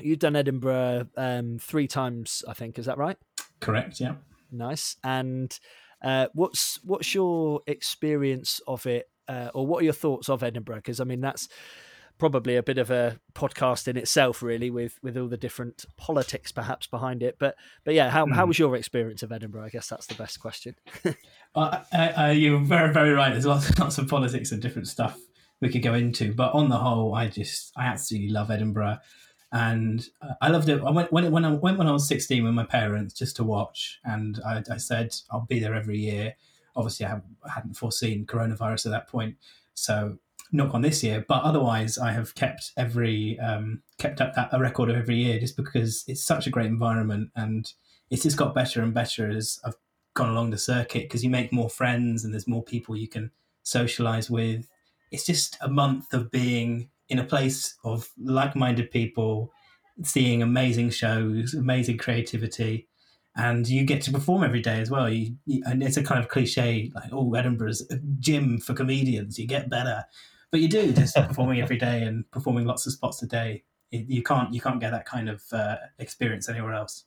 you've 0.00 0.18
done 0.18 0.36
Edinburgh 0.36 1.08
um, 1.16 1.58
three 1.60 1.86
times, 1.88 2.42
I 2.48 2.54
think. 2.54 2.78
Is 2.78 2.86
that 2.86 2.98
right? 2.98 3.16
Correct. 3.60 4.00
Yeah. 4.00 4.14
Nice. 4.50 4.96
And 5.04 5.58
uh, 6.02 6.28
what's 6.34 6.78
what's 6.84 7.14
your 7.14 7.60
experience 7.66 8.60
of 8.66 8.86
it, 8.86 9.08
uh, 9.28 9.50
or 9.54 9.66
what 9.66 9.82
are 9.82 9.84
your 9.84 9.92
thoughts 9.92 10.28
of 10.28 10.42
Edinburgh? 10.42 10.76
Because 10.76 11.00
I 11.00 11.04
mean, 11.04 11.20
that's 11.20 11.48
probably 12.18 12.54
a 12.56 12.62
bit 12.62 12.78
of 12.78 12.90
a 12.90 13.18
podcast 13.34 13.88
in 13.88 13.96
itself, 13.96 14.42
really, 14.42 14.70
with 14.70 14.98
with 15.02 15.16
all 15.16 15.28
the 15.28 15.36
different 15.36 15.84
politics 15.96 16.52
perhaps 16.52 16.86
behind 16.86 17.22
it. 17.22 17.36
But 17.38 17.56
but 17.84 17.94
yeah, 17.94 18.10
how 18.10 18.26
how 18.26 18.42
Hmm. 18.44 18.48
was 18.48 18.58
your 18.58 18.76
experience 18.76 19.22
of 19.22 19.32
Edinburgh? 19.32 19.64
I 19.64 19.68
guess 19.70 19.88
that's 19.88 20.06
the 20.06 20.14
best 20.14 20.40
question. 20.40 20.74
Uh, 21.54 22.32
you're 22.34 22.58
very, 22.60 22.94
very 22.94 23.10
right. 23.10 23.30
There's 23.32 23.44
lots, 23.44 23.78
lots 23.78 23.98
of 23.98 24.08
politics 24.08 24.52
and 24.52 24.62
different 24.62 24.88
stuff 24.88 25.18
we 25.60 25.68
could 25.68 25.82
go 25.82 25.92
into, 25.92 26.32
but 26.32 26.54
on 26.54 26.70
the 26.70 26.78
whole, 26.78 27.14
I 27.14 27.28
just, 27.28 27.72
I 27.76 27.84
absolutely 27.84 28.30
love 28.30 28.50
Edinburgh, 28.50 28.96
and 29.52 30.08
uh, 30.22 30.34
I 30.40 30.48
loved 30.48 30.68
it. 30.68 30.82
I 30.82 30.90
went 30.90 31.12
when 31.12 31.30
when 31.30 31.44
I 31.44 31.52
went 31.52 31.78
when 31.78 31.86
I 31.86 31.92
was 31.92 32.08
16 32.08 32.42
with 32.42 32.54
my 32.54 32.64
parents 32.64 33.14
just 33.14 33.36
to 33.36 33.44
watch, 33.44 34.00
and 34.04 34.40
I, 34.44 34.62
I 34.70 34.78
said 34.78 35.14
I'll 35.30 35.46
be 35.46 35.60
there 35.60 35.74
every 35.74 35.98
year. 35.98 36.34
Obviously, 36.74 37.04
I 37.06 37.20
hadn't 37.54 37.74
foreseen 37.74 38.24
coronavirus 38.24 38.86
at 38.86 38.92
that 38.92 39.08
point, 39.08 39.36
so 39.74 40.16
knock 40.52 40.74
on 40.74 40.80
this 40.80 41.02
year. 41.02 41.24
But 41.28 41.42
otherwise, 41.42 41.98
I 41.98 42.12
have 42.12 42.34
kept 42.34 42.72
every 42.78 43.38
um, 43.40 43.82
kept 43.98 44.22
up 44.22 44.34
that 44.34 44.48
a 44.52 44.58
record 44.58 44.88
of 44.88 44.96
every 44.96 45.16
year 45.16 45.38
just 45.38 45.56
because 45.56 46.04
it's 46.08 46.24
such 46.24 46.46
a 46.46 46.50
great 46.50 46.66
environment, 46.66 47.30
and 47.36 47.70
it's 48.10 48.22
just 48.22 48.38
got 48.38 48.54
better 48.54 48.82
and 48.82 48.94
better 48.94 49.30
as 49.30 49.60
I've 49.64 49.76
gone 50.14 50.30
along 50.30 50.50
the 50.50 50.58
circuit 50.58 51.04
because 51.04 51.24
you 51.24 51.30
make 51.30 51.52
more 51.52 51.70
friends 51.70 52.24
and 52.24 52.32
there's 52.32 52.48
more 52.48 52.62
people 52.62 52.96
you 52.96 53.08
can 53.08 53.30
socialize 53.62 54.30
with. 54.30 54.66
It's 55.10 55.26
just 55.26 55.58
a 55.60 55.68
month 55.68 56.14
of 56.14 56.30
being 56.30 56.88
in 57.12 57.18
a 57.18 57.24
place 57.24 57.76
of 57.84 58.10
like-minded 58.18 58.90
people, 58.90 59.52
seeing 60.02 60.42
amazing 60.42 60.90
shows, 60.90 61.54
amazing 61.54 61.98
creativity, 61.98 62.88
and 63.36 63.68
you 63.68 63.84
get 63.84 64.02
to 64.02 64.12
perform 64.12 64.44
every 64.44 64.60
day 64.60 64.80
as 64.80 64.90
well. 64.90 65.08
You, 65.08 65.36
you- 65.46 65.62
and 65.66 65.82
it's 65.82 65.96
a 65.96 66.02
kind 66.04 66.20
of 66.22 66.28
cliche 66.28 66.90
like, 66.94 67.10
"Oh, 67.12 67.34
Edinburgh's 67.34 67.86
a 67.90 67.98
gym 68.18 68.58
for 68.58 68.74
comedians. 68.74 69.38
You 69.38 69.46
get 69.46 69.70
better," 69.70 70.04
but 70.50 70.60
you 70.60 70.68
do 70.68 70.92
just 70.92 71.16
performing 71.30 71.60
every 71.60 71.78
day 71.78 72.02
and 72.02 72.30
performing 72.30 72.66
lots 72.66 72.86
of 72.86 72.92
spots 72.92 73.22
a 73.22 73.26
day. 73.26 73.64
You 73.90 74.04
you 74.16 74.22
can't 74.22 74.52
you 74.54 74.60
can't 74.60 74.80
get 74.80 74.90
that 74.92 75.06
kind 75.06 75.28
of 75.28 75.42
uh, 75.52 75.76
experience 75.98 76.48
anywhere 76.48 76.74
else. 76.74 77.04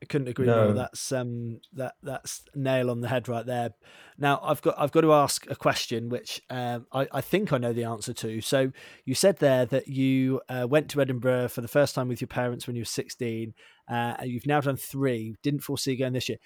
I 0.00 0.06
couldn't 0.06 0.28
agree 0.28 0.46
No. 0.46 0.66
more. 0.66 0.74
That's 0.74 1.10
um 1.12 1.60
that 1.72 1.94
that's 2.02 2.42
nail 2.54 2.88
on 2.90 3.00
the 3.00 3.08
head 3.08 3.28
right 3.28 3.44
there. 3.44 3.70
Now 4.16 4.40
I've 4.42 4.62
got 4.62 4.76
I've 4.78 4.92
got 4.92 5.00
to 5.00 5.12
ask 5.12 5.50
a 5.50 5.56
question 5.56 6.08
which 6.08 6.40
um 6.50 6.86
I, 6.92 7.08
I 7.12 7.20
think 7.20 7.52
I 7.52 7.58
know 7.58 7.72
the 7.72 7.84
answer 7.84 8.12
to. 8.14 8.40
So 8.40 8.70
you 9.04 9.14
said 9.14 9.38
there 9.38 9.66
that 9.66 9.88
you 9.88 10.40
uh, 10.48 10.66
went 10.68 10.88
to 10.90 11.00
Edinburgh 11.00 11.48
for 11.48 11.62
the 11.62 11.68
first 11.68 11.94
time 11.96 12.06
with 12.08 12.20
your 12.20 12.28
parents 12.28 12.66
when 12.66 12.76
you 12.76 12.82
were 12.82 12.86
sixteen. 12.86 13.54
Uh, 13.90 14.14
and 14.20 14.30
you've 14.30 14.46
now 14.46 14.60
done 14.60 14.76
three. 14.76 15.34
Didn't 15.42 15.60
foresee 15.64 15.96
going 15.96 16.12
this 16.12 16.28
year. 16.28 16.38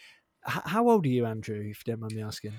H- 0.49 0.63
how 0.67 0.89
old 0.89 1.05
are 1.05 1.09
you, 1.11 1.27
Andrew? 1.27 1.57
If 1.61 1.83
you 1.87 1.93
don't 1.93 2.01
mind 2.01 2.15
me 2.15 2.23
asking. 2.23 2.53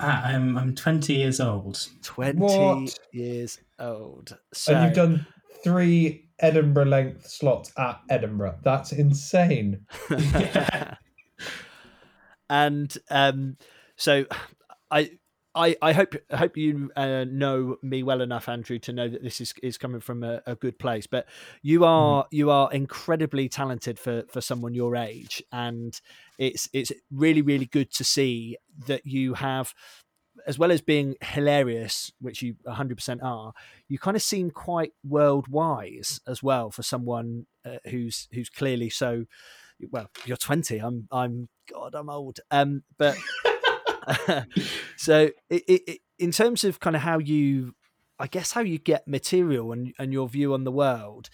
Ah, 0.00 0.24
I'm 0.26 0.58
I'm 0.58 0.74
20 0.74 1.14
years 1.14 1.40
old. 1.40 1.88
Twenty 2.02 2.38
What? 2.40 2.98
years 3.12 3.60
old. 3.78 4.36
So 4.52 4.74
And 4.74 4.84
you've 4.84 4.94
done 4.94 5.26
three 5.62 6.23
Edinburgh 6.40 6.86
length 6.86 7.28
slots 7.28 7.72
at 7.78 8.00
Edinburgh. 8.08 8.58
That's 8.62 8.92
insane. 8.92 9.86
and 12.50 12.96
um, 13.10 13.56
so 13.96 14.24
I. 14.90 15.10
I, 15.56 15.76
I 15.80 15.92
hope 15.92 16.16
I 16.32 16.36
hope 16.36 16.56
you 16.56 16.90
uh, 16.96 17.26
know 17.28 17.76
me 17.80 18.02
well 18.02 18.22
enough, 18.22 18.48
Andrew, 18.48 18.80
to 18.80 18.92
know 18.92 19.08
that 19.08 19.22
this 19.22 19.40
is, 19.40 19.54
is 19.62 19.78
coming 19.78 20.00
from 20.00 20.24
a, 20.24 20.42
a 20.48 20.56
good 20.56 20.80
place. 20.80 21.06
But 21.06 21.26
you 21.62 21.84
are 21.84 22.26
you 22.32 22.50
are 22.50 22.72
incredibly 22.72 23.48
talented 23.48 23.96
for, 23.96 24.24
for 24.32 24.40
someone 24.40 24.74
your 24.74 24.96
age, 24.96 25.44
and 25.52 25.96
it's 26.38 26.68
it's 26.72 26.90
really 27.12 27.40
really 27.40 27.66
good 27.66 27.92
to 27.92 28.02
see 28.02 28.56
that 28.88 29.06
you 29.06 29.34
have, 29.34 29.74
as 30.46 30.58
well 30.58 30.70
as 30.70 30.80
being 30.80 31.16
hilarious, 31.22 32.12
which 32.20 32.42
you 32.42 32.56
100 32.62 32.96
percent 32.96 33.20
are, 33.22 33.52
you 33.88 33.98
kind 33.98 34.16
of 34.16 34.22
seem 34.22 34.50
quite 34.50 34.92
world 35.06 35.48
wise 35.48 36.20
as 36.26 36.42
well 36.42 36.70
for 36.70 36.82
someone 36.82 37.46
uh, 37.64 37.78
who's 37.86 38.28
who's 38.32 38.48
clearly 38.48 38.90
so. 38.90 39.24
Well, 39.90 40.08
you're 40.24 40.36
20. 40.36 40.78
I'm 40.78 41.08
I'm 41.10 41.48
God, 41.72 41.94
I'm 41.94 42.08
old. 42.08 42.40
Um, 42.50 42.84
but 42.96 43.16
so 44.96 45.30
it, 45.50 45.62
it, 45.66 46.00
in 46.18 46.30
terms 46.30 46.64
of 46.64 46.80
kind 46.80 46.96
of 46.96 47.02
how 47.02 47.18
you 47.18 47.74
i 48.18 48.26
guess 48.26 48.52
how 48.52 48.60
you 48.60 48.78
get 48.78 49.06
material 49.08 49.72
and, 49.72 49.92
and 49.98 50.12
your 50.12 50.28
view 50.28 50.54
on 50.54 50.64
the 50.64 50.72
world 50.72 51.30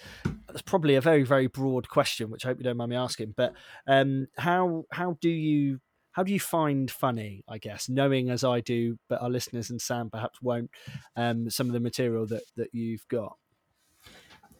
that's 0.48 0.62
probably 0.62 0.94
a 0.94 1.00
very 1.00 1.22
very 1.22 1.46
broad 1.46 1.88
question 1.88 2.30
which 2.30 2.44
i 2.44 2.48
hope 2.48 2.58
you 2.58 2.64
don't 2.64 2.76
mind 2.76 2.90
me 2.90 2.96
asking 2.96 3.34
but 3.36 3.52
um 3.86 4.26
how 4.38 4.84
how 4.92 5.16
do 5.20 5.28
you 5.28 5.80
how 6.12 6.22
do 6.22 6.32
you 6.32 6.40
find 6.40 6.90
funny 6.90 7.42
i 7.48 7.58
guess 7.58 7.88
knowing 7.88 8.30
as 8.30 8.44
i 8.44 8.60
do 8.60 8.98
but 9.08 9.20
our 9.22 9.30
listeners 9.30 9.70
and 9.70 9.80
sam 9.80 10.10
perhaps 10.10 10.40
won't 10.42 10.70
um 11.16 11.48
some 11.50 11.66
of 11.66 11.72
the 11.72 11.80
material 11.80 12.26
that 12.26 12.42
that 12.56 12.68
you've 12.72 13.06
got 13.08 13.36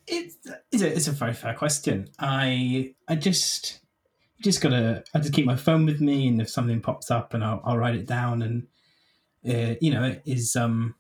It's 0.07 0.37
it's 0.73 1.07
a, 1.09 1.13
very 1.13 1.35
fair 1.35 1.55
question. 1.55 2.09
I 2.19 2.95
I 3.09 3.15
just 3.15 3.81
just 4.43 4.61
gotta 4.61 5.05
I 5.15 5.19
just 5.21 5.33
keep 5.33 5.47
my 5.47 5.57
phone 5.57 5.87
with 5.87 6.01
me, 6.01 6.27
and 6.29 6.41
if 6.41 6.49
something 6.51 6.81
pops 6.81 7.11
up, 7.11 7.35
and 7.35 7.45
I'll, 7.45 7.61
I'll 7.65 7.79
write 7.79 7.95
it 7.95 8.07
down. 8.07 8.43
And 8.43 8.67
uh, 9.47 9.77
you 9.81 9.93
know, 9.93 10.05
it 10.05 10.23
is 10.25 10.57
um 10.57 10.95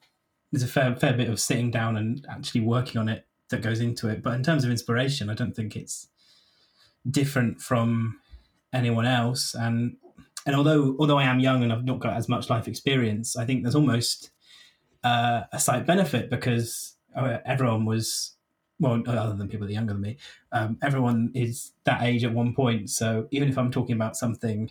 there's 0.52 0.62
a 0.62 0.68
fair 0.68 0.94
fair 0.96 1.14
bit 1.14 1.28
of 1.28 1.40
sitting 1.40 1.70
down 1.70 1.96
and 1.96 2.26
actually 2.30 2.60
working 2.60 3.00
on 3.00 3.08
it 3.08 3.26
that 3.48 3.62
goes 3.62 3.80
into 3.80 4.08
it. 4.08 4.22
But 4.22 4.34
in 4.34 4.42
terms 4.42 4.64
of 4.64 4.70
inspiration, 4.70 5.30
I 5.30 5.34
don't 5.34 5.56
think 5.56 5.76
it's 5.76 6.08
different 7.10 7.60
from 7.60 8.20
anyone 8.72 9.06
else. 9.06 9.54
And 9.54 9.96
and 10.46 10.56
although 10.56 10.96
although 10.98 11.18
I 11.18 11.24
am 11.24 11.40
young 11.40 11.62
and 11.62 11.72
I've 11.72 11.84
not 11.84 12.00
got 12.00 12.14
as 12.14 12.28
much 12.28 12.50
life 12.50 12.68
experience, 12.68 13.36
I 13.36 13.44
think 13.44 13.62
there's 13.62 13.74
almost 13.74 14.30
uh, 15.04 15.42
a 15.52 15.60
slight 15.60 15.86
benefit 15.86 16.30
because 16.30 16.96
uh, 17.14 17.38
everyone 17.44 17.84
was 17.84 18.36
well, 18.78 19.02
other 19.06 19.34
than 19.34 19.48
people 19.48 19.66
that 19.66 19.72
are 19.72 19.74
younger 19.74 19.92
than 19.92 20.00
me, 20.00 20.16
um, 20.52 20.78
everyone 20.82 21.30
is 21.34 21.72
that 21.84 22.02
age 22.02 22.24
at 22.24 22.32
one 22.32 22.54
point. 22.54 22.88
So 22.88 23.28
even 23.30 23.48
if 23.48 23.58
I'm 23.58 23.70
talking 23.70 23.94
about 23.94 24.16
something 24.16 24.70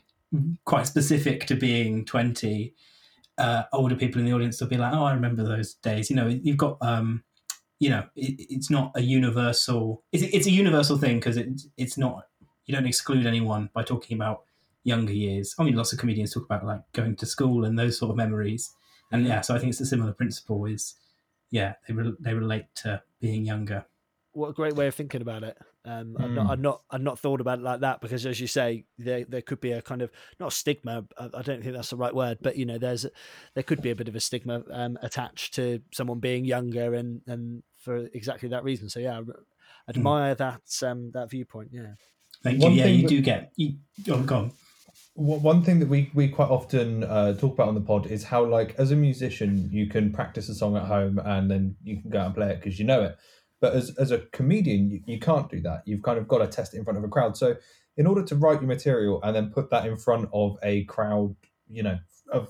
quite 0.66 0.88
specific 0.88 1.46
to 1.46 1.56
being 1.56 2.06
20, 2.06 2.74
uh, 3.38 3.64
older 3.72 3.96
people 3.96 4.20
in 4.20 4.26
the 4.26 4.34
audience 4.34 4.60
will 4.60 4.68
be 4.68 4.78
like, 4.78 4.94
"Oh, 4.94 5.04
I 5.04 5.14
remember 5.14 5.44
those 5.44 5.76
days." 5.76 6.10
You 6.10 6.16
know, 6.16 6.28
you've 6.28 6.58
got, 6.58 6.78
um, 6.82 7.24
you 7.80 7.90
know, 7.90 8.04
it, 8.16 8.36
it's 8.50 8.70
not 8.70 8.92
a 8.96 9.02
universal. 9.02 10.04
It's, 10.12 10.24
it's 10.24 10.48
a 10.48 10.52
universal 10.52 10.98
thing 10.98 11.18
because 11.20 11.38
it, 11.38 11.62
it's 11.78 11.98
not. 11.98 12.26
You 12.66 12.76
don't 12.76 12.88
exclude 12.88 13.26
anyone 13.26 13.70
by 13.74 13.84
talking 13.84 14.18
about 14.18 14.44
younger 14.90 15.14
years. 15.14 15.56
I 15.58 15.64
mean, 15.64 15.76
lots 15.76 15.94
of 15.94 16.00
comedians 16.00 16.34
talk 16.34 16.44
about 16.46 16.66
like 16.66 16.82
going 16.94 17.16
to 17.18 17.26
school 17.26 17.64
and 17.66 17.78
those 17.80 17.98
sort 18.00 18.10
of 18.12 18.18
memories. 18.18 18.72
And 19.12 19.26
yeah, 19.26 19.42
so 19.42 19.56
I 19.56 19.60
think 19.60 19.70
it's 19.72 19.82
a 19.82 19.86
similar 19.86 20.12
principle. 20.14 20.66
Is 20.66 20.96
yeah, 21.52 21.76
they 21.88 21.94
re- 21.94 22.16
they 22.20 22.34
relate 22.34 22.66
to 22.84 23.02
being 23.22 23.46
younger. 23.46 23.86
what 24.34 24.50
a 24.50 24.54
great 24.54 24.76
way 24.76 24.88
of 24.88 24.96
thinking 24.96 25.22
about 25.22 25.44
it. 25.44 25.58
Um, 25.86 26.16
I'm 26.20 26.36
not, 26.36 26.46
Mm. 26.46 26.50
I've 26.52 26.60
not, 26.60 26.82
I've 26.92 27.02
not 27.02 27.20
thought 27.20 27.42
about 27.42 27.60
it 27.60 27.64
like 27.64 27.80
that 27.80 28.00
because, 28.02 28.26
as 28.26 28.40
you 28.40 28.48
say, 28.48 28.86
there 29.00 29.24
there 29.28 29.42
could 29.42 29.60
be 29.62 29.72
a 29.72 29.82
kind 29.82 30.02
of 30.02 30.12
not 30.40 30.52
stigma. 30.54 31.06
I 31.18 31.26
I 31.34 31.42
don't 31.42 31.64
think 31.64 31.74
that's 31.76 31.90
the 31.90 31.96
right 32.04 32.14
word, 32.14 32.38
but 32.42 32.58
you 32.58 32.66
know, 32.66 32.78
there's 32.78 33.06
there 33.56 33.64
could 33.64 33.82
be 33.82 33.90
a 33.92 33.96
bit 33.96 34.08
of 34.10 34.16
a 34.16 34.20
stigma 34.20 34.62
um, 34.72 35.00
attached 35.02 35.54
to 35.56 35.82
someone 35.92 36.20
being 36.20 36.46
younger, 36.46 36.94
and 36.94 37.22
and 37.28 37.64
for 37.84 37.96
exactly 38.14 38.50
that 38.50 38.64
reason. 38.64 38.90
So 38.90 39.00
yeah, 39.00 39.20
I 39.20 39.24
admire 39.90 40.36
that 40.36 40.62
um, 40.84 41.12
that 41.16 41.30
viewpoint. 41.32 41.70
Yeah, 41.72 41.94
Thank 42.44 42.62
One 42.62 42.74
you. 42.74 42.78
Yeah, 42.78 42.84
thing 42.84 42.96
you 42.98 43.02
that- 43.04 43.10
do 43.10 43.22
get. 43.22 43.52
You, 43.56 43.70
oh, 44.12 44.22
go 44.22 44.36
on. 44.36 44.52
One 45.16 45.64
thing 45.64 45.80
that 45.80 45.90
we, 45.90 46.12
we 46.14 46.28
quite 46.28 46.50
often 46.50 47.04
uh, 47.04 47.34
talk 47.34 47.54
about 47.54 47.68
on 47.68 47.76
the 47.76 47.82
pod 47.82 48.08
is 48.08 48.24
how, 48.24 48.46
like, 48.46 48.76
as 48.78 48.92
a 48.92 48.96
musician, 48.96 49.70
you 49.72 49.88
can 49.88 50.12
practice 50.12 50.50
a 50.50 50.56
song 50.56 50.78
at 50.78 50.84
home 50.84 51.20
and 51.20 51.50
then 51.50 51.76
you 51.84 52.02
can 52.02 52.10
go 52.10 52.20
out 52.20 52.26
and 52.28 52.36
play 52.36 52.52
it 52.52 52.62
because 52.62 52.80
you 52.80 52.86
know 52.86 53.04
it. 53.04 53.18
But 53.62 53.74
as, 53.74 53.96
as 53.98 54.12
a 54.12 54.20
comedian, 54.32 54.90
you, 54.90 55.02
you 55.06 55.20
can't 55.20 55.50
do 55.50 55.62
that. 55.62 55.84
You've 55.86 56.04
kind 56.04 56.18
of 56.18 56.28
got 56.28 56.40
to 56.40 56.48
test 56.48 56.74
it 56.74 56.78
in 56.78 56.84
front 56.84 56.98
of 56.98 57.04
a 57.04 57.10
crowd. 57.10 57.38
So, 57.38 57.56
in 57.98 58.08
order 58.08 58.24
to 58.24 58.36
write 58.36 58.62
your 58.62 58.68
material 58.68 59.22
and 59.24 59.36
then 59.36 59.52
put 59.52 59.70
that 59.72 59.86
in 59.86 59.98
front 59.98 60.30
of 60.32 60.58
a 60.64 60.86
crowd, 60.86 61.36
you 61.70 61.84
know, 61.84 62.00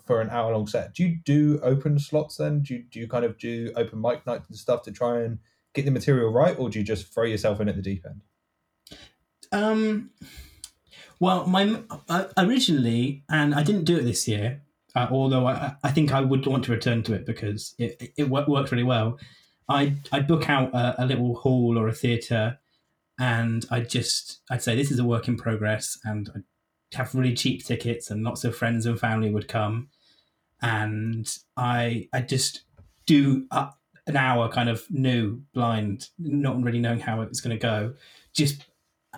for 0.05 0.21
an 0.21 0.29
hour 0.29 0.53
long 0.53 0.67
set, 0.67 0.93
do 0.93 1.03
you 1.03 1.17
do 1.25 1.59
open 1.63 1.97
slots 1.97 2.37
then? 2.37 2.61
Do 2.61 2.75
you, 2.75 2.83
do 2.83 2.99
you 2.99 3.07
kind 3.07 3.25
of 3.25 3.37
do 3.39 3.71
open 3.75 3.99
mic 3.99 4.27
nights 4.27 4.47
and 4.49 4.57
stuff 4.57 4.83
to 4.83 4.91
try 4.91 5.21
and 5.21 5.39
get 5.73 5.85
the 5.85 5.91
material 5.91 6.31
right, 6.31 6.57
or 6.59 6.69
do 6.69 6.79
you 6.79 6.85
just 6.85 7.11
throw 7.13 7.25
yourself 7.25 7.59
in 7.59 7.69
at 7.69 7.75
the 7.75 7.81
deep 7.81 8.05
end? 8.05 8.21
Um, 9.51 10.11
Well, 11.19 11.45
my 11.47 11.81
uh, 12.07 12.25
originally, 12.37 13.23
and 13.29 13.53
I 13.53 13.63
didn't 13.63 13.83
do 13.83 13.97
it 13.97 14.03
this 14.03 14.27
year. 14.27 14.61
Uh, 14.95 15.07
although 15.11 15.45
I, 15.45 15.75
I 15.83 15.91
think 15.91 16.11
I 16.11 16.21
would 16.21 16.47
want 16.47 16.63
to 16.65 16.71
return 16.71 17.03
to 17.03 17.13
it 17.13 17.25
because 17.25 17.75
it, 17.77 18.11
it 18.17 18.29
worked 18.29 18.71
really 18.71 18.83
well. 18.83 19.19
I 19.67 19.97
I 20.11 20.21
book 20.21 20.49
out 20.49 20.73
a, 20.73 21.03
a 21.03 21.05
little 21.05 21.35
hall 21.35 21.77
or 21.77 21.87
a 21.87 21.93
theatre, 21.93 22.57
and 23.19 23.65
I 23.69 23.81
just 23.81 24.39
I'd 24.49 24.63
say 24.63 24.75
this 24.75 24.91
is 24.91 24.99
a 24.99 25.05
work 25.05 25.27
in 25.27 25.37
progress, 25.37 25.99
and 26.03 26.29
I'd 26.35 26.43
have 26.97 27.13
really 27.13 27.35
cheap 27.35 27.65
tickets, 27.65 28.09
and 28.09 28.23
lots 28.23 28.43
of 28.43 28.55
friends 28.55 28.85
and 28.85 28.99
family 28.99 29.29
would 29.29 29.47
come, 29.47 29.89
and 30.61 31.27
I 31.55 32.07
I 32.13 32.21
just 32.21 32.63
do 33.05 33.45
an 33.51 34.17
hour 34.17 34.49
kind 34.49 34.69
of 34.69 34.89
new 34.89 35.41
blind, 35.53 36.09
not 36.17 36.61
really 36.63 36.79
knowing 36.79 36.99
how 36.99 37.21
it 37.21 37.29
was 37.29 37.41
going 37.41 37.55
to 37.55 37.61
go, 37.61 37.93
just 38.33 38.65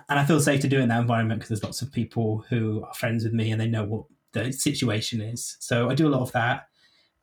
and 0.08 0.18
I 0.18 0.24
feel 0.24 0.40
safe 0.40 0.60
to 0.62 0.68
do 0.68 0.78
it 0.78 0.82
in 0.82 0.88
that 0.88 1.00
environment 1.00 1.40
because 1.40 1.48
there's 1.48 1.64
lots 1.64 1.82
of 1.82 1.92
people 1.92 2.44
who 2.48 2.84
are 2.84 2.94
friends 2.94 3.24
with 3.24 3.32
me 3.32 3.50
and 3.50 3.60
they 3.60 3.68
know 3.68 3.84
what 3.84 4.04
the 4.32 4.52
situation 4.52 5.20
is. 5.20 5.56
So 5.60 5.90
I 5.90 5.94
do 5.94 6.08
a 6.08 6.10
lot 6.10 6.22
of 6.22 6.32
that, 6.32 6.68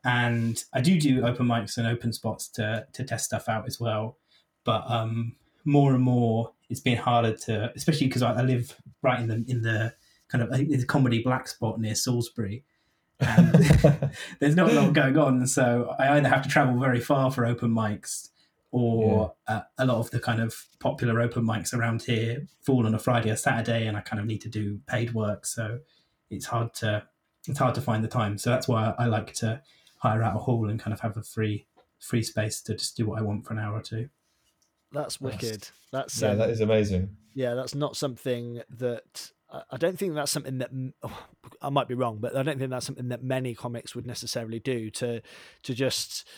and 0.04 0.62
I 0.72 0.80
do 0.80 1.00
do 1.00 1.26
open 1.26 1.46
mics 1.46 1.76
and 1.76 1.86
open 1.86 2.12
spots 2.12 2.48
to 2.50 2.86
to 2.92 3.04
test 3.04 3.26
stuff 3.26 3.48
out 3.48 3.66
as 3.66 3.80
well. 3.80 4.16
But 4.64 4.88
um, 4.90 5.36
more 5.64 5.94
and 5.94 6.02
more, 6.02 6.52
it's 6.68 6.80
been 6.80 6.96
harder 6.96 7.36
to, 7.36 7.72
especially 7.74 8.06
because 8.06 8.22
I, 8.22 8.34
I, 8.34 8.42
live 8.42 8.76
right 9.02 9.20
in 9.20 9.28
the 9.28 9.44
in 9.48 9.62
the 9.62 9.94
kind 10.28 10.42
of 10.44 10.50
the 10.50 10.84
comedy 10.86 11.22
black 11.22 11.48
spot 11.48 11.80
near 11.80 11.94
Salisbury. 11.94 12.64
And 13.18 13.52
there's 14.38 14.56
not 14.56 14.70
a 14.70 14.74
lot 14.74 14.92
going 14.92 15.18
on, 15.18 15.46
so 15.46 15.94
I 15.98 16.16
either 16.16 16.28
have 16.28 16.42
to 16.42 16.48
travel 16.48 16.78
very 16.78 17.00
far 17.00 17.30
for 17.30 17.44
open 17.44 17.70
mics, 17.70 18.28
or 18.72 19.34
yeah. 19.48 19.56
uh, 19.56 19.62
a 19.78 19.86
lot 19.86 19.98
of 19.98 20.10
the 20.10 20.20
kind 20.20 20.40
of 20.40 20.54
popular 20.78 21.20
open 21.20 21.44
mics 21.44 21.74
around 21.74 22.02
here 22.02 22.46
fall 22.60 22.86
on 22.86 22.94
a 22.94 22.98
Friday 22.98 23.30
or 23.30 23.36
Saturday, 23.36 23.86
and 23.86 23.96
I 23.96 24.00
kind 24.00 24.20
of 24.20 24.26
need 24.26 24.40
to 24.42 24.48
do 24.48 24.80
paid 24.86 25.12
work. 25.12 25.46
So 25.46 25.80
it's 26.30 26.46
hard 26.46 26.74
to 26.74 27.04
it's 27.48 27.58
hard 27.58 27.74
to 27.74 27.80
find 27.80 28.04
the 28.04 28.08
time. 28.08 28.38
So 28.38 28.50
that's 28.50 28.68
why 28.68 28.94
I 28.98 29.06
like 29.06 29.32
to 29.34 29.62
hire 29.98 30.22
out 30.22 30.36
a 30.36 30.38
hall 30.38 30.68
and 30.68 30.78
kind 30.78 30.92
of 30.92 31.00
have 31.00 31.16
a 31.16 31.22
free 31.22 31.66
free 31.98 32.22
space 32.22 32.62
to 32.62 32.74
just 32.74 32.96
do 32.96 33.06
what 33.06 33.18
I 33.18 33.22
want 33.22 33.46
for 33.46 33.52
an 33.52 33.58
hour 33.58 33.76
or 33.76 33.82
two. 33.82 34.08
That's 34.92 35.20
wicked. 35.20 35.68
That's 35.92 36.20
yeah, 36.20 36.30
um, 36.30 36.38
that 36.38 36.50
is 36.50 36.60
amazing. 36.60 37.16
Yeah, 37.34 37.54
that's 37.54 37.74
not 37.74 37.96
something 37.96 38.62
that 38.78 39.30
I 39.70 39.76
don't 39.76 39.98
think 39.98 40.14
that's 40.14 40.30
something 40.30 40.58
that 40.58 40.70
oh, 41.02 41.26
I 41.60 41.70
might 41.70 41.88
be 41.88 41.94
wrong, 41.94 42.18
but 42.20 42.36
I 42.36 42.42
don't 42.42 42.58
think 42.58 42.70
that's 42.70 42.86
something 42.86 43.08
that 43.08 43.22
many 43.22 43.54
comics 43.54 43.94
would 43.94 44.06
necessarily 44.06 44.60
do 44.60 44.90
to 44.90 45.22
to 45.64 45.74
just 45.74 46.28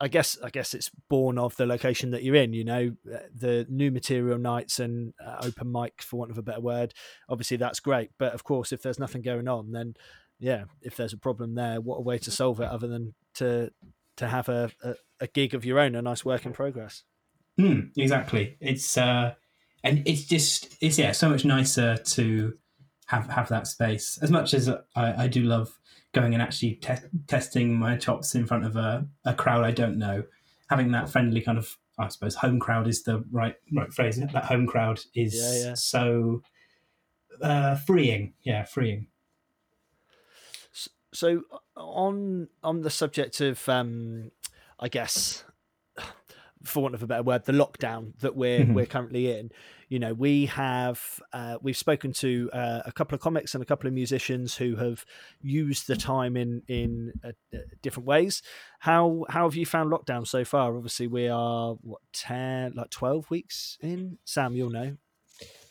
I 0.00 0.08
guess 0.08 0.36
I 0.42 0.50
guess 0.50 0.74
it's 0.74 0.90
born 1.08 1.38
of 1.38 1.56
the 1.56 1.66
location 1.66 2.10
that 2.10 2.22
you're 2.22 2.34
in. 2.34 2.52
You 2.52 2.64
know, 2.64 2.96
uh, 3.12 3.18
the 3.34 3.66
new 3.68 3.90
material 3.90 4.38
nights 4.38 4.78
and 4.78 5.14
uh, 5.24 5.36
open 5.42 5.72
mic, 5.72 6.02
for 6.02 6.18
want 6.18 6.30
of 6.30 6.38
a 6.38 6.42
better 6.42 6.60
word. 6.60 6.92
Obviously, 7.28 7.56
that's 7.56 7.80
great, 7.80 8.10
but 8.18 8.34
of 8.34 8.44
course, 8.44 8.72
if 8.72 8.82
there's 8.82 8.98
nothing 8.98 9.22
going 9.22 9.48
on, 9.48 9.72
then 9.72 9.94
yeah, 10.38 10.64
if 10.82 10.96
there's 10.96 11.12
a 11.12 11.18
problem 11.18 11.54
there, 11.54 11.80
what 11.80 11.96
a 11.96 12.02
way 12.02 12.18
to 12.18 12.30
solve 12.30 12.60
it 12.60 12.68
other 12.68 12.86
than 12.86 13.14
to 13.34 13.70
to 14.16 14.28
have 14.28 14.48
a, 14.48 14.70
a, 14.82 14.94
a 15.20 15.26
gig 15.26 15.54
of 15.54 15.64
your 15.64 15.78
own, 15.78 15.94
a 15.94 16.02
nice 16.02 16.24
work 16.24 16.46
in 16.46 16.52
progress. 16.52 17.02
Mm, 17.58 17.90
exactly. 17.96 18.56
It's 18.60 18.98
uh, 18.98 19.34
and 19.82 20.02
it's 20.06 20.24
just 20.24 20.76
it's 20.80 20.98
yeah, 20.98 21.12
so 21.12 21.28
much 21.28 21.44
nicer 21.44 21.96
to 21.96 22.58
have 23.06 23.28
have 23.30 23.48
that 23.48 23.66
space. 23.66 24.18
As 24.20 24.30
much 24.30 24.52
as 24.52 24.68
I, 24.68 25.24
I 25.24 25.26
do 25.26 25.42
love 25.42 25.78
going 26.16 26.32
and 26.32 26.42
actually 26.42 26.72
te- 26.76 27.08
testing 27.28 27.76
my 27.76 27.96
chops 27.96 28.34
in 28.34 28.46
front 28.46 28.64
of 28.64 28.74
a, 28.74 29.06
a 29.26 29.34
crowd 29.34 29.64
I 29.64 29.70
don't 29.70 29.98
know, 29.98 30.24
having 30.70 30.90
that 30.92 31.10
friendly 31.10 31.42
kind 31.42 31.58
of, 31.58 31.76
I 31.98 32.08
suppose, 32.08 32.34
home 32.34 32.58
crowd 32.58 32.88
is 32.88 33.02
the 33.02 33.22
right 33.30 33.54
right 33.72 33.92
phrase. 33.92 34.18
That 34.18 34.46
home 34.46 34.66
crowd 34.66 35.00
is 35.14 35.34
yeah, 35.34 35.68
yeah. 35.68 35.74
so 35.74 36.42
uh, 37.42 37.76
freeing. 37.76 38.32
Yeah, 38.42 38.64
freeing. 38.64 39.08
So 41.12 41.42
on 41.76 42.48
on 42.62 42.80
the 42.80 42.90
subject 42.90 43.40
of, 43.40 43.68
um, 43.68 44.32
I 44.80 44.88
guess, 44.88 45.44
for 46.66 46.82
want 46.82 46.94
of 46.94 47.02
a 47.02 47.06
better 47.06 47.22
word, 47.22 47.44
the 47.44 47.52
lockdown 47.52 48.18
that 48.20 48.36
we're 48.36 48.60
mm-hmm. 48.60 48.74
we're 48.74 48.86
currently 48.86 49.30
in. 49.38 49.50
You 49.88 49.98
know 50.00 50.14
we 50.14 50.46
have 50.46 51.00
uh, 51.32 51.58
we've 51.62 51.76
spoken 51.76 52.12
to 52.14 52.50
uh, 52.52 52.82
a 52.84 52.92
couple 52.92 53.14
of 53.14 53.20
comics 53.20 53.54
and 53.54 53.62
a 53.62 53.66
couple 53.66 53.86
of 53.86 53.94
musicians 53.94 54.56
who 54.56 54.76
have 54.76 55.04
used 55.40 55.86
the 55.86 55.96
time 55.96 56.36
in 56.36 56.62
in 56.66 57.12
uh, 57.24 57.32
uh 57.54 57.58
different 57.82 58.06
ways. 58.06 58.42
How 58.80 59.24
how 59.28 59.44
have 59.44 59.54
you 59.54 59.66
found 59.66 59.92
lockdown 59.92 60.26
so 60.26 60.44
far? 60.44 60.76
Obviously 60.76 61.06
we 61.06 61.28
are 61.28 61.74
what 61.82 62.00
10 62.12 62.72
like 62.74 62.90
12 62.90 63.30
weeks 63.30 63.78
in? 63.80 64.18
Sam 64.24 64.54
you'll 64.54 64.70
know 64.70 64.96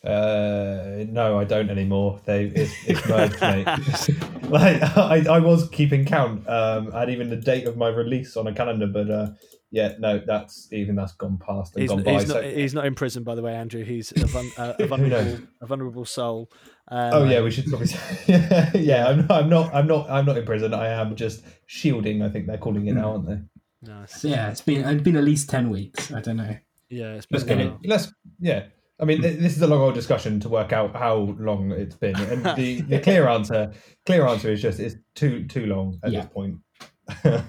uh, 0.06 1.06
no, 1.10 1.40
I 1.40 1.44
don't 1.44 1.70
anymore. 1.70 2.22
They 2.26 2.46
it's, 2.46 2.74
it's 2.86 3.08
merged, 3.08 3.42
mate. 3.42 3.66
like 4.50 4.82
I, 4.98 5.26
I 5.30 5.40
was 5.40 5.68
keeping 5.70 6.06
count. 6.06 6.48
Um, 6.48 6.92
I 6.94 7.02
had 7.02 7.10
even 7.10 7.30
the 7.30 7.36
date 7.36 7.68
of 7.68 7.78
my 7.78 7.90
release 7.90 8.38
on 8.38 8.48
a 8.48 8.54
calendar, 8.54 8.88
but 8.88 9.10
uh, 9.10 9.30
yeah, 9.72 9.94
no, 10.00 10.22
that's 10.26 10.72
even 10.72 10.96
that's 10.96 11.14
gone 11.14 11.38
past 11.38 11.74
and 11.76 11.82
he's, 11.82 11.90
gone 11.90 12.04
by. 12.04 12.14
He's 12.14 12.28
not, 12.28 12.34
so, 12.34 12.42
he's 12.42 12.74
not 12.74 12.86
in 12.86 12.96
prison, 12.96 13.24
by 13.24 13.36
the 13.36 13.42
way, 13.42 13.54
Andrew. 13.54 13.84
He's 13.84 14.12
a, 14.12 14.26
vul- 14.26 14.52
a 14.58 14.88
vulnerable, 14.88 15.40
a 15.60 15.66
vulnerable 15.66 16.06
soul. 16.06 16.52
Um, 16.88 17.14
oh 17.14 17.24
yeah, 17.26 17.42
we 17.42 17.52
should 17.52 17.66
probably. 17.66 17.88
Say, 17.88 18.18
yeah, 18.28 18.72
yeah. 18.76 19.08
I'm 19.08 19.28
not, 19.28 19.32
I'm 19.32 19.50
not. 19.50 19.74
I'm 19.74 19.88
not. 19.88 20.10
I'm 20.10 20.26
not 20.26 20.38
in 20.38 20.46
prison. 20.46 20.74
I 20.74 20.88
am 20.88 21.16
just 21.16 21.44
shielding. 21.66 22.22
I 22.22 22.30
think 22.30 22.48
they're 22.48 22.58
calling 22.58 22.88
it 22.88 22.94
now, 22.94 23.14
aren't 23.14 23.28
they? 23.28 23.40
Nice. 23.82 24.24
Yeah, 24.24 24.50
it's 24.50 24.62
been 24.62 24.86
it's 24.86 25.04
been 25.04 25.16
at 25.18 25.24
least 25.24 25.50
ten 25.50 25.70
weeks. 25.70 26.14
I 26.14 26.22
don't 26.22 26.38
know. 26.38 26.58
Yeah, 26.90 27.16
it's 27.16 27.26
been. 27.26 27.40
Let's 27.40 27.48
get 27.50 27.60
it. 27.60 27.74
Let's 27.84 28.14
yeah. 28.40 28.66
I 29.00 29.06
mean, 29.06 29.22
this 29.22 29.58
is 29.58 29.62
a 29.62 29.68
long 29.68 29.82
old 29.82 29.94
discussion 29.94 30.40
to 30.40 30.50
work 30.50 30.72
out 30.72 30.96
how 30.96 31.36
long 31.38 31.72
it's 31.72 31.96
been, 31.96 32.16
and 32.16 32.46
the, 32.58 32.82
the 32.88 33.00
clear 33.00 33.28
answer, 33.28 33.74
clear 34.06 34.26
answer 34.26 34.52
is 34.52 34.62
just 34.62 34.80
it's 34.80 34.96
too 35.16 35.46
too 35.48 35.66
long 35.66 36.00
at 36.04 36.12
yeah. 36.12 36.22
this 36.22 36.30
point. 36.32 36.58
yeah, 37.26 37.42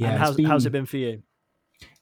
and 0.00 0.18
how's, 0.18 0.34
been... 0.34 0.46
how's 0.46 0.66
it 0.66 0.70
been 0.70 0.86
for 0.86 0.96
you? 0.96 1.22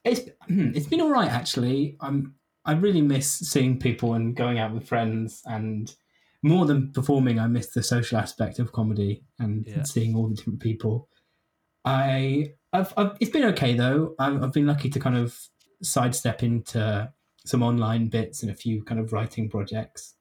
It's 0.02 0.30
it's 0.48 0.86
been 0.86 1.02
all 1.02 1.10
right 1.10 1.30
actually. 1.30 1.96
I'm 2.00 2.34
I 2.64 2.72
really 2.72 3.02
miss 3.02 3.30
seeing 3.30 3.78
people 3.78 4.14
and 4.14 4.34
going 4.34 4.58
out 4.58 4.72
with 4.72 4.88
friends 4.88 5.42
and 5.44 5.94
more 6.42 6.66
than 6.66 6.92
performing, 6.92 7.38
I 7.38 7.46
miss 7.46 7.70
the 7.70 7.82
social 7.82 8.18
aspect 8.18 8.58
of 8.58 8.72
comedy 8.72 9.24
and 9.38 9.66
yeah. 9.66 9.82
seeing 9.82 10.14
all 10.14 10.28
the 10.28 10.34
different 10.34 10.60
people. 10.60 11.08
I 11.84 12.52
I've, 12.72 12.92
I've 12.96 13.16
it's 13.20 13.30
been 13.30 13.44
okay 13.44 13.74
though. 13.74 14.14
I've, 14.18 14.42
I've 14.42 14.52
been 14.52 14.66
lucky 14.66 14.90
to 14.90 15.00
kind 15.00 15.16
of 15.16 15.38
sidestep 15.82 16.42
into 16.42 17.12
some 17.44 17.62
online 17.62 18.08
bits 18.08 18.42
and 18.42 18.50
a 18.50 18.54
few 18.54 18.82
kind 18.82 19.00
of 19.00 19.12
writing 19.12 19.48
projects. 19.48 20.14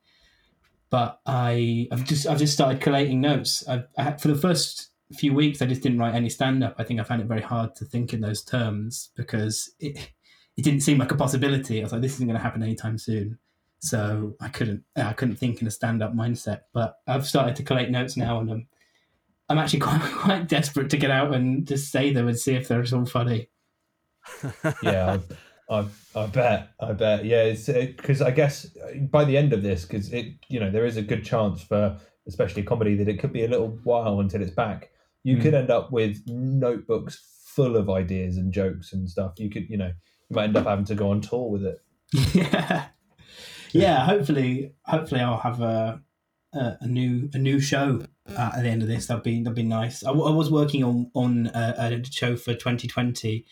But 0.89 1.19
I 1.25 1.87
I've 1.91 2.05
just 2.05 2.27
I've 2.27 2.39
just 2.39 2.53
started 2.53 2.81
collating 2.81 3.21
notes. 3.21 3.63
I 3.67 3.83
had, 3.97 4.21
for 4.21 4.27
the 4.27 4.35
first 4.35 4.89
few 5.13 5.33
weeks, 5.33 5.61
I 5.61 5.65
just 5.65 5.81
didn't 5.81 5.99
write 5.99 6.15
any 6.15 6.29
stand 6.29 6.63
up. 6.63 6.75
I 6.77 6.83
think 6.83 6.99
I 6.99 7.03
found 7.03 7.21
it 7.21 7.27
very 7.27 7.41
hard 7.41 7.75
to 7.75 7.85
think 7.85 8.13
in 8.13 8.21
those 8.21 8.43
terms 8.43 9.09
because 9.15 9.71
it 9.79 10.11
it 10.55 10.63
didn't 10.63 10.81
seem 10.81 10.99
like 10.99 11.11
a 11.11 11.15
possibility. 11.15 11.79
I 11.79 11.83
was 11.83 11.91
like, 11.93 12.01
this 12.01 12.13
isn't 12.13 12.27
going 12.27 12.37
to 12.37 12.43
happen 12.43 12.61
anytime 12.61 12.97
soon. 12.97 13.39
So 13.79 14.35
I 14.39 14.49
couldn't 14.49 14.83
I 14.95 15.13
couldn't 15.13 15.37
think 15.37 15.61
in 15.61 15.67
a 15.67 15.71
stand 15.71 16.03
up 16.03 16.13
mindset. 16.13 16.61
But 16.73 16.97
I've 17.07 17.27
started 17.27 17.55
to 17.57 17.63
collate 17.63 17.89
notes 17.89 18.15
now, 18.15 18.39
and 18.39 18.51
I'm 18.51 18.67
I'm 19.49 19.57
actually 19.57 19.79
quite 19.87 20.01
quite 20.01 20.47
desperate 20.47 20.89
to 20.91 20.97
get 20.97 21.11
out 21.11 21.33
and 21.33 21.67
just 21.67 21.91
say 21.91 22.13
them 22.13 22.27
and 22.27 22.37
see 22.37 22.55
if 22.55 22.67
they're 22.67 22.85
all 22.93 23.05
funny. 23.05 23.49
yeah, 24.83 25.17
I, 25.73 25.85
I, 26.15 26.25
bet 26.27 26.69
I 26.79 26.93
bet 26.93 27.25
yeah. 27.25 27.43
It's 27.43 27.67
because 27.67 28.21
it, 28.21 28.27
I 28.27 28.31
guess 28.31 28.67
by 29.11 29.25
the 29.25 29.37
end 29.37 29.53
of 29.53 29.63
this, 29.63 29.85
because 29.85 30.11
it 30.13 30.27
you 30.47 30.59
know 30.59 30.71
there 30.71 30.85
is 30.85 30.97
a 30.97 31.01
good 31.01 31.25
chance 31.25 31.61
for 31.61 31.97
especially 32.27 32.63
comedy 32.63 32.95
that 32.95 33.09
it 33.09 33.19
could 33.19 33.33
be 33.33 33.43
a 33.43 33.47
little 33.47 33.79
while 33.83 34.19
until 34.19 34.41
it's 34.41 34.51
back 34.51 34.89
you 35.23 35.37
mm. 35.37 35.41
could 35.41 35.53
end 35.53 35.71
up 35.71 35.91
with 35.91 36.21
notebooks 36.27 37.21
full 37.45 37.77
of 37.77 37.89
ideas 37.89 38.37
and 38.37 38.53
jokes 38.53 38.93
and 38.93 39.09
stuff. 39.09 39.33
You 39.37 39.49
could, 39.49 39.69
you 39.69 39.77
know, 39.77 39.91
you 40.29 40.35
might 40.35 40.45
end 40.45 40.57
up 40.57 40.65
having 40.65 40.85
to 40.85 40.95
go 40.95 41.11
on 41.11 41.21
tour 41.21 41.49
with 41.49 41.63
it. 41.63 41.77
yeah, 42.33 42.87
yeah. 43.71 44.05
Hopefully, 44.05 44.73
hopefully, 44.85 45.21
I'll 45.21 45.37
have 45.37 45.61
a 45.61 46.01
a, 46.53 46.77
a 46.81 46.87
new 46.87 47.29
a 47.33 47.37
new 47.37 47.59
show 47.59 48.05
uh, 48.29 48.51
at 48.55 48.63
the 48.63 48.69
end 48.69 48.81
of 48.81 48.87
this. 48.87 49.07
That'd 49.07 49.23
be 49.23 49.41
that'd 49.41 49.55
be 49.55 49.63
nice. 49.63 50.03
I, 50.03 50.11
I 50.11 50.31
was 50.31 50.51
working 50.51 50.83
on 50.83 51.09
on 51.15 51.47
a, 51.47 51.75
a 51.77 52.11
show 52.11 52.35
for 52.35 52.53
2020, 52.53 53.45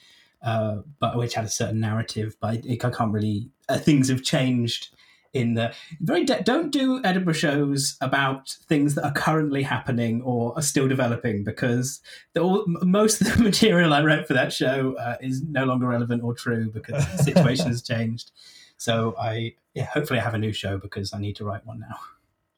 uh, 0.44 0.78
but 1.00 1.18
which 1.18 1.34
had 1.34 1.46
a 1.46 1.50
certain 1.50 1.80
narrative, 1.80 2.36
but 2.40 2.66
I, 2.66 2.78
I 2.84 2.90
can't 2.90 3.14
really. 3.14 3.50
Uh, 3.70 3.78
things 3.78 4.10
have 4.10 4.24
changed 4.24 4.90
in 5.34 5.54
the 5.54 5.74
very 6.02 6.26
de- 6.26 6.44
don't 6.44 6.72
do 6.72 7.02
Edinburgh 7.04 7.34
shows 7.34 7.96
about 8.02 8.50
things 8.68 8.96
that 8.96 9.06
are 9.06 9.14
currently 9.14 9.64
happening 9.64 10.22
or 10.24 10.54
are 10.58 10.62
still 10.62 10.88
developing 10.88 11.44
because 11.44 12.02
all, 12.38 12.66
most 12.68 13.22
of 13.22 13.38
the 13.38 13.44
material 13.44 13.94
I 13.94 14.04
wrote 14.04 14.28
for 14.28 14.34
that 14.34 14.52
show 14.52 14.96
uh, 14.96 15.16
is 15.22 15.42
no 15.44 15.64
longer 15.64 15.88
relevant 15.88 16.24
or 16.24 16.34
true 16.34 16.70
because 16.70 17.06
the 17.12 17.24
situation 17.24 17.68
has 17.68 17.82
changed. 17.88 18.32
So 18.78 19.16
I 19.18 19.56
yeah, 19.74 19.86
hopefully 19.86 20.20
I 20.20 20.24
have 20.24 20.34
a 20.34 20.40
new 20.40 20.52
show 20.52 20.78
because 20.78 21.14
I 21.14 21.20
need 21.20 21.38
to 21.38 21.46
write 21.46 21.66
one 21.66 21.80
now. 21.80 21.98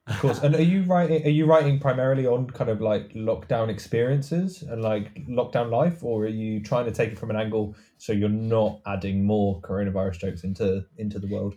Of 0.08 0.20
course. 0.20 0.40
And 0.40 0.54
are 0.56 0.62
you 0.62 0.84
writing? 0.84 1.26
Are 1.26 1.30
you 1.30 1.46
writing 1.46 1.80
primarily 1.80 2.28
on 2.28 2.48
kind 2.50 2.70
of 2.70 2.82
like 2.82 3.14
lockdown 3.14 3.70
experiences 3.70 4.62
and 4.62 4.82
like 4.82 5.14
lockdown 5.28 5.70
life, 5.70 6.04
or 6.04 6.24
are 6.24 6.28
you 6.28 6.62
trying 6.62 6.86
to 6.86 6.92
take 6.92 7.14
it 7.14 7.18
from 7.18 7.30
an 7.30 7.38
angle 7.38 7.76
so 7.98 8.12
you're 8.12 8.30
not 8.30 8.82
adding 8.86 9.26
more 9.26 9.62
coronavirus 9.62 10.20
jokes 10.20 10.44
into 10.44 10.86
into 10.98 11.20
the 11.20 11.28
world? 11.28 11.56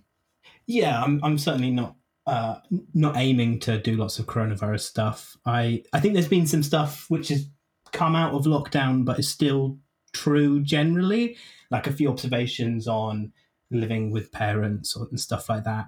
yeah, 0.67 1.03
I'm 1.03 1.21
I'm 1.23 1.39
certainly 1.39 1.71
not 1.71 1.97
uh, 2.27 2.57
not 2.95 3.17
aiming 3.17 3.61
to 3.61 3.79
do 3.79 3.97
lots 3.97 4.19
of 4.19 4.27
coronavirus 4.27 4.81
stuff. 4.81 5.37
I 5.47 5.85
I 5.93 6.01
think 6.01 6.15
there's 6.15 6.29
been 6.29 6.47
some 6.47 6.63
stuff 6.63 7.07
which 7.09 7.29
has 7.29 7.49
come 7.93 8.17
out 8.17 8.35
of 8.35 8.45
lockdown, 8.45 9.05
but 9.05 9.19
is 9.19 9.29
still 9.29 9.79
true 10.13 10.63
generally. 10.63 11.37
Like 11.71 11.87
a 11.87 11.93
few 11.93 12.09
observations 12.09 12.87
on 12.87 13.33
living 13.71 14.13
with 14.13 14.33
parents 14.33 14.97
or, 14.97 15.09
and 15.11 15.19
stuff 15.21 15.49
like 15.49 15.65
that. 15.65 15.87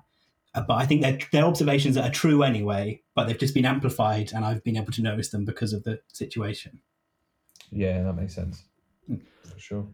Uh, 0.59 0.65
but 0.67 0.75
I 0.75 0.87
think 0.87 1.03
they're, 1.03 1.19
they're 1.31 1.45
observations 1.45 1.95
that 1.95 2.05
are 2.05 2.13
true 2.13 2.43
anyway, 2.43 3.01
but 3.15 3.29
they've 3.29 3.39
just 3.39 3.55
been 3.55 3.65
amplified, 3.65 4.33
and 4.33 4.45
I've 4.45 4.65
been 4.65 4.77
able 4.77 4.93
to 4.93 5.03
notice 5.03 5.29
them 5.29 5.45
because 5.45 5.73
of 5.73 5.85
the 5.85 6.01
situation. 6.09 6.81
Yeah, 7.71 8.03
that 8.03 8.15
makes 8.15 8.35
sense. 8.35 8.65
Mm. 9.09 9.21
For 9.45 9.59
sure. 9.59 9.87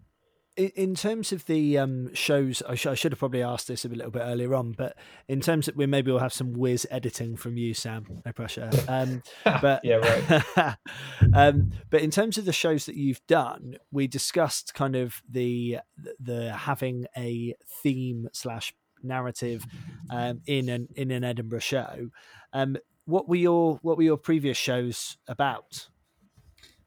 In, 0.56 0.70
in 0.74 0.94
terms 0.94 1.32
of 1.32 1.44
the 1.44 1.76
um, 1.76 2.14
shows, 2.14 2.62
I, 2.66 2.76
sh- 2.76 2.86
I 2.86 2.94
should 2.94 3.12
have 3.12 3.18
probably 3.18 3.42
asked 3.42 3.68
this 3.68 3.84
a 3.84 3.88
little 3.88 4.10
bit 4.10 4.22
earlier 4.22 4.54
on, 4.54 4.72
but 4.72 4.96
in 5.28 5.42
terms 5.42 5.68
of 5.68 5.76
we 5.76 5.84
maybe 5.84 6.10
we'll 6.10 6.20
have 6.20 6.32
some 6.32 6.54
whiz 6.54 6.86
editing 6.90 7.36
from 7.36 7.58
you, 7.58 7.74
Sam. 7.74 8.22
No 8.24 8.32
pressure. 8.32 8.70
Um, 8.88 9.22
but 9.44 9.84
yeah, 9.84 9.96
right. 9.96 10.76
um, 11.34 11.72
but 11.90 12.00
in 12.00 12.10
terms 12.10 12.38
of 12.38 12.46
the 12.46 12.52
shows 12.54 12.86
that 12.86 12.96
you've 12.96 13.26
done, 13.26 13.76
we 13.92 14.06
discussed 14.06 14.72
kind 14.72 14.96
of 14.96 15.20
the 15.28 15.80
the 16.18 16.52
having 16.52 17.04
a 17.18 17.54
theme 17.82 18.28
slash 18.32 18.72
narrative 19.04 19.64
um, 20.10 20.40
in 20.46 20.68
an 20.68 20.88
in 20.96 21.10
an 21.10 21.24
Edinburgh 21.24 21.60
show. 21.60 22.10
Um, 22.52 22.76
what 23.04 23.28
were 23.28 23.36
your 23.36 23.78
what 23.82 23.96
were 23.96 24.02
your 24.02 24.16
previous 24.16 24.56
shows 24.56 25.16
about? 25.28 25.88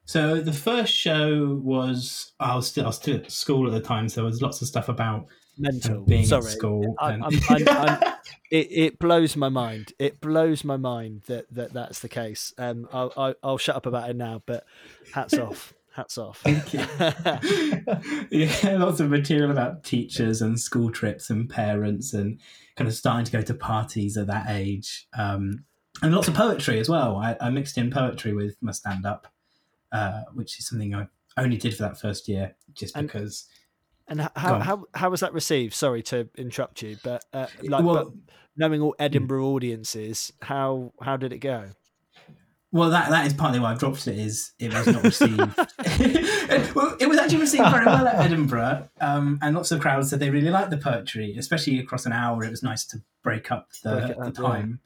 So 0.05 0.39
the 0.39 0.53
first 0.53 0.93
show 0.93 1.59
was 1.61 2.31
I 2.39 2.55
was 2.55 2.67
still 2.67 2.85
I 2.85 2.87
was 2.87 2.95
still 2.95 3.17
at 3.17 3.31
school 3.31 3.67
at 3.67 3.73
the 3.73 3.85
time, 3.85 4.07
so 4.09 4.21
there 4.21 4.25
was 4.25 4.41
lots 4.41 4.61
of 4.61 4.67
stuff 4.67 4.89
about 4.89 5.27
mental 5.57 6.01
being 6.01 6.25
Sorry. 6.25 6.45
at 6.45 6.51
school. 6.51 6.95
I, 6.99 7.13
and... 7.13 7.23
I'm, 7.25 7.39
I'm, 7.49 7.67
I'm, 7.67 8.13
it, 8.51 8.67
it 8.71 8.99
blows 8.99 9.35
my 9.35 9.49
mind. 9.49 9.93
It 9.99 10.21
blows 10.21 10.63
my 10.63 10.77
mind 10.77 11.23
that, 11.27 11.45
that 11.53 11.73
that's 11.73 11.99
the 11.99 12.09
case. 12.09 12.53
Um, 12.57 12.87
I'll, 12.93 13.11
I'll, 13.17 13.35
I'll 13.43 13.57
shut 13.57 13.75
up 13.75 13.85
about 13.85 14.09
it 14.09 14.15
now. 14.15 14.41
But 14.45 14.65
hats 15.13 15.37
off, 15.37 15.73
hats 15.97 16.17
off. 16.17 16.39
Thank 16.39 16.73
you. 16.73 16.79
yeah, 18.31 18.77
lots 18.77 19.01
of 19.01 19.09
material 19.09 19.51
about 19.51 19.83
teachers 19.83 20.41
and 20.41 20.57
school 20.57 20.89
trips 20.91 21.29
and 21.29 21.49
parents 21.49 22.13
and 22.13 22.39
kind 22.77 22.87
of 22.87 22.93
starting 22.93 23.25
to 23.25 23.31
go 23.31 23.41
to 23.41 23.53
parties 23.53 24.15
at 24.15 24.27
that 24.27 24.45
age. 24.49 25.07
Um, 25.17 25.65
and 26.01 26.15
lots 26.15 26.29
of 26.29 26.35
poetry 26.35 26.79
as 26.79 26.87
well. 26.87 27.17
I, 27.17 27.35
I 27.41 27.49
mixed 27.49 27.77
in 27.77 27.91
poetry 27.91 28.33
with 28.33 28.55
my 28.61 28.71
stand 28.71 29.05
up 29.05 29.27
uh, 29.91 30.21
which 30.33 30.59
is 30.59 30.67
something 30.67 30.93
I 30.95 31.07
only 31.37 31.57
did 31.57 31.75
for 31.75 31.83
that 31.83 31.99
first 31.99 32.27
year, 32.27 32.55
just 32.73 32.95
and, 32.95 33.07
because. 33.07 33.45
And 34.07 34.21
how, 34.35 34.59
how 34.59 34.83
how 34.93 35.09
was 35.09 35.19
that 35.21 35.33
received? 35.33 35.73
Sorry 35.73 36.01
to 36.03 36.29
interrupt 36.37 36.81
you, 36.81 36.97
but 37.03 37.23
uh, 37.33 37.47
like, 37.63 37.83
well, 37.83 38.05
but 38.05 38.13
knowing 38.55 38.81
all 38.81 38.95
Edinburgh 38.99 39.45
audiences, 39.45 40.31
how 40.41 40.93
how 41.01 41.17
did 41.17 41.33
it 41.33 41.39
go? 41.39 41.71
Well, 42.71 42.89
that 42.89 43.09
that 43.09 43.25
is 43.25 43.33
partly 43.33 43.59
why 43.59 43.71
I've 43.71 43.79
dropped 43.79 44.07
it. 44.07 44.19
Is 44.19 44.51
it 44.59 44.73
was 44.73 44.87
not 44.87 45.03
received. 45.03 45.39
well, 46.75 46.97
it 46.99 47.07
was 47.07 47.17
actually 47.17 47.39
received 47.39 47.69
very 47.69 47.85
well 47.85 48.07
at 48.07 48.25
Edinburgh, 48.25 48.89
um, 48.99 49.39
and 49.41 49.55
lots 49.55 49.71
of 49.71 49.79
crowds 49.79 50.09
said 50.09 50.19
they 50.19 50.29
really 50.29 50.49
liked 50.49 50.71
the 50.71 50.77
poetry, 50.77 51.35
especially 51.37 51.79
across 51.79 52.05
an 52.05 52.11
hour. 52.11 52.43
It 52.43 52.51
was 52.51 52.63
nice 52.63 52.85
to 52.87 53.01
break 53.23 53.51
up 53.51 53.69
the, 53.83 53.91
break 53.95 54.17
up, 54.17 54.33
the 54.33 54.41
time. 54.41 54.79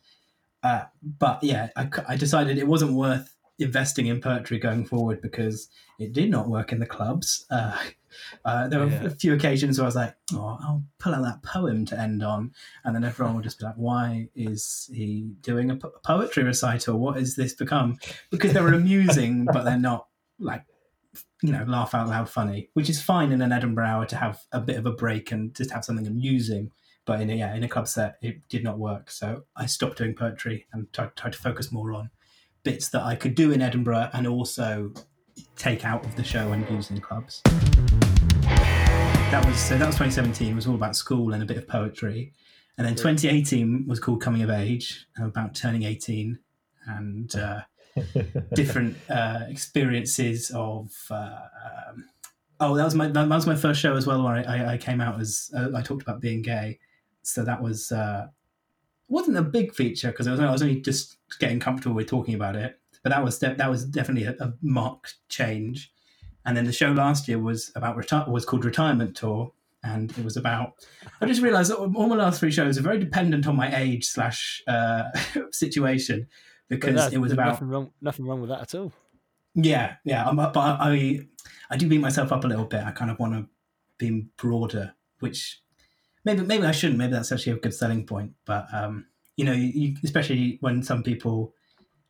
Yeah. 0.63 0.71
Uh, 0.71 0.85
but 1.17 1.43
yeah, 1.43 1.69
I, 1.75 1.89
I 2.07 2.17
decided 2.17 2.59
it 2.59 2.67
wasn't 2.67 2.93
worth 2.93 3.35
investing 3.61 4.07
in 4.07 4.21
poetry 4.21 4.59
going 4.59 4.85
forward 4.85 5.21
because 5.21 5.69
it 5.99 6.13
did 6.13 6.29
not 6.29 6.49
work 6.49 6.71
in 6.71 6.79
the 6.79 6.85
clubs. 6.85 7.45
Uh, 7.49 7.77
uh, 8.43 8.67
there 8.67 8.79
were 8.79 8.87
yeah. 8.87 9.05
a 9.05 9.09
few 9.09 9.33
occasions 9.33 9.77
where 9.77 9.85
I 9.85 9.87
was 9.87 9.95
like, 9.95 10.15
"Oh, 10.33 10.57
I'll 10.61 10.83
pull 10.99 11.13
out 11.13 11.23
that 11.23 11.43
poem 11.43 11.85
to 11.85 11.99
end 11.99 12.23
on," 12.23 12.53
and 12.83 12.95
then 12.95 13.03
everyone 13.03 13.35
would 13.35 13.43
just 13.43 13.59
be 13.59 13.65
like, 13.65 13.75
"Why 13.75 14.29
is 14.35 14.89
he 14.93 15.31
doing 15.41 15.71
a 15.71 15.75
po- 15.75 15.93
poetry 16.03 16.43
recital? 16.43 16.99
What 16.99 17.17
has 17.17 17.35
this 17.35 17.53
become?" 17.53 17.97
Because 18.29 18.53
they 18.53 18.61
were 18.61 18.73
amusing, 18.73 19.45
but 19.53 19.63
they're 19.63 19.77
not 19.77 20.07
like 20.39 20.65
you 21.41 21.51
know 21.51 21.63
laugh 21.67 21.93
out 21.93 22.09
loud 22.09 22.29
funny, 22.29 22.69
which 22.73 22.89
is 22.89 23.01
fine 23.01 23.31
in 23.31 23.41
an 23.41 23.51
Edinburgh 23.51 23.85
hour 23.85 24.05
to 24.07 24.17
have 24.17 24.41
a 24.51 24.59
bit 24.59 24.77
of 24.77 24.85
a 24.85 24.91
break 24.91 25.31
and 25.31 25.55
just 25.55 25.71
have 25.71 25.85
something 25.85 26.07
amusing. 26.07 26.71
But 27.05 27.21
in 27.21 27.31
a, 27.31 27.35
yeah, 27.35 27.55
in 27.55 27.63
a 27.63 27.67
club 27.67 27.87
set, 27.87 28.17
it 28.21 28.47
did 28.47 28.63
not 28.63 28.77
work. 28.77 29.09
So 29.09 29.43
I 29.55 29.65
stopped 29.65 29.97
doing 29.97 30.13
poetry 30.13 30.67
and 30.71 30.91
tried, 30.93 31.15
tried 31.15 31.33
to 31.33 31.39
focus 31.39 31.71
more 31.71 31.93
on 31.93 32.11
bits 32.63 32.89
that 32.89 33.03
I 33.03 33.15
could 33.15 33.35
do 33.35 33.51
in 33.51 33.61
Edinburgh 33.61 34.09
and 34.13 34.27
also 34.27 34.93
take 35.55 35.85
out 35.85 36.05
of 36.05 36.15
the 36.15 36.23
show 36.23 36.51
and 36.51 36.67
use 36.69 36.91
in 36.91 36.99
clubs. 37.01 37.41
That 39.31 39.45
was 39.45 39.57
so. 39.57 39.77
That 39.77 39.87
was 39.87 39.95
2017. 39.95 40.51
It 40.51 40.55
was 40.55 40.67
all 40.67 40.75
about 40.75 40.95
school 40.95 41.33
and 41.33 41.41
a 41.41 41.45
bit 41.45 41.57
of 41.57 41.67
poetry, 41.67 42.33
and 42.77 42.85
then 42.85 42.95
2018 42.95 43.85
was 43.87 43.99
called 43.99 44.21
Coming 44.21 44.41
of 44.41 44.49
Age, 44.49 45.07
about 45.21 45.55
turning 45.55 45.83
18 45.83 46.37
and 46.87 47.35
uh, 47.35 47.61
different 48.53 48.97
uh, 49.09 49.41
experiences 49.47 50.51
of. 50.53 50.91
Uh, 51.09 51.39
um, 51.89 52.09
oh, 52.59 52.75
that 52.75 52.83
was 52.83 52.93
my 52.93 53.07
that 53.07 53.29
was 53.29 53.47
my 53.47 53.55
first 53.55 53.79
show 53.79 53.95
as 53.95 54.05
well, 54.05 54.21
where 54.21 54.43
I, 54.47 54.73
I 54.73 54.77
came 54.77 54.99
out 54.99 55.19
as 55.21 55.49
uh, 55.55 55.69
I 55.73 55.81
talked 55.81 56.01
about 56.01 56.19
being 56.19 56.41
gay. 56.41 56.79
So 57.23 57.45
that 57.45 57.61
was 57.61 57.91
uh, 57.91 58.27
wasn't 59.11 59.37
a 59.37 59.41
big 59.41 59.73
feature 59.73 60.09
because 60.09 60.27
I 60.27 60.31
was, 60.31 60.39
I 60.39 60.51
was 60.51 60.61
only 60.61 60.79
just 60.79 61.17
getting 61.39 61.59
comfortable 61.59 61.95
with 61.95 62.07
talking 62.07 62.33
about 62.33 62.55
it. 62.55 62.79
But 63.03 63.09
that 63.09 63.23
was 63.23 63.39
de- 63.39 63.55
that 63.55 63.69
was 63.69 63.85
definitely 63.85 64.25
a, 64.25 64.35
a, 64.39 64.53
marked 64.61 65.15
change. 65.27 65.91
And 66.45 66.55
then 66.55 66.65
the 66.65 66.71
show 66.71 66.91
last 66.91 67.27
year 67.27 67.39
was 67.39 67.71
about 67.75 67.97
reti- 67.97 68.27
was 68.27 68.45
called 68.45 68.63
Retirement 68.63 69.15
Tour, 69.15 69.51
and 69.83 70.15
it 70.17 70.23
was 70.23 70.37
about. 70.37 70.73
I 71.19 71.25
just 71.25 71.41
realised 71.41 71.71
that 71.71 71.77
all 71.77 72.07
my 72.07 72.15
last 72.15 72.39
three 72.39 72.51
shows 72.51 72.77
are 72.77 72.81
very 72.81 72.99
dependent 72.99 73.47
on 73.47 73.55
my 73.55 73.75
age 73.75 74.05
slash 74.05 74.63
uh, 74.67 75.03
situation 75.51 76.27
because 76.69 77.11
it 77.11 77.17
was 77.17 77.31
about 77.31 77.49
nothing 77.49 77.67
wrong, 77.67 77.91
nothing 78.01 78.25
wrong 78.25 78.39
with 78.39 78.49
that 78.49 78.61
at 78.61 78.75
all. 78.75 78.93
Yeah, 79.55 79.95
yeah, 80.05 80.31
but 80.33 80.55
I 80.55 81.19
I 81.69 81.77
do 81.77 81.87
beat 81.87 81.99
myself 81.99 82.31
up 82.31 82.45
a 82.45 82.47
little 82.47 82.65
bit. 82.65 82.83
I 82.83 82.91
kind 82.91 83.11
of 83.11 83.19
want 83.19 83.33
to 83.33 83.47
be 83.97 84.27
broader, 84.37 84.93
which 85.19 85.61
maybe 86.25 86.41
maybe 86.43 86.65
I 86.65 86.71
shouldn't. 86.71 86.97
Maybe 86.97 87.13
that's 87.13 87.31
actually 87.31 87.53
a 87.53 87.57
good 87.57 87.73
selling 87.73 88.05
point. 88.05 88.33
But 88.45 88.67
um, 88.73 89.05
you 89.37 89.45
know, 89.45 89.53
you, 89.53 89.95
especially 90.03 90.57
when 90.61 90.83
some 90.83 91.03
people, 91.03 91.53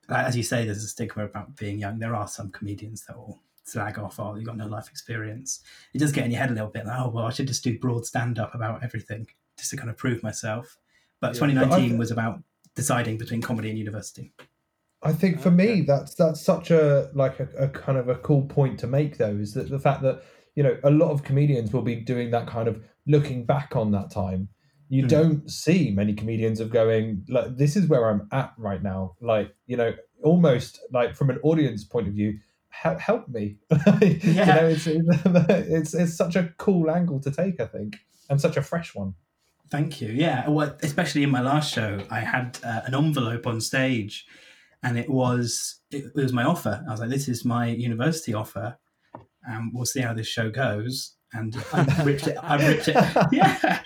as 0.10 0.36
you 0.36 0.44
say, 0.44 0.66
there's 0.66 0.84
a 0.84 0.88
stigma 0.88 1.26
about 1.26 1.56
being 1.58 1.80
young. 1.80 2.00
There 2.00 2.16
are 2.16 2.28
some 2.28 2.52
comedians 2.52 3.06
that 3.06 3.18
will 3.18 3.40
slag 3.64 4.00
off, 4.00 4.20
"Oh, 4.20 4.36
you've 4.36 4.46
got 4.46 4.58
no 4.58 4.68
life 4.68 4.90
experience." 4.90 5.62
It 5.94 6.00
does 6.00 6.12
get 6.12 6.26
in 6.26 6.32
your 6.32 6.40
head 6.40 6.52
a 6.52 6.54
little 6.54 6.70
bit. 6.70 6.86
Like, 6.86 7.00
oh, 7.00 7.10
well, 7.10 7.26
I 7.26 7.32
should 7.32 7.48
just 7.48 7.64
do 7.64 7.78
broad 7.80 8.06
stand 8.06 8.40
up 8.40 8.56
about 8.56 8.84
everything 8.84 9.28
just 9.58 9.72
to 9.72 9.78
kind 9.78 9.90
of 9.90 9.98
prove 9.98 10.24
myself. 10.24 10.78
But 11.20 11.36
yeah, 11.36 11.48
2019 11.48 11.92
but 11.92 12.00
was 12.00 12.12
about 12.12 12.42
deciding 12.76 13.18
between 13.18 13.42
comedy 13.42 13.70
and 13.70 13.78
university. 13.78 14.34
I 15.04 15.14
think 15.14 15.40
for 15.40 15.52
me, 15.52 15.82
that's 15.82 16.14
that's 16.14 16.42
such 16.42 16.72
a 16.72 17.10
like 17.14 17.40
a, 17.40 17.48
a 17.58 17.68
kind 17.70 17.98
of 17.98 18.08
a 18.08 18.16
cool 18.16 18.44
point 18.44 18.80
to 18.80 18.88
make, 18.88 19.18
though, 19.18 19.36
is 19.36 19.54
that 19.54 19.70
the 19.70 19.80
fact 19.80 20.02
that 20.04 20.24
you 20.56 20.64
know 20.64 20.78
a 20.84 20.92
lot 20.92 21.12
of 21.12 21.24
comedians 21.24 21.74
will 21.74 21.82
be 21.82 21.96
doing 21.96 22.32
that 22.32 22.48
kind 22.48 22.68
of 22.68 22.84
looking 23.08 23.46
back 23.46 23.76
on 23.76 23.92
that 23.92 24.12
time 24.12 24.50
you 24.92 25.06
mm. 25.06 25.08
don't 25.08 25.50
see 25.50 25.90
many 25.90 26.14
comedians 26.14 26.60
of 26.60 26.70
going 26.70 27.26
like 27.30 27.56
this 27.56 27.78
is 27.78 27.88
where 27.88 28.10
i'm 28.10 28.28
at 28.32 28.54
right 28.58 28.84
now. 28.84 29.16
Like 29.22 29.56
you 29.66 29.78
know 29.78 29.94
almost 30.22 30.80
like 30.92 31.16
from 31.16 31.32
an 31.32 31.40
audience 31.44 31.84
point 31.84 32.08
of 32.08 32.14
view 32.14 32.38
help, 32.70 33.00
help 33.00 33.28
me. 33.30 33.56
Yeah. 34.02 34.20
you 34.22 34.34
know 34.34 34.68
it's, 34.68 34.88
it's 34.88 35.94
it's 35.94 36.16
such 36.16 36.36
a 36.36 36.54
cool 36.58 36.92
angle 36.92 37.20
to 37.22 37.32
take 37.32 37.60
i 37.60 37.66
think 37.66 37.98
and 38.30 38.40
such 38.40 38.58
a 38.58 38.62
fresh 38.62 38.94
one. 38.94 39.16
Thank 39.72 40.02
you. 40.02 40.10
Yeah 40.10 40.50
well 40.50 40.76
especially 40.84 41.24
in 41.24 41.32
my 41.32 41.42
last 41.42 41.74
show 41.74 42.00
i 42.12 42.20
had 42.20 42.60
uh, 42.64 42.82
an 42.86 42.94
envelope 42.94 43.48
on 43.48 43.62
stage 43.62 44.26
and 44.84 45.00
it 45.00 45.10
was 45.10 45.80
it, 45.90 46.04
it 46.04 46.22
was 46.22 46.34
my 46.34 46.44
offer. 46.44 46.84
I 46.86 46.92
was 46.92 47.00
like 47.00 47.10
this 47.10 47.30
is 47.30 47.46
my 47.46 47.68
university 47.68 48.34
offer 48.34 48.78
and 49.44 49.72
we'll 49.74 49.86
see 49.86 50.02
how 50.02 50.14
this 50.14 50.28
show 50.28 50.50
goes 50.52 51.16
and 51.34 51.56
I 51.74 52.04
ripped 52.04 52.28
it. 52.28 52.38
I 52.42 52.68
ripped 52.68 52.88
it. 52.88 52.96
Yeah, 53.32 53.82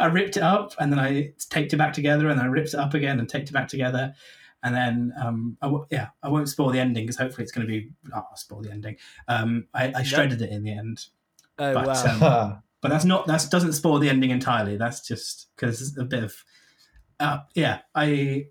I 0.00 0.06
ripped 0.06 0.36
it 0.36 0.42
up, 0.42 0.74
and 0.78 0.92
then 0.92 0.98
I 0.98 1.32
taped 1.50 1.72
it 1.72 1.76
back 1.76 1.92
together, 1.92 2.28
and 2.28 2.40
I 2.40 2.46
ripped 2.46 2.68
it 2.68 2.74
up 2.74 2.94
again 2.94 3.18
and 3.18 3.28
taped 3.28 3.50
it 3.50 3.52
back 3.52 3.68
together, 3.68 4.14
and 4.62 4.74
then 4.74 5.12
um, 5.22 5.56
I 5.62 5.66
w- 5.66 5.86
yeah, 5.90 6.08
I 6.22 6.28
won't 6.28 6.48
spoil 6.48 6.70
the 6.70 6.80
ending 6.80 7.04
because 7.04 7.18
hopefully 7.18 7.44
it's 7.44 7.52
going 7.52 7.66
to 7.66 7.70
be. 7.70 7.90
Oh, 8.12 8.16
I'll 8.30 8.36
spoil 8.36 8.62
the 8.62 8.72
ending. 8.72 8.96
Um, 9.28 9.66
I, 9.74 9.92
I 9.94 10.02
shredded 10.02 10.40
yep. 10.40 10.50
it 10.50 10.52
in 10.52 10.62
the 10.62 10.72
end. 10.72 11.06
Oh 11.58 11.74
but, 11.74 11.86
wow! 11.86 12.46
Um, 12.46 12.62
but 12.82 12.88
that's 12.88 13.04
not 13.04 13.26
that 13.26 13.46
doesn't 13.50 13.74
spoil 13.74 13.98
the 13.98 14.08
ending 14.08 14.30
entirely. 14.30 14.76
That's 14.76 15.06
just 15.06 15.48
because 15.56 15.96
a 15.96 16.04
bit 16.04 16.24
of 16.24 16.44
uh, 17.20 17.38
yeah. 17.54 17.80
I 17.94 18.46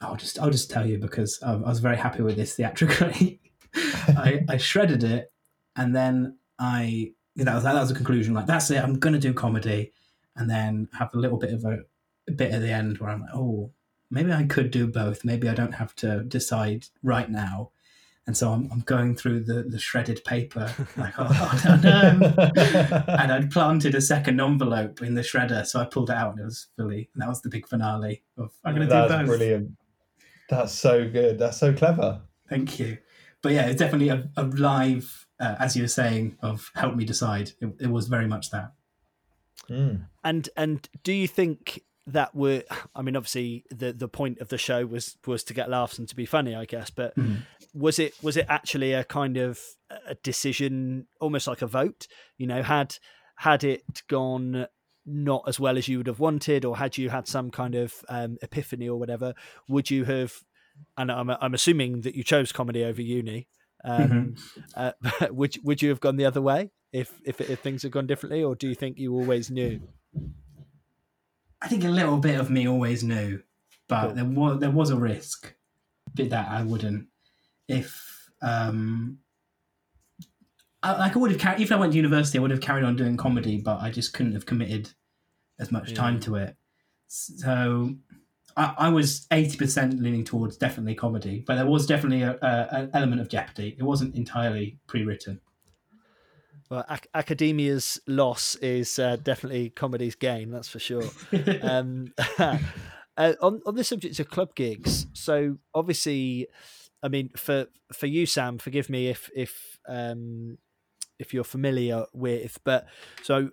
I'll 0.00 0.16
just 0.16 0.38
I'll 0.38 0.50
just 0.50 0.70
tell 0.70 0.86
you 0.86 0.98
because 0.98 1.40
I, 1.42 1.52
I 1.52 1.56
was 1.56 1.80
very 1.80 1.96
happy 1.96 2.22
with 2.22 2.36
this 2.36 2.54
theatrically. 2.54 3.40
I, 3.74 4.44
I 4.48 4.56
shredded 4.56 5.04
it, 5.04 5.32
and 5.76 5.94
then 5.94 6.38
I 6.58 7.12
that 7.36 7.54
was 7.54 7.64
that 7.64 7.74
was 7.74 7.90
a 7.90 7.94
conclusion. 7.94 8.34
Like 8.34 8.46
that's 8.46 8.70
it. 8.70 8.82
I'm 8.82 8.98
going 8.98 9.14
to 9.14 9.18
do 9.18 9.34
comedy, 9.34 9.92
and 10.36 10.48
then 10.48 10.88
have 10.98 11.12
a 11.14 11.18
little 11.18 11.38
bit 11.38 11.52
of 11.52 11.64
a, 11.64 11.78
a 12.28 12.32
bit 12.32 12.52
at 12.52 12.60
the 12.60 12.70
end 12.70 12.98
where 12.98 13.10
I'm 13.10 13.22
like, 13.22 13.34
oh, 13.34 13.70
maybe 14.10 14.32
I 14.32 14.44
could 14.44 14.70
do 14.70 14.86
both. 14.86 15.24
Maybe 15.24 15.48
I 15.48 15.54
don't 15.54 15.74
have 15.74 15.94
to 15.96 16.22
decide 16.24 16.86
right 17.02 17.30
now. 17.30 17.70
And 18.26 18.34
so 18.34 18.52
I'm, 18.52 18.70
I'm 18.72 18.80
going 18.80 19.14
through 19.14 19.40
the, 19.44 19.64
the 19.64 19.78
shredded 19.78 20.24
paper, 20.24 20.72
like, 20.96 21.12
oh, 21.18 21.78
no. 21.82 21.90
Um, 21.90 22.22
and 23.06 23.32
I'd 23.32 23.50
planted 23.50 23.94
a 23.94 24.00
second 24.00 24.40
envelope 24.40 25.02
in 25.02 25.14
the 25.14 25.20
shredder. 25.20 25.66
So 25.66 25.78
I 25.78 25.84
pulled 25.84 26.08
it 26.08 26.16
out 26.16 26.32
and 26.32 26.40
it 26.40 26.44
was 26.44 26.68
fully, 26.76 27.10
and 27.12 27.20
that 27.20 27.28
was 27.28 27.42
the 27.42 27.50
big 27.50 27.68
finale 27.68 28.22
of, 28.38 28.50
I'm 28.64 28.74
going 28.74 28.88
to 28.88 28.94
do 28.94 29.08
That's 29.08 29.12
both. 29.12 29.26
brilliant. 29.26 29.72
That's 30.48 30.72
so 30.72 31.06
good. 31.06 31.38
That's 31.38 31.58
so 31.58 31.74
clever. 31.74 32.22
Thank 32.48 32.78
you. 32.78 32.96
But 33.42 33.52
yeah, 33.52 33.66
it's 33.66 33.78
definitely 33.78 34.08
a, 34.08 34.26
a 34.38 34.44
live, 34.44 35.26
uh, 35.44 35.56
as 35.58 35.76
you 35.76 35.82
were 35.82 35.88
saying, 35.88 36.36
of 36.40 36.70
help 36.74 36.94
me 36.96 37.04
decide. 37.04 37.52
It, 37.60 37.68
it 37.80 37.90
was 37.90 38.08
very 38.08 38.26
much 38.26 38.50
that. 38.50 38.72
Mm. 39.68 40.06
And 40.22 40.48
and 40.56 40.88
do 41.02 41.12
you 41.12 41.28
think 41.28 41.82
that 42.06 42.34
were? 42.34 42.62
I 42.94 43.02
mean, 43.02 43.16
obviously 43.16 43.64
the 43.70 43.92
the 43.92 44.08
point 44.08 44.38
of 44.40 44.48
the 44.48 44.58
show 44.58 44.84
was 44.86 45.16
was 45.26 45.44
to 45.44 45.54
get 45.54 45.70
laughs 45.70 45.98
and 45.98 46.08
to 46.08 46.16
be 46.16 46.26
funny, 46.26 46.54
I 46.54 46.64
guess. 46.64 46.90
But 46.90 47.16
Mhm. 47.16 47.38
was 47.72 47.98
it 47.98 48.12
was 48.22 48.36
it 48.36 48.46
actually 48.48 48.92
a 48.92 49.04
kind 49.04 49.36
of 49.36 49.58
a 50.06 50.14
decision, 50.16 51.06
almost 51.20 51.46
like 51.46 51.62
a 51.62 51.66
vote? 51.66 52.06
You 52.36 52.46
know, 52.46 52.62
had 52.62 52.96
had 53.36 53.64
it 53.64 53.82
gone 54.08 54.66
not 55.06 55.44
as 55.46 55.60
well 55.60 55.76
as 55.76 55.86
you 55.86 55.98
would 55.98 56.06
have 56.06 56.20
wanted, 56.20 56.64
or 56.64 56.78
had 56.78 56.96
you 56.96 57.10
had 57.10 57.28
some 57.28 57.50
kind 57.50 57.74
of 57.74 57.92
um, 58.08 58.38
epiphany 58.40 58.88
or 58.88 58.98
whatever, 58.98 59.34
would 59.68 59.90
you 59.90 60.04
have? 60.04 60.32
And 60.96 61.10
I'm 61.10 61.30
I'm 61.30 61.54
assuming 61.54 62.00
that 62.02 62.14
you 62.14 62.24
chose 62.24 62.52
comedy 62.52 62.84
over 62.84 63.00
uni. 63.02 63.48
Um, 63.84 64.34
uh, 64.74 64.92
would 65.30 65.56
would 65.62 65.82
you 65.82 65.90
have 65.90 66.00
gone 66.00 66.16
the 66.16 66.24
other 66.24 66.42
way 66.42 66.72
if, 66.92 67.20
if 67.24 67.40
if 67.40 67.60
things 67.60 67.82
had 67.82 67.92
gone 67.92 68.06
differently, 68.06 68.42
or 68.42 68.54
do 68.54 68.68
you 68.68 68.74
think 68.74 68.98
you 68.98 69.14
always 69.14 69.50
knew? 69.50 69.80
I 71.60 71.68
think 71.68 71.84
a 71.84 71.88
little 71.88 72.18
bit 72.18 72.38
of 72.38 72.50
me 72.50 72.68
always 72.68 73.02
knew, 73.02 73.42
but 73.88 74.08
Cool. 74.08 74.14
there 74.14 74.24
was 74.24 74.60
there 74.60 74.70
was 74.70 74.90
a 74.90 74.96
risk 74.98 75.54
that 76.14 76.48
I 76.48 76.62
wouldn't 76.64 77.08
if 77.68 78.30
um 78.42 79.20
I, 80.82 80.96
like 80.98 81.16
I 81.16 81.18
would 81.18 81.30
have 81.30 81.40
carried 81.40 81.60
even 81.60 81.64
if 81.64 81.72
I 81.72 81.80
went 81.80 81.92
to 81.92 81.96
university 81.96 82.38
I 82.38 82.42
would 82.42 82.50
have 82.50 82.60
carried 82.60 82.84
on 82.84 82.96
doing 82.96 83.16
comedy 83.16 83.60
but 83.60 83.80
I 83.80 83.90
just 83.90 84.12
couldn't 84.12 84.32
have 84.34 84.46
committed 84.46 84.90
as 85.58 85.72
much 85.72 85.90
Yeah. 85.90 85.94
time 85.94 86.20
to 86.20 86.36
it 86.36 86.56
so 87.08 87.96
I, 88.56 88.74
I 88.78 88.88
was 88.88 89.26
80% 89.30 90.00
leaning 90.00 90.24
towards 90.24 90.56
definitely 90.56 90.94
comedy 90.94 91.44
but 91.46 91.56
there 91.56 91.66
was 91.66 91.86
definitely 91.86 92.22
a, 92.22 92.38
a, 92.42 92.68
an 92.70 92.90
element 92.94 93.20
of 93.20 93.28
jeopardy 93.28 93.76
it 93.78 93.82
wasn't 93.82 94.14
entirely 94.14 94.78
pre-written 94.86 95.40
Well, 96.70 96.84
ac- 96.90 97.08
academia's 97.14 98.00
loss 98.06 98.56
is 98.56 98.98
uh, 98.98 99.16
definitely 99.16 99.70
comedy's 99.70 100.14
gain. 100.14 100.50
That's 100.50 100.68
for 100.68 100.78
sure. 100.78 101.04
um, 101.62 102.12
uh, 102.38 102.58
on 103.40 103.60
on 103.66 103.74
the 103.74 103.84
subject 103.84 104.18
of 104.18 104.30
club 104.30 104.54
gigs, 104.54 105.06
so 105.12 105.58
obviously, 105.74 106.48
I 107.02 107.08
mean, 107.08 107.30
for 107.36 107.66
for 107.92 108.06
you, 108.06 108.26
Sam, 108.26 108.58
forgive 108.58 108.88
me 108.88 109.08
if 109.08 109.30
if 109.36 109.78
um, 109.86 110.58
if 111.18 111.34
you're 111.34 111.44
familiar 111.44 112.06
with, 112.12 112.58
but 112.64 112.86
so 113.22 113.50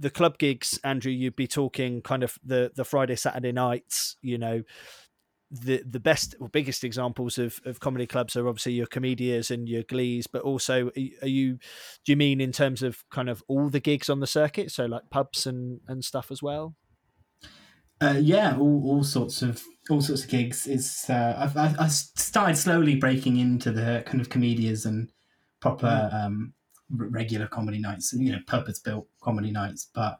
the 0.00 0.10
club 0.10 0.38
gigs, 0.38 0.80
Andrew, 0.82 1.12
you'd 1.12 1.36
be 1.36 1.46
talking 1.46 2.02
kind 2.02 2.22
of 2.24 2.38
the 2.42 2.72
the 2.74 2.84
Friday 2.84 3.16
Saturday 3.16 3.52
nights, 3.52 4.16
you 4.22 4.38
know. 4.38 4.62
The 5.52 5.82
the 5.84 5.98
best 5.98 6.36
or 6.40 6.48
biggest 6.48 6.84
examples 6.84 7.36
of, 7.36 7.60
of 7.64 7.80
comedy 7.80 8.06
clubs 8.06 8.36
are 8.36 8.46
obviously 8.46 8.72
your 8.74 8.86
Komedias 8.86 9.50
and 9.50 9.68
your 9.68 9.82
glees, 9.82 10.28
but 10.28 10.42
also 10.42 10.90
are 11.22 11.26
you- 11.28 11.58
do 12.04 12.12
you 12.12 12.16
mean 12.16 12.40
in 12.40 12.52
terms 12.52 12.82
of 12.84 13.02
kind 13.10 13.28
of 13.28 13.42
all 13.48 13.68
the 13.68 13.80
gigs 13.80 14.08
on 14.08 14.20
the 14.20 14.28
circuit, 14.28 14.70
so 14.70 14.86
like 14.86 15.10
pubs 15.10 15.46
and 15.46 15.80
and 15.88 16.04
stuff 16.04 16.30
as 16.30 16.40
well? 16.40 16.76
Uh, 18.00 18.18
yeah, 18.20 18.56
all, 18.56 18.82
all 18.86 19.04
sorts 19.04 19.42
of 19.42 19.62
all 19.90 20.00
sorts 20.00 20.22
of 20.24 20.30
gigs. 20.30 20.66
It's 20.66 21.10
uh, 21.10 21.34
I've, 21.36 21.56
I, 21.56 21.74
I 21.78 21.88
started 21.88 22.56
slowly 22.56 22.94
breaking 22.94 23.36
into 23.36 23.72
the 23.72 24.04
kind 24.06 24.20
of 24.20 24.30
comedians 24.30 24.86
and 24.86 25.10
proper 25.60 26.08
um, 26.12 26.54
r- 26.54 26.59
regular 26.94 27.46
comedy 27.46 27.78
nights, 27.78 28.12
you 28.12 28.32
know, 28.32 28.38
purpose 28.46 28.78
built 28.78 29.06
comedy 29.20 29.50
nights. 29.50 29.88
But 29.94 30.18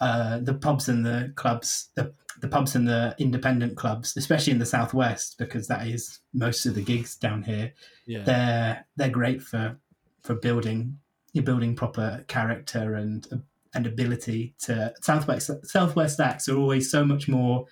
uh, 0.00 0.38
the 0.38 0.54
pubs 0.54 0.88
and 0.88 1.04
the 1.04 1.32
clubs, 1.36 1.88
the, 1.94 2.12
the 2.40 2.48
pubs 2.48 2.74
and 2.74 2.88
the 2.88 3.14
independent 3.18 3.76
clubs, 3.76 4.16
especially 4.16 4.52
in 4.52 4.58
the 4.58 4.66
southwest, 4.66 5.36
because 5.38 5.68
that 5.68 5.86
is 5.86 6.20
most 6.32 6.66
of 6.66 6.74
the 6.74 6.82
gigs 6.82 7.16
down 7.16 7.42
here. 7.42 7.72
Yeah, 8.06 8.22
They're 8.24 8.86
they're 8.96 9.10
great 9.10 9.42
for 9.42 9.76
for 10.22 10.34
building 10.34 10.98
you're 11.32 11.44
building 11.44 11.74
proper 11.74 12.24
character 12.28 12.94
and 12.94 13.26
and 13.74 13.86
ability 13.86 14.54
to 14.58 14.92
southwest 15.00 15.50
southwest 15.64 16.18
acts 16.20 16.48
are 16.48 16.56
always 16.56 16.90
so 16.90 17.04
much 17.04 17.28
more 17.28 17.66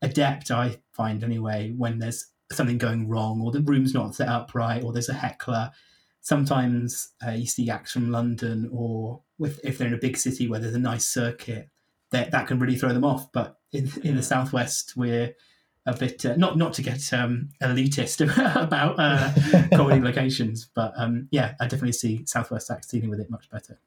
adept 0.00 0.50
i 0.50 0.76
find 0.92 1.22
anyway 1.22 1.72
when 1.76 1.98
there's 1.98 2.26
something 2.50 2.78
going 2.78 3.08
wrong 3.08 3.40
or 3.42 3.50
the 3.50 3.60
room's 3.60 3.94
not 3.94 4.14
set 4.14 4.28
up 4.28 4.54
right 4.54 4.82
or 4.82 4.92
there's 4.92 5.08
a 5.08 5.14
heckler 5.14 5.70
sometimes 6.22 7.10
uh, 7.26 7.30
you 7.30 7.46
see 7.46 7.68
acts 7.68 7.92
from 7.92 8.10
london 8.10 8.68
or 8.72 9.20
with 9.38 9.60
if 9.64 9.76
they're 9.76 9.88
in 9.88 9.94
a 9.94 9.98
big 9.98 10.16
city 10.16 10.48
where 10.48 10.60
there's 10.60 10.74
a 10.74 10.78
nice 10.78 11.06
circuit 11.06 11.68
that 12.10 12.30
that 12.30 12.46
can 12.46 12.58
really 12.58 12.76
throw 12.76 12.92
them 12.92 13.04
off 13.04 13.30
but 13.32 13.58
in, 13.72 13.90
in 14.02 14.16
the 14.16 14.22
southwest 14.22 14.94
we're 14.96 15.34
a 15.86 15.96
bit 15.96 16.24
uh, 16.24 16.36
not 16.36 16.56
not 16.56 16.72
to 16.74 16.82
get 16.82 17.12
um, 17.12 17.48
elitist 17.60 18.20
about 18.56 18.94
uh, 18.98 19.32
comedy 19.76 20.00
locations, 20.00 20.68
but 20.74 20.92
um, 20.96 21.28
yeah, 21.30 21.54
I 21.60 21.64
definitely 21.64 21.92
see 21.92 22.24
Southwest 22.26 22.70
acts 22.70 22.86
dealing 22.86 23.10
with 23.10 23.20
it 23.20 23.30
much 23.30 23.50
better. 23.50 23.80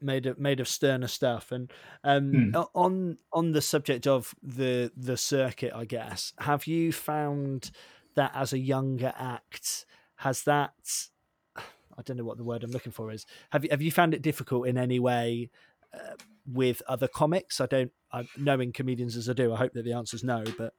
made 0.00 0.26
of 0.26 0.38
made 0.38 0.60
of 0.60 0.68
sterner 0.68 1.08
stuff. 1.08 1.52
And 1.52 1.70
um, 2.04 2.52
o- 2.54 2.70
on 2.74 3.18
on 3.32 3.52
the 3.52 3.60
subject 3.60 4.06
of 4.06 4.34
the 4.42 4.92
the 4.96 5.16
circuit, 5.16 5.72
I 5.74 5.84
guess, 5.84 6.32
have 6.38 6.66
you 6.66 6.92
found 6.92 7.70
that 8.14 8.32
as 8.34 8.52
a 8.52 8.58
younger 8.58 9.12
act 9.16 9.84
has 10.16 10.44
that 10.44 10.72
I 11.98 12.02
don't 12.02 12.16
know 12.16 12.24
what 12.24 12.38
the 12.38 12.44
word 12.44 12.64
I'm 12.64 12.70
looking 12.70 12.92
for 12.92 13.10
is. 13.10 13.26
Have 13.50 13.64
you 13.64 13.70
have 13.70 13.82
you 13.82 13.90
found 13.90 14.14
it 14.14 14.22
difficult 14.22 14.66
in 14.66 14.78
any 14.78 14.98
way 14.98 15.50
uh, 15.94 16.14
with 16.46 16.82
other 16.88 17.08
comics? 17.08 17.60
I 17.60 17.66
don't. 17.66 17.92
I, 18.12 18.26
knowing 18.36 18.72
comedians 18.72 19.16
as 19.16 19.28
I 19.28 19.32
do, 19.32 19.52
I 19.52 19.56
hope 19.56 19.72
that 19.74 19.84
the 19.84 19.92
answer 19.92 20.16
is 20.16 20.24
no. 20.24 20.44
But 20.58 20.74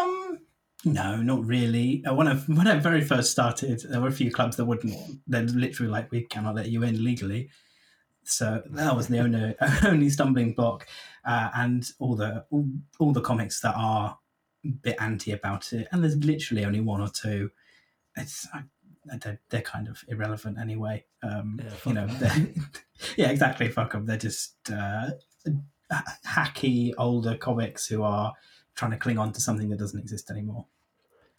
Um, 0.00 0.40
no, 0.84 1.16
not 1.16 1.44
really. 1.44 2.04
Uh, 2.04 2.14
When 2.14 2.28
I 2.28 2.34
when 2.36 2.66
I 2.66 2.76
very 2.78 3.02
first 3.02 3.30
started, 3.30 3.82
there 3.88 4.00
were 4.00 4.08
a 4.08 4.12
few 4.12 4.30
clubs 4.30 4.56
that 4.56 4.64
wouldn't. 4.64 4.94
They're 5.26 5.42
literally 5.42 5.90
like, 5.90 6.10
we 6.10 6.22
cannot 6.22 6.54
let 6.56 6.68
you 6.68 6.82
in 6.82 7.04
legally. 7.04 7.50
So 8.24 8.62
that 8.70 8.96
was 8.96 9.08
the 9.08 9.18
only 9.18 9.54
only 9.84 10.10
stumbling 10.10 10.54
block, 10.54 10.86
uh, 11.24 11.50
and 11.54 11.88
all 11.98 12.16
the 12.16 12.44
all, 12.50 12.66
all 12.98 13.12
the 13.12 13.20
comics 13.20 13.60
that 13.60 13.74
are 13.76 14.18
a 14.64 14.68
bit 14.68 14.96
anti 15.00 15.32
about 15.32 15.72
it, 15.72 15.88
and 15.90 16.02
there's 16.02 16.16
literally 16.16 16.64
only 16.64 16.80
one 16.80 17.00
or 17.00 17.08
two. 17.08 17.50
It's 18.16 18.46
I, 18.52 18.62
they're, 19.04 19.40
they're 19.50 19.62
kind 19.62 19.88
of 19.88 20.02
irrelevant 20.08 20.58
anyway. 20.58 21.04
Um, 21.22 21.60
Yeah, 21.62 21.70
you 21.86 21.92
know, 21.92 22.06
yeah, 23.16 23.30
exactly. 23.30 23.68
Fuck 23.68 23.92
them. 23.92 24.06
They're 24.06 24.16
just 24.16 24.54
uh, 24.70 25.10
hacky 26.26 26.92
older 26.98 27.36
comics 27.36 27.86
who 27.86 28.02
are 28.02 28.32
trying 28.74 28.92
to 28.92 28.96
cling 28.96 29.18
on 29.18 29.32
to 29.32 29.40
something 29.40 29.68
that 29.70 29.78
doesn't 29.78 29.98
exist 29.98 30.30
anymore. 30.30 30.66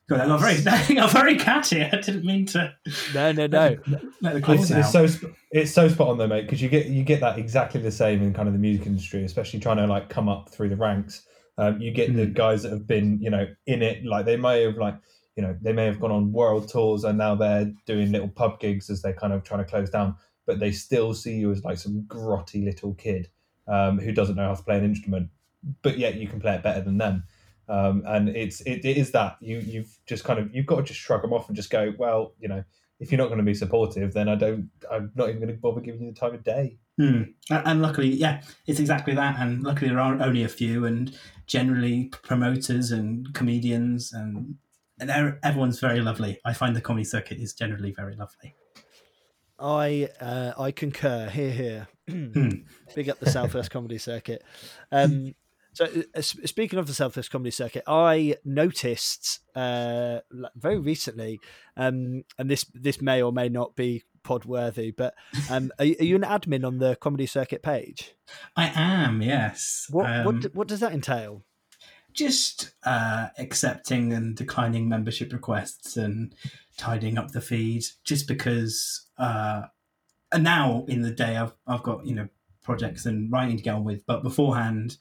God, 0.09 0.19
I 0.19 0.25
got 0.27 0.41
very, 0.41 0.67
I 0.67 0.93
got 0.93 1.11
very 1.13 1.37
catty. 1.37 1.81
I 1.81 1.89
didn't 1.89 2.25
mean 2.25 2.45
to 2.47 2.73
no, 3.13 3.31
no, 3.31 3.47
no. 3.47 3.77
let 4.21 4.33
the 4.43 4.51
It's, 4.53 4.69
it's 4.69 4.91
so 4.91 5.07
it's 5.51 5.71
so 5.71 5.87
spot 5.87 6.09
on 6.09 6.17
though, 6.17 6.27
mate, 6.27 6.41
because 6.41 6.61
you 6.61 6.67
get 6.67 6.87
you 6.87 7.03
get 7.03 7.21
that 7.21 7.39
exactly 7.39 7.79
the 7.81 7.91
same 7.91 8.21
in 8.21 8.33
kind 8.33 8.47
of 8.49 8.53
the 8.53 8.59
music 8.59 8.85
industry, 8.85 9.23
especially 9.23 9.61
trying 9.61 9.77
to 9.77 9.87
like 9.87 10.09
come 10.09 10.27
up 10.27 10.49
through 10.49 10.69
the 10.69 10.75
ranks. 10.75 11.25
Um, 11.57 11.79
you 11.79 11.91
get 11.91 12.13
the 12.15 12.25
Mm. 12.25 12.33
guys 12.33 12.63
that 12.63 12.71
have 12.71 12.85
been, 12.87 13.19
you 13.21 13.29
know, 13.29 13.45
in 13.67 13.81
it, 13.83 14.03
like 14.03 14.25
they 14.25 14.35
may 14.37 14.63
have 14.63 14.75
like, 14.77 14.95
you 15.35 15.43
know, 15.43 15.57
they 15.61 15.73
may 15.73 15.85
have 15.85 15.99
gone 15.99 16.11
on 16.11 16.31
world 16.31 16.69
tours 16.69 17.03
and 17.03 17.17
now 17.17 17.35
they're 17.35 17.71
doing 17.85 18.11
little 18.11 18.27
pub 18.27 18.59
gigs 18.59 18.89
as 18.89 19.01
they're 19.01 19.13
kind 19.13 19.33
of 19.33 19.43
trying 19.43 19.63
to 19.63 19.69
close 19.69 19.89
down, 19.89 20.15
but 20.45 20.59
they 20.59 20.71
still 20.71 21.13
see 21.13 21.35
you 21.35 21.51
as 21.51 21.63
like 21.63 21.77
some 21.77 22.03
grotty 22.07 22.63
little 22.63 22.93
kid 22.93 23.29
um, 23.67 23.99
who 23.99 24.11
doesn't 24.11 24.35
know 24.35 24.47
how 24.47 24.53
to 24.53 24.63
play 24.63 24.77
an 24.77 24.83
instrument, 24.83 25.29
but 25.81 25.97
yet 25.97 26.15
you 26.15 26.27
can 26.27 26.39
play 26.39 26.55
it 26.55 26.63
better 26.63 26.81
than 26.81 26.97
them. 26.97 27.23
Um, 27.69 28.03
and 28.05 28.29
it's 28.29 28.61
it, 28.61 28.83
it 28.83 28.97
is 28.97 29.11
that 29.11 29.37
you 29.39 29.59
you've 29.59 29.97
just 30.05 30.25
kind 30.25 30.37
of 30.37 30.53
you've 30.53 30.65
got 30.65 30.77
to 30.77 30.83
just 30.83 30.99
shrug 30.99 31.21
them 31.21 31.33
off 31.33 31.47
and 31.47 31.55
just 31.55 31.69
go, 31.69 31.93
well, 31.97 32.33
you 32.39 32.49
know, 32.49 32.63
if 32.99 33.11
you're 33.11 33.17
not 33.17 33.27
going 33.27 33.39
to 33.39 33.45
be 33.45 33.53
supportive, 33.53 34.13
then 34.13 34.27
I 34.27 34.35
don't. 34.35 34.69
I'm 34.91 35.11
not 35.15 35.29
even 35.29 35.41
going 35.41 35.53
to 35.53 35.59
bother 35.59 35.81
giving 35.81 36.01
you 36.01 36.11
the 36.11 36.19
time 36.19 36.33
of 36.33 36.43
day. 36.43 36.77
Hmm. 36.97 37.23
And 37.49 37.81
luckily, 37.81 38.09
yeah, 38.09 38.41
it's 38.67 38.79
exactly 38.79 39.15
that. 39.15 39.39
And 39.39 39.63
luckily, 39.63 39.89
there 39.89 39.99
are 39.99 40.21
only 40.21 40.43
a 40.43 40.49
few, 40.49 40.85
and 40.85 41.17
generally 41.47 42.11
promoters 42.21 42.91
and 42.91 43.33
comedians, 43.33 44.13
and, 44.13 44.55
and 45.09 45.37
everyone's 45.43 45.79
very 45.79 45.99
lovely. 46.01 46.39
I 46.45 46.53
find 46.53 46.75
the 46.75 46.81
comedy 46.81 47.03
circuit 47.05 47.37
is 47.39 47.53
generally 47.53 47.91
very 47.91 48.15
lovely. 48.15 48.55
I 49.59 50.09
uh, 50.19 50.53
I 50.57 50.71
concur. 50.71 51.29
Here, 51.29 51.51
here. 51.51 51.87
Big 52.95 53.09
up 53.09 53.19
the 53.19 53.29
Southwest 53.29 53.71
Comedy 53.71 53.97
Circuit. 53.97 54.43
Um, 54.91 55.35
so, 55.73 55.87
uh, 56.15 56.21
speaking 56.21 56.77
of 56.79 56.87
the 56.87 56.93
Southwest 56.93 57.31
Comedy 57.31 57.51
Circuit, 57.51 57.83
I 57.87 58.35
noticed 58.45 59.39
uh, 59.55 60.19
very 60.55 60.77
recently, 60.79 61.39
um, 61.77 62.23
and 62.37 62.49
this 62.49 62.65
this 62.73 63.01
may 63.01 63.21
or 63.21 63.31
may 63.31 63.49
not 63.49 63.75
be 63.75 64.03
pod 64.23 64.45
worthy, 64.45 64.91
but 64.91 65.13
um, 65.49 65.71
are, 65.79 65.85
you- 65.85 65.95
are 65.99 66.03
you 66.05 66.15
an 66.15 66.21
admin 66.23 66.65
on 66.65 66.77
the 66.79 66.95
Comedy 66.95 67.25
Circuit 67.25 67.61
page? 67.63 68.13
I 68.55 68.71
am, 68.75 69.21
yes. 69.21 69.87
What 69.89 70.09
Um, 70.09 70.25
what 70.25 70.55
what 70.55 70.67
does 70.67 70.79
that 70.81 70.93
entail? 70.93 71.43
Just 72.13 72.73
uh, 72.83 73.27
accepting 73.37 74.13
and 74.13 74.35
declining 74.35 74.87
membership 74.89 75.33
requests 75.33 75.97
and 75.97 76.33
tidying 76.77 77.17
up 77.17 77.31
the 77.31 77.41
feed, 77.41 77.85
just 78.03 78.27
because. 78.27 79.07
Uh, 79.17 79.63
and 80.31 80.43
now 80.43 80.83
in 80.87 81.01
the 81.01 81.11
day, 81.11 81.37
I've 81.37 81.53
I've 81.67 81.83
got 81.83 82.05
you 82.05 82.15
know 82.15 82.27
projects 82.63 83.05
and 83.05 83.31
writing 83.31 83.57
to 83.57 83.63
get 83.63 83.75
on 83.75 83.83
with, 83.83 84.05
but 84.05 84.23
beforehand. 84.23 84.97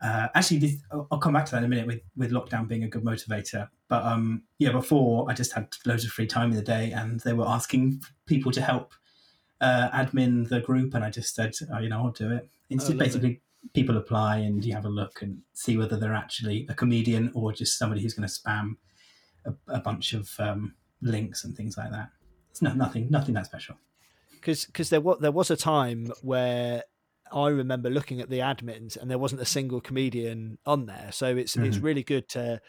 Uh, 0.00 0.28
actually, 0.36 0.58
this, 0.58 0.76
I'll 0.92 1.18
come 1.18 1.32
back 1.32 1.44
to 1.46 1.50
that 1.50 1.58
in 1.58 1.64
a 1.64 1.68
minute 1.68 1.88
with, 1.88 2.02
with 2.16 2.30
lockdown 2.30 2.68
being 2.68 2.84
a 2.84 2.88
good 2.88 3.02
motivator. 3.02 3.68
But 3.88 4.04
um, 4.04 4.44
yeah, 4.60 4.70
before 4.70 5.28
I 5.28 5.34
just 5.34 5.52
had 5.52 5.74
loads 5.84 6.04
of 6.04 6.12
free 6.12 6.28
time 6.28 6.50
in 6.50 6.56
the 6.56 6.62
day, 6.62 6.92
and 6.92 7.18
they 7.20 7.32
were 7.32 7.48
asking 7.48 8.02
people 8.26 8.52
to 8.52 8.60
help 8.60 8.92
uh, 9.60 9.90
admin 9.90 10.48
the 10.48 10.60
group, 10.60 10.94
and 10.94 11.02
I 11.02 11.10
just 11.10 11.34
said, 11.34 11.52
oh, 11.74 11.78
you 11.80 11.88
know, 11.88 12.04
I'll 12.04 12.10
do 12.12 12.30
it. 12.30 12.48
It's 12.70 12.84
Oh, 12.84 12.88
just 12.88 12.98
basically 12.98 13.40
people 13.74 13.96
apply, 13.96 14.38
and 14.38 14.64
you 14.64 14.72
have 14.74 14.84
a 14.86 14.88
look 14.90 15.22
and 15.22 15.42
see 15.52 15.76
whether 15.76 15.96
they're 15.96 16.14
actually 16.14 16.66
a 16.68 16.74
comedian 16.74 17.30
or 17.34 17.52
just 17.52 17.78
somebody 17.78 18.00
who's 18.02 18.14
going 18.14 18.28
to 18.28 18.34
spam 18.34 18.76
a, 19.44 19.52
a 19.68 19.80
bunch 19.80 20.12
of 20.14 20.30
um, 20.38 20.74
links 21.02 21.44
and 21.44 21.56
things 21.56 21.76
like 21.76 21.90
that. 21.90 22.10
It's 22.50 22.62
not 22.62 22.76
nothing, 22.76 23.08
nothing 23.10 23.34
that 23.34 23.46
special. 23.46 23.76
because 24.32 24.90
there 24.90 25.00
was 25.00 25.18
there 25.20 25.32
was 25.32 25.50
a 25.50 25.56
time 25.56 26.12
where 26.22 26.82
I 27.30 27.48
remember 27.48 27.90
looking 27.90 28.20
at 28.20 28.30
the 28.30 28.38
admins 28.38 28.96
and 28.96 29.10
there 29.10 29.18
wasn't 29.18 29.42
a 29.42 29.46
single 29.46 29.80
comedian 29.80 30.58
on 30.64 30.86
there. 30.86 31.10
So 31.12 31.36
it's 31.36 31.56
it's 31.56 31.76
Mhm. 31.78 31.82
really 31.82 32.02
good 32.02 32.28
to 32.30 32.60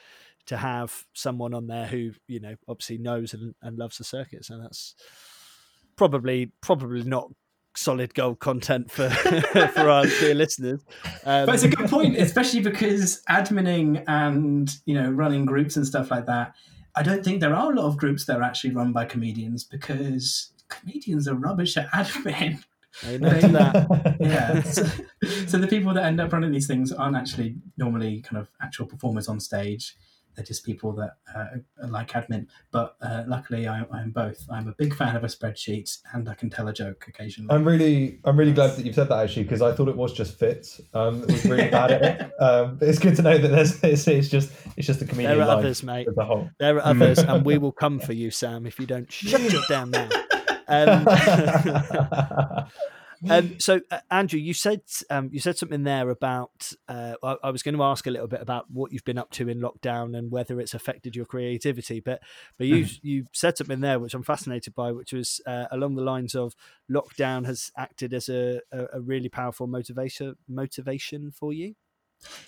to 0.48 0.58
have 0.58 1.06
someone 1.14 1.54
on 1.54 1.68
there 1.68 1.86
who 1.88 2.12
you 2.28 2.40
know 2.40 2.56
obviously 2.68 2.98
knows 2.98 3.34
and, 3.34 3.56
and 3.62 3.78
loves 3.78 3.98
the 3.98 4.04
circuit. 4.04 4.44
So 4.46 4.60
that's 4.60 4.96
probably 5.96 6.52
probably 6.62 7.04
not 7.04 7.32
solid 7.80 8.14
gold 8.14 8.40
content 8.40 8.92
for 8.92 9.10
for 9.74 9.90
our 9.90 10.06
dear 10.06 10.36
listeners. 10.36 10.82
Um, 11.26 11.46
But 11.46 11.56
it's 11.56 11.64
a 11.64 11.70
good 11.70 11.90
point, 11.90 12.18
especially 12.18 12.62
because 12.62 13.22
admining 13.28 14.04
and 14.08 14.70
you 14.86 14.96
know 14.96 15.10
running 15.10 15.46
groups 15.46 15.76
and 15.78 15.86
stuff 15.86 16.12
like 16.12 16.26
that. 16.26 16.54
I 16.96 17.04
don't 17.04 17.24
think 17.24 17.40
there 17.40 17.56
are 17.56 17.72
a 17.72 17.76
lot 17.76 17.86
of 17.86 17.98
groups 17.98 18.26
that 18.26 18.38
are 18.38 18.44
actually 18.44 18.74
run 18.74 18.92
by 18.92 19.06
comedians 19.06 19.64
because 19.64 20.52
comedians 20.70 21.28
are 21.28 21.36
rubbish 21.36 21.78
at 21.78 21.90
admin. 21.92 22.64
that. 23.54 24.18
yeah. 24.20 24.62
So, 24.64 24.84
so 25.48 25.58
the 25.58 25.68
people 25.68 25.94
that 25.94 26.04
end 26.04 26.20
up 26.20 26.34
running 26.34 26.52
these 26.52 26.68
things 26.68 26.92
aren't 26.92 27.16
actually 27.16 27.56
normally 27.78 28.22
kind 28.22 28.42
of 28.42 28.50
actual 28.62 28.88
performers 28.88 29.28
on 29.28 29.40
stage. 29.40 29.96
They're 30.36 30.46
just 30.46 30.66
people 30.66 30.94
that 30.94 31.18
uh, 31.36 31.88
like 31.88 32.12
admin. 32.12 32.48
But 32.72 32.96
uh, 33.02 33.24
luckily, 33.28 33.68
I, 33.68 33.84
I'm 33.92 34.12
both. 34.12 34.46
I'm 34.50 34.68
a 34.68 34.74
big 34.78 34.96
fan 34.96 35.16
of 35.16 35.24
a 35.24 35.28
spreadsheet, 35.28 35.98
and 36.14 36.30
I 36.30 36.34
can 36.34 36.50
tell 36.50 36.68
a 36.68 36.74
joke 36.74 37.06
occasionally. 37.08 37.54
I'm 37.54 37.66
really, 37.66 38.20
I'm 38.24 38.38
really 38.38 38.54
glad 38.54 38.76
that 38.76 38.86
you've 38.86 38.96
said 38.96 39.10
that 39.10 39.20
actually 39.20 39.44
because 39.44 39.62
I 39.62 39.74
thought 39.74 39.90
it 39.90 39.98
was 39.98 40.14
just 40.14 40.40
Fitz 40.40 40.80
um, 40.94 41.22
that 41.22 41.32
was 41.32 41.46
really 41.46 41.70
bad 41.70 41.92
at 41.92 42.02
it. 42.04 42.26
Um, 42.40 42.78
but 42.78 42.88
it's 42.88 43.00
good 43.00 43.18
to 43.18 43.22
know 43.22 43.38
that 43.38 43.50
there's, 43.50 43.84
it's, 43.84 44.08
it's 44.08 44.30
just, 44.30 44.52
it's 44.78 44.88
just 44.88 45.00
the 45.02 45.06
comedian 45.06 45.32
There 45.32 45.42
are 45.42 45.48
life 45.48 45.58
others, 45.58 45.84
mate. 45.84 46.08
as 46.08 46.18
a 46.18 46.24
whole. 46.24 46.50
There 46.58 46.78
are 46.78 46.86
others, 46.86 47.20
and 47.20 47.46
we 47.46 47.58
will 47.58 47.74
come 47.74 48.00
for 48.06 48.14
you, 48.14 48.32
Sam, 48.32 48.66
if 48.66 48.80
you 48.80 48.86
don't 48.86 49.12
shut 49.12 49.42
your 49.52 49.62
damn 49.68 49.92
mouth. 49.92 50.14
Um, 50.70 51.06
Um, 53.30 53.60
so, 53.60 53.82
uh, 53.92 54.00
Andrew, 54.10 54.40
you 54.40 54.54
said 54.54 54.82
um, 55.10 55.30
you 55.32 55.40
said 55.40 55.58
something 55.58 55.84
there 55.84 56.10
about. 56.10 56.72
Uh, 56.88 57.16
I, 57.24 57.36
I 57.44 57.50
was 57.50 57.64
going 57.64 57.76
to 57.76 57.84
ask 57.84 58.08
a 58.08 58.12
little 58.12 58.28
bit 58.28 58.42
about 58.42 58.72
what 58.72 58.92
you've 58.94 59.04
been 59.04 59.18
up 59.18 59.32
to 59.32 59.50
in 59.50 59.60
lockdown 59.60 60.18
and 60.18 60.32
whether 60.32 60.60
it's 60.60 60.74
affected 60.74 61.16
your 61.16 61.26
creativity. 61.26 62.00
But 62.00 62.22
but 62.58 62.68
you 62.68 62.86
you 63.02 63.26
said 63.34 63.58
something 63.58 63.82
there 63.82 64.00
which 64.00 64.14
I'm 64.14 64.24
fascinated 64.24 64.76
by, 64.76 64.92
which 64.92 65.14
was 65.14 65.42
uh, 65.46 65.66
along 65.72 65.96
the 65.96 66.04
lines 66.04 66.36
of 66.36 66.56
lockdown 66.90 67.46
has 67.46 67.72
acted 67.76 68.14
as 68.14 68.30
a, 68.30 68.62
a, 68.72 68.86
a 68.94 69.02
really 69.02 69.30
powerful 69.30 69.68
motivation 69.68 70.36
motivation 70.48 71.32
for 71.32 71.52
you. 71.52 71.76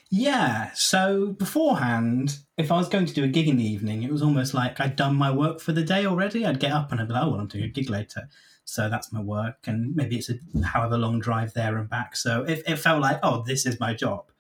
Yeah. 0.09 0.71
So 0.73 1.27
beforehand, 1.27 2.39
if 2.57 2.71
I 2.71 2.77
was 2.77 2.89
going 2.89 3.05
to 3.05 3.13
do 3.13 3.23
a 3.23 3.27
gig 3.27 3.47
in 3.47 3.57
the 3.57 3.65
evening, 3.65 4.03
it 4.03 4.11
was 4.11 4.21
almost 4.21 4.53
like 4.53 4.79
I'd 4.79 4.95
done 4.95 5.15
my 5.15 5.31
work 5.31 5.59
for 5.59 5.71
the 5.71 5.83
day 5.83 6.05
already. 6.05 6.45
I'd 6.45 6.59
get 6.59 6.73
up 6.73 6.91
and 6.91 6.99
I'd 6.99 7.07
be 7.07 7.13
like, 7.13 7.23
oh, 7.23 7.31
well, 7.31 7.39
I'm 7.39 7.47
doing 7.47 7.63
a 7.63 7.69
gig 7.69 7.89
later. 7.89 8.27
So 8.71 8.87
that's 8.87 9.11
my 9.11 9.19
work. 9.19 9.67
And 9.67 9.93
maybe 9.97 10.15
it's 10.15 10.29
a 10.29 10.35
however 10.63 10.97
long 10.97 11.19
drive 11.19 11.53
there 11.53 11.77
and 11.77 11.89
back. 11.89 12.15
So 12.15 12.43
it, 12.43 12.63
it 12.65 12.77
felt 12.77 13.01
like, 13.01 13.19
oh, 13.21 13.43
this 13.45 13.65
is 13.65 13.81
my 13.81 13.93
job. 13.93 14.31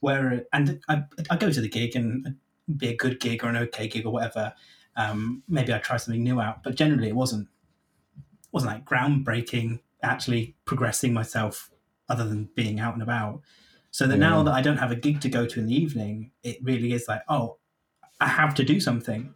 Where, 0.00 0.44
and 0.52 0.80
I, 0.90 1.04
I 1.30 1.36
go 1.38 1.50
to 1.50 1.60
the 1.60 1.70
gig 1.70 1.96
and 1.96 2.36
be 2.76 2.88
a 2.88 2.96
good 2.96 3.18
gig 3.18 3.42
or 3.42 3.48
an 3.48 3.56
okay 3.56 3.88
gig 3.88 4.04
or 4.04 4.12
whatever. 4.12 4.52
Um, 4.94 5.42
maybe 5.48 5.72
I 5.72 5.78
try 5.78 5.96
something 5.96 6.22
new 6.22 6.38
out, 6.38 6.62
but 6.62 6.74
generally 6.74 7.08
it 7.08 7.16
wasn't, 7.16 7.48
wasn't 8.52 8.72
like 8.72 8.84
groundbreaking, 8.84 9.80
actually 10.02 10.54
progressing 10.66 11.14
myself 11.14 11.70
other 12.10 12.28
than 12.28 12.50
being 12.54 12.78
out 12.78 12.92
and 12.92 13.02
about. 13.02 13.40
So 13.90 14.06
that 14.06 14.18
now 14.18 14.42
that 14.42 14.52
I 14.52 14.60
don't 14.60 14.76
have 14.76 14.92
a 14.92 14.96
gig 14.96 15.22
to 15.22 15.30
go 15.30 15.46
to 15.46 15.60
in 15.60 15.66
the 15.66 15.74
evening, 15.74 16.32
it 16.42 16.58
really 16.62 16.92
is 16.92 17.08
like, 17.08 17.22
oh, 17.26 17.56
I 18.20 18.28
have 18.28 18.54
to 18.56 18.64
do 18.64 18.80
something, 18.80 19.32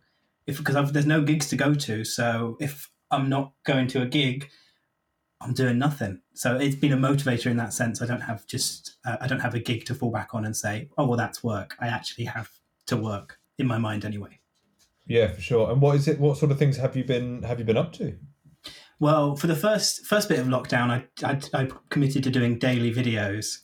if 0.47 0.59
because 0.59 0.77
I've, 0.77 0.93
there's 0.93 1.07
no 1.07 1.23
gigs 1.23 1.49
to 1.49 1.57
go 1.57 1.73
to. 1.73 2.05
So 2.05 2.59
if 2.61 2.91
I'm 3.13 3.29
not 3.29 3.53
going 3.65 3.87
to 3.89 4.03
a 4.03 4.07
gig, 4.07 4.49
I'm 5.43 5.55
doing 5.55 5.79
nothing. 5.79 6.21
So 6.35 6.57
it's 6.57 6.77
been 6.77 6.93
a 6.93 6.97
motivator 6.97 7.47
in 7.47 7.57
that 7.59 7.73
sense. 7.73 8.01
I 8.01 8.07
don't 8.07 8.21
have 8.21 8.47
just 8.47 8.97
uh, 9.05 9.17
I 9.21 9.27
don't 9.27 9.41
have 9.41 9.55
a 9.55 9.61
gig 9.61 9.85
to 9.87 9.95
fall 9.95 10.11
back 10.11 10.35
on 10.35 10.45
and 10.45 10.57
say, 10.57 10.89
oh 10.97 11.07
well, 11.07 11.17
that's 11.17 11.45
work. 11.45 11.77
I 11.81 11.89
actually 11.89 12.25
have 12.27 12.51
to 12.87 12.97
work 12.97 13.39
in 13.59 13.67
my 13.67 13.79
mind 13.79 14.05
anyway. 14.05 14.41
Yeah, 15.07 15.29
for 15.29 15.41
sure. 15.41 15.71
And 15.71 15.81
what 15.81 15.97
is 15.97 16.09
it? 16.09 16.21
What 16.21 16.39
sort 16.39 16.53
of 16.53 16.59
things 16.59 16.77
have 16.77 16.97
you 16.97 17.05
been 17.05 17.43
have 17.43 17.59
you 17.59 17.65
been 17.65 17.77
up 17.77 17.93
to? 17.95 18.17
Well, 19.01 19.35
for 19.35 19.49
the 19.49 19.57
first 19.57 20.07
first 20.07 20.29
bit 20.29 20.39
of 20.39 20.47
lockdown, 20.47 20.91
I 20.91 21.05
I, 21.27 21.63
I 21.63 21.69
committed 21.91 22.23
to 22.25 22.31
doing 22.31 22.59
daily 22.59 22.95
videos, 22.95 23.59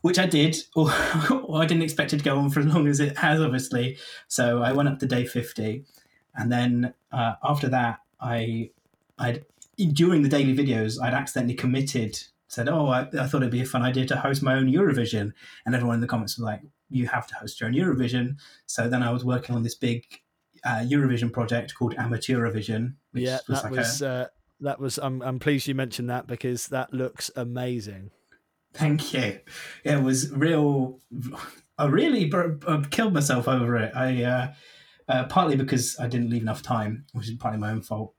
which 0.00 0.18
I 0.18 0.26
did. 0.26 0.56
Or, 0.74 0.90
or 1.30 1.62
I 1.62 1.66
didn't 1.66 1.84
expect 1.84 2.12
it 2.12 2.18
to 2.18 2.24
go 2.24 2.36
on 2.36 2.50
for 2.50 2.60
as 2.60 2.66
long 2.66 2.88
as 2.88 2.98
it 2.98 3.16
has, 3.18 3.40
obviously. 3.40 3.96
So 4.26 4.62
I 4.62 4.72
went 4.72 4.88
up 4.88 4.98
to 4.98 5.06
day 5.06 5.24
fifty, 5.24 5.84
and 6.34 6.50
then 6.50 6.94
uh, 7.12 7.34
after 7.44 7.68
that, 7.68 8.00
I 8.20 8.70
I 9.18 9.42
during 9.92 10.22
the 10.22 10.28
daily 10.28 10.54
videos, 10.54 11.00
I'd 11.02 11.14
accidentally 11.14 11.54
committed. 11.54 12.18
Said, 12.48 12.68
"Oh, 12.68 12.88
I, 12.88 13.08
I 13.18 13.26
thought 13.26 13.42
it'd 13.42 13.50
be 13.50 13.62
a 13.62 13.66
fun 13.66 13.82
idea 13.82 14.04
to 14.06 14.16
host 14.16 14.42
my 14.42 14.54
own 14.54 14.70
Eurovision," 14.70 15.32
and 15.64 15.74
everyone 15.74 15.94
in 15.94 16.00
the 16.00 16.06
comments 16.06 16.36
was 16.36 16.44
like, 16.44 16.60
"You 16.90 17.06
have 17.08 17.26
to 17.28 17.34
host 17.34 17.60
your 17.60 17.68
own 17.68 17.74
Eurovision." 17.74 18.36
So 18.66 18.88
then 18.88 19.02
I 19.02 19.10
was 19.10 19.24
working 19.24 19.54
on 19.54 19.62
this 19.62 19.74
big 19.74 20.04
uh, 20.64 20.80
Eurovision 20.80 21.32
project 21.32 21.74
called 21.74 21.94
Amateurivision, 21.96 22.94
which 23.12 23.24
yeah, 23.24 23.38
was 23.48 23.62
that 23.62 23.64
like 23.64 23.72
a, 23.72 23.76
was 23.76 24.02
uh, 24.02 24.26
that 24.60 24.78
was. 24.78 24.98
I'm 24.98 25.22
I'm 25.22 25.38
pleased 25.38 25.66
you 25.66 25.74
mentioned 25.74 26.10
that 26.10 26.26
because 26.26 26.68
that 26.68 26.92
looks 26.92 27.30
amazing. 27.36 28.10
Thank 28.74 29.12
you. 29.12 29.40
It 29.84 30.02
was 30.02 30.30
real. 30.30 31.00
I 31.78 31.86
really 31.86 32.26
br- 32.26 32.58
uh, 32.66 32.82
killed 32.90 33.14
myself 33.14 33.48
over 33.48 33.76
it. 33.76 33.92
I 33.94 34.24
uh, 34.24 34.52
uh, 35.08 35.24
partly 35.24 35.56
because 35.56 35.98
I 35.98 36.06
didn't 36.06 36.30
leave 36.30 36.42
enough 36.42 36.62
time, 36.62 37.06
which 37.12 37.28
is 37.28 37.34
partly 37.34 37.60
my 37.60 37.70
own 37.70 37.82
fault. 37.82 38.14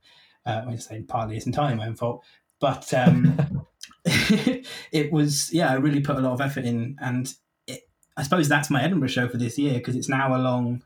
Uh, 0.45 0.61
when 0.61 0.73
I 0.73 0.77
say 0.77 1.01
partly, 1.01 1.37
it's 1.37 1.45
entirely 1.45 1.75
my 1.75 1.87
own 1.87 1.95
fault. 1.95 2.23
But 2.59 2.93
um, 2.93 3.65
it 4.05 5.11
was, 5.11 5.53
yeah, 5.53 5.71
I 5.71 5.75
really 5.75 6.01
put 6.01 6.17
a 6.17 6.19
lot 6.19 6.33
of 6.33 6.41
effort 6.41 6.65
in, 6.65 6.97
and 7.01 7.33
it, 7.67 7.81
I 8.17 8.23
suppose 8.23 8.47
that's 8.47 8.69
my 8.69 8.83
Edinburgh 8.83 9.09
show 9.09 9.27
for 9.27 9.37
this 9.37 9.57
year 9.57 9.75
because 9.75 9.95
it's 9.95 10.09
now 10.09 10.35
a 10.35 10.39
long 10.39 10.83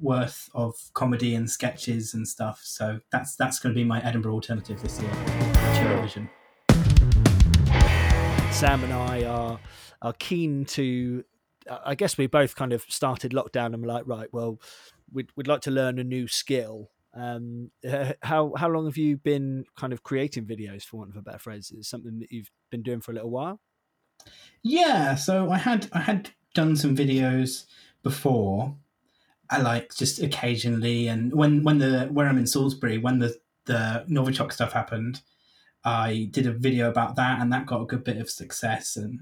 worth 0.00 0.48
of 0.54 0.74
comedy 0.94 1.34
and 1.34 1.50
sketches 1.50 2.14
and 2.14 2.26
stuff. 2.26 2.60
So 2.62 3.00
that's 3.10 3.36
that's 3.36 3.58
going 3.58 3.74
to 3.74 3.78
be 3.78 3.84
my 3.84 4.00
Edinburgh 4.02 4.34
alternative 4.34 4.80
this 4.80 5.00
year. 5.00 5.10
Eurovision. 5.10 6.28
Sam 8.52 8.82
and 8.84 8.92
I 8.92 9.24
are 9.24 9.60
are 10.02 10.12
keen 10.14 10.64
to. 10.66 11.24
I 11.84 11.94
guess 11.94 12.16
we 12.16 12.26
both 12.26 12.56
kind 12.56 12.72
of 12.72 12.86
started 12.88 13.32
lockdown 13.32 13.74
and 13.74 13.82
were 13.82 13.88
like, 13.88 14.04
right, 14.06 14.28
well, 14.32 14.58
we'd 15.12 15.30
we'd 15.36 15.46
like 15.46 15.60
to 15.62 15.70
learn 15.70 15.98
a 15.98 16.04
new 16.04 16.26
skill. 16.26 16.90
Um, 17.14 17.70
uh, 17.88 18.12
how 18.22 18.52
how 18.56 18.68
long 18.68 18.86
have 18.86 18.96
you 18.96 19.16
been 19.16 19.64
kind 19.76 19.92
of 19.92 20.02
creating 20.02 20.46
videos, 20.46 20.84
for 20.84 20.98
want 20.98 21.10
of 21.10 21.16
a 21.16 21.22
better 21.22 21.38
phrase? 21.38 21.70
Is 21.70 21.88
something 21.88 22.18
that 22.20 22.32
you've 22.32 22.50
been 22.70 22.82
doing 22.82 23.00
for 23.00 23.12
a 23.12 23.14
little 23.14 23.30
while? 23.30 23.60
Yeah, 24.62 25.14
so 25.14 25.50
I 25.50 25.58
had 25.58 25.88
I 25.92 26.00
had 26.00 26.30
done 26.54 26.76
some 26.76 26.96
videos 26.96 27.66
before. 28.02 28.76
I 29.50 29.60
like 29.62 29.94
just 29.94 30.20
occasionally, 30.22 31.08
and 31.08 31.32
when 31.32 31.62
when 31.62 31.78
the 31.78 32.08
where 32.12 32.26
I'm 32.26 32.38
in 32.38 32.46
Salisbury, 32.46 32.98
when 32.98 33.18
the 33.18 33.38
the 33.64 34.04
Novichok 34.08 34.52
stuff 34.52 34.72
happened, 34.72 35.22
I 35.84 36.28
did 36.30 36.46
a 36.46 36.52
video 36.52 36.90
about 36.90 37.16
that, 37.16 37.40
and 37.40 37.52
that 37.52 37.66
got 37.66 37.82
a 37.82 37.86
good 37.86 38.04
bit 38.04 38.18
of 38.18 38.30
success, 38.30 38.96
and 38.96 39.20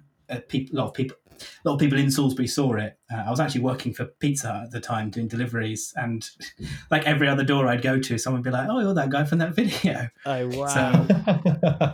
people, 0.48 0.76
a 0.76 0.78
lot 0.78 0.88
of 0.88 0.94
people, 0.94 1.16
a 1.38 1.68
lot 1.68 1.74
of 1.74 1.80
people 1.80 1.98
in 1.98 2.10
Salisbury 2.10 2.48
saw 2.48 2.74
it. 2.74 2.98
Uh, 3.12 3.24
I 3.26 3.30
was 3.30 3.40
actually 3.40 3.60
working 3.62 3.92
for 3.92 4.06
Pizza 4.06 4.48
Hut 4.48 4.64
at 4.64 4.70
the 4.70 4.80
time 4.80 5.10
doing 5.10 5.28
deliveries, 5.28 5.92
and 5.96 6.28
like 6.90 7.06
every 7.06 7.28
other 7.28 7.44
door 7.44 7.68
I'd 7.68 7.82
go 7.82 7.98
to, 7.98 8.18
someone 8.18 8.42
would 8.42 8.44
be 8.44 8.50
like, 8.50 8.68
"Oh, 8.70 8.80
you're 8.80 8.94
that 8.94 9.10
guy 9.10 9.24
from 9.24 9.38
that 9.38 9.54
video." 9.54 10.08
Oh 10.24 10.48
wow! 10.58 10.66
So 10.66 11.06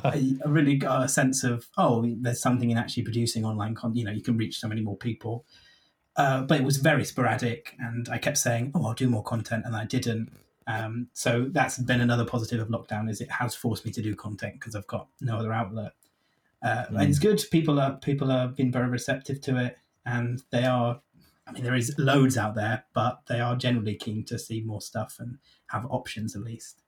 I, 0.05 0.37
I 0.45 0.49
really 0.49 0.77
got 0.77 1.05
a 1.05 1.09
sense 1.09 1.45
of 1.45 1.69
oh, 1.77 2.07
there's 2.21 2.41
something 2.41 2.71
in 2.71 2.79
actually 2.79 3.05
producing 3.05 3.45
online 3.45 3.75
content. 3.75 3.99
You 3.99 4.05
know, 4.05 4.13
you 4.13 4.23
can 4.23 4.37
reach 4.37 4.59
so 4.59 4.69
many 4.69 4.81
more 4.81 4.97
people. 4.97 5.45
Uh, 6.15 6.43
but 6.43 6.61
it 6.61 6.65
was 6.65 6.77
very 6.77 7.07
sporadic, 7.07 7.75
and 7.79 8.09
I 8.11 8.19
kept 8.19 8.37
saying, 8.39 8.73
"Oh, 8.75 8.87
I'll 8.87 8.95
do 8.95 9.09
more 9.09 9.23
content," 9.23 9.65
and 9.65 9.75
I 9.75 9.87
didn't. 9.87 10.31
Um, 10.67 11.09
so 11.13 11.49
that's 11.51 11.79
been 11.79 12.01
another 12.01 12.25
positive 12.25 12.61
of 12.61 12.69
lockdown 12.69 13.11
is 13.11 13.21
it 13.21 13.31
has 13.31 13.55
forced 13.55 13.85
me 13.85 13.93
to 13.93 14.03
do 14.03 14.15
content 14.15 14.55
because 14.55 14.75
I've 14.75 14.87
got 14.87 15.09
no 15.21 15.39
other 15.39 15.53
outlet 15.53 15.93
uh, 16.63 16.87
mm. 16.91 17.01
and 17.01 17.09
it's 17.09 17.19
good. 17.19 17.43
People 17.51 17.81
are 17.81 17.97
people 17.97 18.31
are 18.31 18.49
being 18.49 18.73
very 18.73 18.89
receptive 18.89 19.41
to 19.43 19.57
it, 19.57 19.77
and 20.07 20.43
they 20.51 20.65
are. 20.65 21.01
I 21.47 21.53
mean, 21.53 21.65
there 21.65 21.75
is 21.75 21.95
loads 21.99 22.37
out 22.37 22.55
there, 22.55 22.85
but 22.95 23.23
they 23.27 23.41
are 23.41 23.57
generally 23.57 23.97
keen 23.97 24.25
to 24.27 24.39
see 24.39 24.63
more 24.63 24.81
stuff 24.81 25.17
and 25.19 25.39
have 25.67 25.85
options 25.87 26.37
at 26.37 26.43
least. 26.43 26.83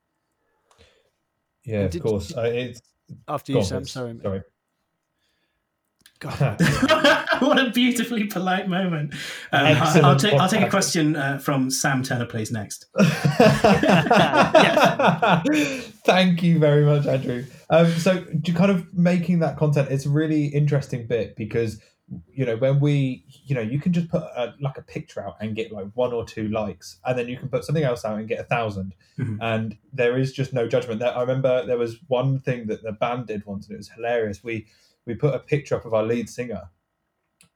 Yeah, 1.64 1.81
of 1.81 1.91
did, 1.91 2.03
course. 2.03 2.29
Did, 2.29 2.77
uh, 2.77 3.33
after 3.33 3.53
you, 3.53 3.64
Sam. 3.64 3.85
Sorry, 3.85 4.18
sorry. 4.22 4.43
Sorry. 6.22 6.56
what 7.40 7.58
a 7.58 7.70
beautifully 7.70 8.24
polite 8.24 8.68
moment. 8.68 9.12
Um, 9.52 9.66
I- 9.66 10.00
I'll, 10.02 10.16
take, 10.16 10.32
I'll 10.34 10.48
take 10.48 10.62
a 10.66 10.70
question 10.70 11.16
uh, 11.16 11.38
from 11.38 11.70
Sam 11.70 12.02
Turner, 12.02 12.24
please, 12.26 12.50
next. 12.50 12.86
Thank 16.04 16.42
you 16.42 16.58
very 16.58 16.84
much, 16.84 17.06
Andrew. 17.06 17.44
Um, 17.70 17.90
so, 17.92 18.22
to 18.24 18.52
kind 18.52 18.70
of 18.70 18.92
making 18.94 19.40
that 19.40 19.56
content, 19.56 19.88
it's 19.90 20.06
a 20.06 20.10
really 20.10 20.46
interesting 20.46 21.06
bit 21.06 21.36
because 21.36 21.80
you 22.32 22.44
know 22.44 22.56
when 22.56 22.80
we, 22.80 23.24
you 23.46 23.54
know, 23.54 23.62
you 23.62 23.80
can 23.80 23.92
just 23.92 24.08
put 24.10 24.22
a, 24.22 24.54
like 24.60 24.76
a 24.76 24.82
picture 24.82 25.26
out 25.26 25.36
and 25.40 25.56
get 25.56 25.72
like 25.72 25.86
one 25.94 26.12
or 26.12 26.24
two 26.24 26.48
likes, 26.48 26.98
and 27.04 27.18
then 27.18 27.28
you 27.28 27.36
can 27.38 27.48
put 27.48 27.64
something 27.64 27.84
else 27.84 28.04
out 28.04 28.18
and 28.18 28.28
get 28.28 28.38
a 28.38 28.42
1000 28.42 28.94
Mhm. 29.18 29.38
and 29.40 29.76
there 29.92 30.18
is 30.18 30.32
just 30.32 30.52
no 30.52 30.66
judgment. 30.66 30.98
There, 30.98 31.16
I 31.16 31.20
remember 31.20 31.64
there 31.64 31.78
was 31.78 31.98
one 32.08 32.40
thing 32.40 32.66
that 32.66 32.82
the 32.82 32.90
band 32.92 33.28
did 33.28 33.46
once, 33.46 33.66
and 33.66 33.74
it 33.74 33.78
was 33.78 33.88
hilarious. 33.88 34.42
We 34.42 34.66
we 35.07 35.14
put 35.14 35.34
a 35.34 35.38
picture 35.38 35.76
up 35.76 35.84
of 35.84 35.94
our 35.94 36.05
lead 36.05 36.28
singer 36.28 36.62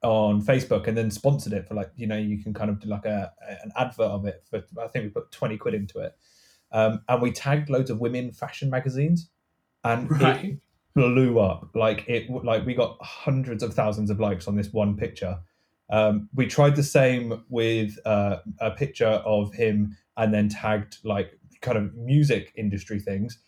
on 0.03 0.41
Facebook 0.43 0.87
and 0.87 0.97
then 0.97 1.11
sponsored 1.11 1.53
it 1.53 1.67
for 1.67 1.75
like 1.75 1.91
you 1.97 2.07
know 2.07 2.17
you 2.17 2.43
can 2.43 2.55
kind 2.55 2.71
of 2.71 2.81
do 2.81 2.89
like 2.89 3.05
a 3.05 3.33
an 3.63 3.73
advert 3.77 4.07
of 4.07 4.27
it 4.27 4.45
for 4.49 4.63
I 4.81 4.87
think 4.89 5.05
we 5.05 5.11
put 5.11 5.33
twenty 5.33 5.57
quid 5.57 5.75
into 5.75 5.99
it, 6.01 6.17
um, 6.73 7.03
and 7.09 7.21
we 7.21 7.33
tagged 7.33 7.69
loads 7.69 7.91
of 7.91 8.01
women 8.01 8.33
fashion 8.33 8.71
magazines, 8.71 9.31
and 9.85 10.09
it 10.21 10.59
blew 10.95 11.41
up. 11.41 11.71
Like 11.75 12.09
it 12.09 12.31
like 12.31 12.65
we 12.65 12.75
got 12.75 12.97
hundreds 13.01 13.63
of 13.63 13.75
thousands 13.75 14.11
of 14.11 14.21
likes 14.21 14.47
on 14.47 14.57
this 14.57 14.73
one 14.73 14.97
picture. 14.97 15.39
Um, 15.91 16.29
we 16.35 16.47
tried 16.47 16.77
the 16.77 16.83
same 16.83 17.45
with 17.49 17.99
uh, 18.05 18.39
a 18.61 18.71
picture 18.73 19.07
of 19.07 19.55
him 19.55 19.97
and 20.19 20.35
then 20.35 20.49
tagged 20.49 20.99
like 21.03 21.39
kind 21.63 21.79
of 21.79 21.95
music 21.95 22.53
industry 22.57 23.01
things, 23.01 23.39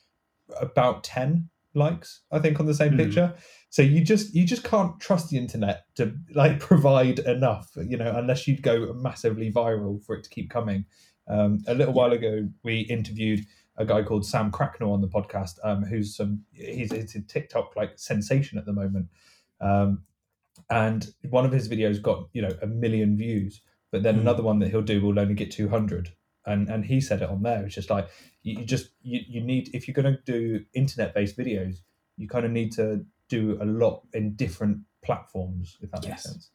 about 0.60 1.04
ten 1.04 1.50
likes 1.74 2.22
I 2.32 2.38
think 2.40 2.58
on 2.60 2.66
the 2.66 2.74
same 2.74 2.92
Hmm. 2.92 2.96
picture. 2.98 3.34
So 3.68 3.82
you 3.82 4.02
just 4.04 4.34
you 4.34 4.44
just 4.44 4.64
can't 4.64 4.98
trust 5.00 5.28
the 5.30 5.38
internet 5.38 5.84
to 5.96 6.14
like 6.34 6.58
provide 6.70 7.20
enough 7.20 7.70
you 7.76 7.96
know 7.96 8.12
unless 8.16 8.48
you'd 8.48 8.62
go 8.62 8.92
massively 8.94 9.52
viral 9.52 10.04
for 10.04 10.16
it 10.16 10.24
to 10.24 10.30
keep 10.30 10.50
coming. 10.50 10.84
Um, 11.28 11.60
a 11.68 11.74
little 11.74 11.94
while 11.94 12.12
ago 12.12 12.48
we 12.64 12.80
interviewed 12.80 13.46
a 13.76 13.84
guy 13.84 14.02
called 14.02 14.26
sam 14.26 14.50
cracknell 14.50 14.92
on 14.92 15.00
the 15.00 15.08
podcast 15.08 15.58
um, 15.62 15.84
who's 15.84 16.16
some 16.16 16.42
he's, 16.52 16.90
he's 16.92 17.14
a 17.14 17.22
tiktok 17.22 17.76
like 17.76 17.92
sensation 17.98 18.58
at 18.58 18.66
the 18.66 18.72
moment. 18.72 19.06
Um, 19.60 20.02
and 20.68 21.12
one 21.30 21.44
of 21.46 21.52
his 21.52 21.68
videos 21.68 22.02
got 22.02 22.28
you 22.32 22.42
know 22.42 22.54
a 22.62 22.66
million 22.66 23.16
views 23.16 23.60
but 23.92 24.02
then 24.02 24.16
Hmm. 24.16 24.20
another 24.22 24.42
one 24.42 24.58
that 24.58 24.70
he'll 24.70 24.82
do 24.82 25.00
will 25.00 25.18
only 25.18 25.34
get 25.34 25.50
200 25.50 26.12
and 26.46 26.68
and 26.68 26.84
he 26.84 27.00
said 27.00 27.22
it 27.22 27.28
on 27.28 27.42
there 27.42 27.64
it's 27.64 27.74
just 27.74 27.90
like 27.90 28.08
you, 28.42 28.58
you 28.60 28.64
just 28.64 28.90
you, 29.02 29.20
you 29.28 29.40
need 29.40 29.70
if 29.74 29.86
you're 29.86 29.94
going 29.94 30.16
to 30.16 30.22
do 30.24 30.64
internet 30.74 31.14
based 31.14 31.36
videos 31.36 31.78
you 32.16 32.28
kind 32.28 32.44
of 32.44 32.50
need 32.50 32.72
to 32.72 33.04
do 33.28 33.58
a 33.60 33.64
lot 33.64 34.02
in 34.14 34.34
different 34.34 34.78
platforms 35.02 35.78
if 35.80 35.90
that 35.90 36.04
makes 36.04 36.22
sense 36.22 36.50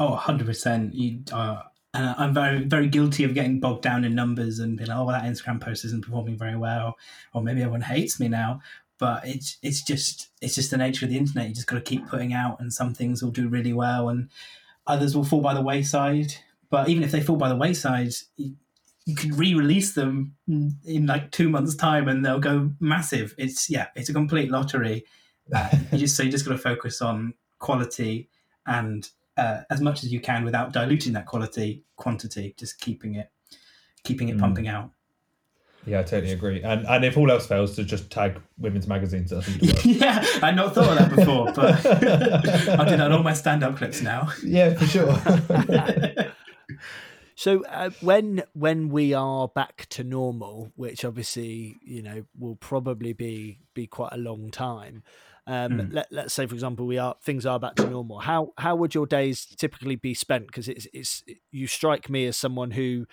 Oh, 0.00 0.18
100%. 0.18 0.94
You, 0.94 1.20
uh, 1.30 1.62
and 1.92 2.14
I'm 2.16 2.32
very, 2.32 2.64
very 2.64 2.88
guilty 2.88 3.22
of 3.24 3.34
getting 3.34 3.60
bogged 3.60 3.82
down 3.82 4.02
in 4.02 4.14
numbers 4.14 4.58
and 4.58 4.78
being 4.78 4.88
like, 4.88 4.96
oh, 4.96 5.04
well, 5.04 5.20
that 5.20 5.30
Instagram 5.30 5.60
post 5.60 5.84
isn't 5.84 6.04
performing 6.04 6.38
very 6.38 6.56
well, 6.56 6.96
or 7.34 7.42
maybe 7.42 7.60
everyone 7.60 7.82
hates 7.82 8.18
me 8.18 8.26
now. 8.26 8.62
But 8.98 9.26
it's 9.26 9.58
it's 9.62 9.82
just 9.82 10.28
it's 10.40 10.54
just 10.54 10.70
the 10.70 10.76
nature 10.78 11.04
of 11.04 11.10
the 11.10 11.18
internet. 11.18 11.48
You 11.48 11.54
just 11.54 11.66
got 11.66 11.76
to 11.76 11.82
keep 11.82 12.06
putting 12.06 12.32
out, 12.32 12.60
and 12.60 12.72
some 12.72 12.94
things 12.94 13.22
will 13.22 13.30
do 13.30 13.48
really 13.48 13.72
well, 13.74 14.08
and 14.08 14.30
others 14.86 15.14
will 15.14 15.24
fall 15.24 15.40
by 15.42 15.52
the 15.52 15.62
wayside. 15.62 16.34
But 16.70 16.88
even 16.88 17.02
if 17.02 17.10
they 17.10 17.20
fall 17.20 17.36
by 17.36 17.48
the 17.48 17.56
wayside, 17.56 18.12
you, 18.36 18.56
you 19.10 19.16
can 19.16 19.36
re-release 19.36 19.94
them 19.94 20.34
in, 20.48 21.06
like 21.06 21.30
two 21.30 21.48
months' 21.48 21.74
time, 21.74 22.08
and 22.08 22.24
they'll 22.24 22.38
go 22.40 22.70
massive. 22.80 23.34
It's 23.38 23.68
yeah, 23.68 23.88
it's 23.94 24.08
a 24.08 24.12
complete 24.12 24.50
lottery. 24.50 25.04
Uh, 25.54 25.68
you 25.92 25.98
just 25.98 26.16
so 26.16 26.22
you 26.22 26.30
just 26.30 26.44
got 26.46 26.52
to 26.52 26.58
focus 26.58 27.02
on 27.02 27.34
quality 27.58 28.28
and 28.66 29.08
uh, 29.36 29.62
as 29.70 29.80
much 29.80 30.04
as 30.04 30.12
you 30.12 30.20
can 30.20 30.44
without 30.44 30.72
diluting 30.72 31.12
that 31.12 31.26
quality 31.26 31.82
quantity 31.96 32.54
just 32.56 32.78
keeping 32.80 33.14
it 33.16 33.30
keeping 34.04 34.28
it 34.28 34.36
Mm. 34.36 34.40
pumping 34.40 34.68
out 34.68 34.90
yeah 35.86 36.00
i 36.00 36.02
totally 36.02 36.32
agree 36.32 36.62
and 36.62 36.86
and 36.86 37.04
if 37.04 37.16
all 37.16 37.30
else 37.30 37.46
fails 37.46 37.74
to 37.76 37.84
just 37.84 38.10
tag 38.10 38.40
women's 38.58 38.86
magazines 38.86 39.32
i 39.32 39.40
think 39.40 39.84
yeah 40.00 40.24
i'd 40.42 40.54
not 40.56 40.74
thought 40.74 40.88
of 40.92 40.98
that 40.98 41.16
before 41.16 41.52
but 41.52 41.84
I 42.80 42.88
did 42.88 43.00
on 43.00 43.12
all 43.12 43.22
my 43.22 43.34
stand-up 43.34 43.76
clips 43.76 44.00
now 44.02 44.28
yeah 44.44 44.74
for 44.74 44.86
sure 44.86 45.12
So 47.40 47.64
uh, 47.64 47.88
when 48.02 48.42
when 48.52 48.90
we 48.90 49.14
are 49.14 49.48
back 49.48 49.86
to 49.92 50.04
normal, 50.04 50.72
which 50.76 51.06
obviously 51.06 51.74
you 51.82 52.02
know 52.02 52.24
will 52.38 52.56
probably 52.56 53.14
be 53.14 53.60
be 53.72 53.86
quite 53.86 54.12
a 54.12 54.18
long 54.18 54.50
time. 54.50 55.02
Um, 55.46 55.70
Mm. 55.78 55.94
let, 55.94 56.06
let's 56.10 56.34
say, 56.34 56.44
for 56.44 56.52
example, 56.52 56.86
we 56.86 56.98
are 56.98 57.16
things 57.24 57.46
are 57.46 57.58
back 57.58 57.76
to 57.76 57.88
normal. 57.88 58.18
How 58.18 58.52
how 58.58 58.76
would 58.76 58.94
your 58.94 59.06
days 59.06 59.46
typically 59.56 59.96
be 59.96 60.12
spent? 60.12 60.48
Because 60.48 60.68
it's 60.68 60.86
it's 60.92 61.24
you 61.50 61.66
strike 61.66 62.10
me 62.10 62.26
as 62.26 62.36
someone 62.36 62.72
who 62.72 63.06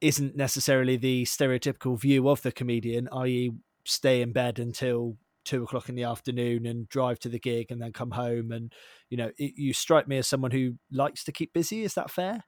isn't 0.00 0.34
necessarily 0.34 0.96
the 0.96 1.24
stereotypical 1.24 2.00
view 2.00 2.30
of 2.30 2.40
the 2.40 2.52
comedian, 2.52 3.06
i.e., 3.12 3.52
stay 3.84 4.22
in 4.22 4.32
bed 4.32 4.58
until 4.58 5.18
two 5.44 5.62
o'clock 5.64 5.90
in 5.90 5.94
the 5.94 6.04
afternoon 6.04 6.64
and 6.64 6.88
drive 6.88 7.18
to 7.18 7.28
the 7.28 7.38
gig 7.38 7.70
and 7.70 7.82
then 7.82 7.92
come 7.92 8.12
home. 8.12 8.50
And 8.50 8.72
you 9.10 9.18
know, 9.18 9.30
it, 9.36 9.52
you 9.58 9.74
strike 9.74 10.08
me 10.08 10.16
as 10.16 10.26
someone 10.26 10.52
who 10.52 10.76
likes 10.90 11.22
to 11.24 11.32
keep 11.32 11.52
busy. 11.52 11.82
Is 11.82 11.92
that 11.94 12.10
fair? 12.10 12.44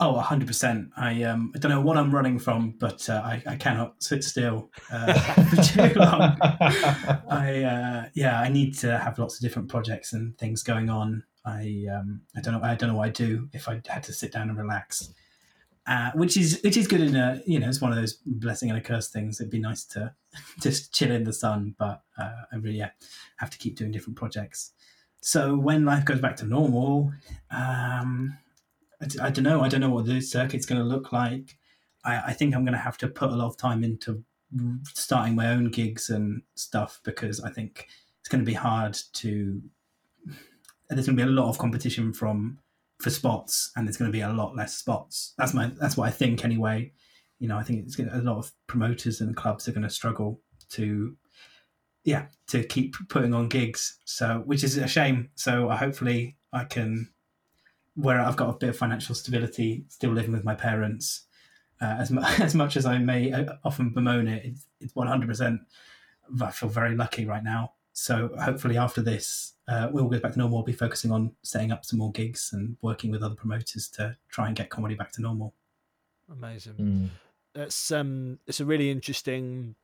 Oh 0.00 0.22
100% 0.22 0.88
i 0.96 1.22
um 1.22 1.52
i 1.54 1.58
don't 1.58 1.70
know 1.70 1.80
what 1.80 1.96
i'm 1.96 2.14
running 2.14 2.38
from 2.38 2.74
but 2.78 3.08
uh, 3.08 3.22
I, 3.24 3.42
I 3.46 3.56
cannot 3.56 4.02
sit 4.02 4.24
still 4.24 4.70
uh, 4.92 5.12
for 5.44 5.62
too 5.62 5.98
long 5.98 6.36
I 7.44 7.62
uh, 7.62 8.08
yeah, 8.14 8.40
I 8.40 8.48
need 8.48 8.76
to 8.78 8.98
have 8.98 9.18
lots 9.18 9.36
of 9.36 9.42
different 9.42 9.68
projects 9.68 10.12
and 10.12 10.36
things 10.38 10.62
going 10.62 10.88
on. 10.90 11.24
I 11.44 11.86
um, 11.92 12.22
I 12.36 12.40
don't 12.40 12.54
know 12.54 12.60
I 12.62 12.74
don't 12.74 12.90
know 12.90 12.96
what 12.96 13.06
I 13.06 13.10
do 13.10 13.48
if 13.52 13.68
I 13.68 13.80
had 13.86 14.02
to 14.04 14.12
sit 14.12 14.32
down 14.32 14.48
and 14.48 14.58
relax, 14.58 15.12
uh, 15.86 16.10
which 16.14 16.36
is 16.36 16.60
which 16.62 16.76
is 16.76 16.86
good 16.86 17.00
in 17.00 17.16
a 17.16 17.40
you 17.46 17.58
know 17.58 17.68
it's 17.68 17.80
one 17.80 17.92
of 17.92 17.98
those 17.98 18.14
blessing 18.24 18.70
and 18.70 18.78
a 18.78 18.82
curse 18.82 19.10
things. 19.10 19.40
It'd 19.40 19.50
be 19.50 19.58
nice 19.58 19.84
to 19.86 20.14
just 20.60 20.92
chill 20.92 21.10
in 21.10 21.24
the 21.24 21.32
sun, 21.32 21.74
but 21.78 22.02
uh, 22.18 22.42
I 22.52 22.56
really 22.56 22.78
yeah, 22.78 22.90
have 23.36 23.50
to 23.50 23.58
keep 23.58 23.76
doing 23.76 23.92
different 23.92 24.16
projects. 24.16 24.72
So 25.20 25.56
when 25.56 25.84
life 25.84 26.04
goes 26.04 26.20
back 26.20 26.36
to 26.36 26.46
normal, 26.46 27.12
um, 27.50 28.36
I, 29.04 29.26
I 29.26 29.30
don't 29.30 29.44
know. 29.44 29.60
I 29.60 29.68
don't 29.68 29.80
know 29.80 29.90
what 29.90 30.06
the 30.06 30.20
circuit's 30.20 30.66
going 30.66 30.80
to 30.80 30.86
look 30.86 31.12
like. 31.12 31.56
I, 32.04 32.22
I 32.28 32.32
think 32.32 32.54
I'm 32.54 32.64
going 32.64 32.74
to 32.74 32.78
have 32.78 32.98
to 32.98 33.08
put 33.08 33.30
a 33.30 33.36
lot 33.36 33.46
of 33.46 33.56
time 33.56 33.84
into 33.84 34.22
starting 34.84 35.34
my 35.34 35.50
own 35.50 35.70
gigs 35.70 36.10
and 36.10 36.42
stuff 36.54 37.00
because 37.04 37.40
I 37.40 37.50
think 37.50 37.88
it's 38.20 38.28
going 38.28 38.44
to 38.44 38.50
be 38.50 38.54
hard 38.54 38.96
to. 39.14 39.62
There's 40.88 41.06
going 41.06 41.16
to 41.16 41.24
be 41.24 41.28
a 41.28 41.32
lot 41.32 41.48
of 41.48 41.58
competition 41.58 42.12
from 42.12 42.58
for 43.00 43.10
spots, 43.10 43.72
and 43.74 43.86
there's 43.86 43.96
going 43.96 44.10
to 44.10 44.16
be 44.16 44.20
a 44.22 44.32
lot 44.32 44.54
less 44.54 44.76
spots. 44.76 45.34
That's 45.38 45.54
my 45.54 45.70
that's 45.80 45.96
what 45.96 46.08
I 46.08 46.10
think 46.10 46.44
anyway. 46.44 46.92
You 47.38 47.48
know, 47.48 47.58
I 47.58 47.62
think 47.62 47.84
it's 47.84 47.96
gonna, 47.96 48.12
a 48.14 48.22
lot 48.22 48.38
of 48.38 48.52
promoters 48.66 49.20
and 49.20 49.36
clubs 49.36 49.68
are 49.68 49.72
going 49.72 49.82
to 49.82 49.90
struggle 49.90 50.40
to, 50.70 51.16
yeah, 52.04 52.26
to 52.48 52.62
keep 52.62 52.96
putting 53.08 53.34
on 53.34 53.48
gigs. 53.48 53.98
So, 54.04 54.42
which 54.46 54.62
is 54.62 54.76
a 54.76 54.86
shame. 54.86 55.30
So, 55.34 55.68
uh, 55.68 55.76
hopefully, 55.76 56.36
I 56.52 56.64
can, 56.64 57.10
where 57.94 58.20
I've 58.20 58.36
got 58.36 58.50
a 58.50 58.58
bit 58.58 58.70
of 58.70 58.76
financial 58.76 59.14
stability, 59.14 59.84
still 59.88 60.10
living 60.10 60.32
with 60.32 60.44
my 60.44 60.54
parents, 60.54 61.26
uh, 61.80 61.96
as, 61.98 62.10
mu- 62.10 62.22
as 62.40 62.54
much 62.54 62.76
as 62.76 62.86
I 62.86 62.98
may 62.98 63.32
uh, 63.32 63.54
often 63.64 63.90
bemoan 63.90 64.28
it, 64.28 64.44
it's, 64.44 64.66
it's 64.80 64.92
100%. 64.94 65.58
I 66.40 66.50
feel 66.50 66.68
very 66.68 66.96
lucky 66.96 67.26
right 67.26 67.44
now. 67.44 67.72
So 67.92 68.30
hopefully 68.40 68.76
after 68.76 69.02
this, 69.02 69.54
uh, 69.68 69.88
we'll 69.90 70.08
go 70.08 70.18
back 70.18 70.32
to 70.32 70.38
normal. 70.38 70.58
We'll 70.58 70.64
be 70.64 70.72
focusing 70.72 71.12
on 71.12 71.32
setting 71.42 71.70
up 71.70 71.84
some 71.84 71.98
more 71.98 72.10
gigs 72.12 72.50
and 72.52 72.76
working 72.82 73.10
with 73.10 73.22
other 73.22 73.34
promoters 73.34 73.88
to 73.90 74.16
try 74.28 74.48
and 74.48 74.56
get 74.56 74.68
comedy 74.68 74.94
back 74.94 75.12
to 75.12 75.22
normal. 75.22 75.54
Amazing. 76.30 76.74
Mm. 76.74 77.08
That's 77.54 77.92
um, 77.92 78.40
it's 78.46 78.60
a 78.60 78.64
really 78.64 78.90
interesting, 78.90 79.76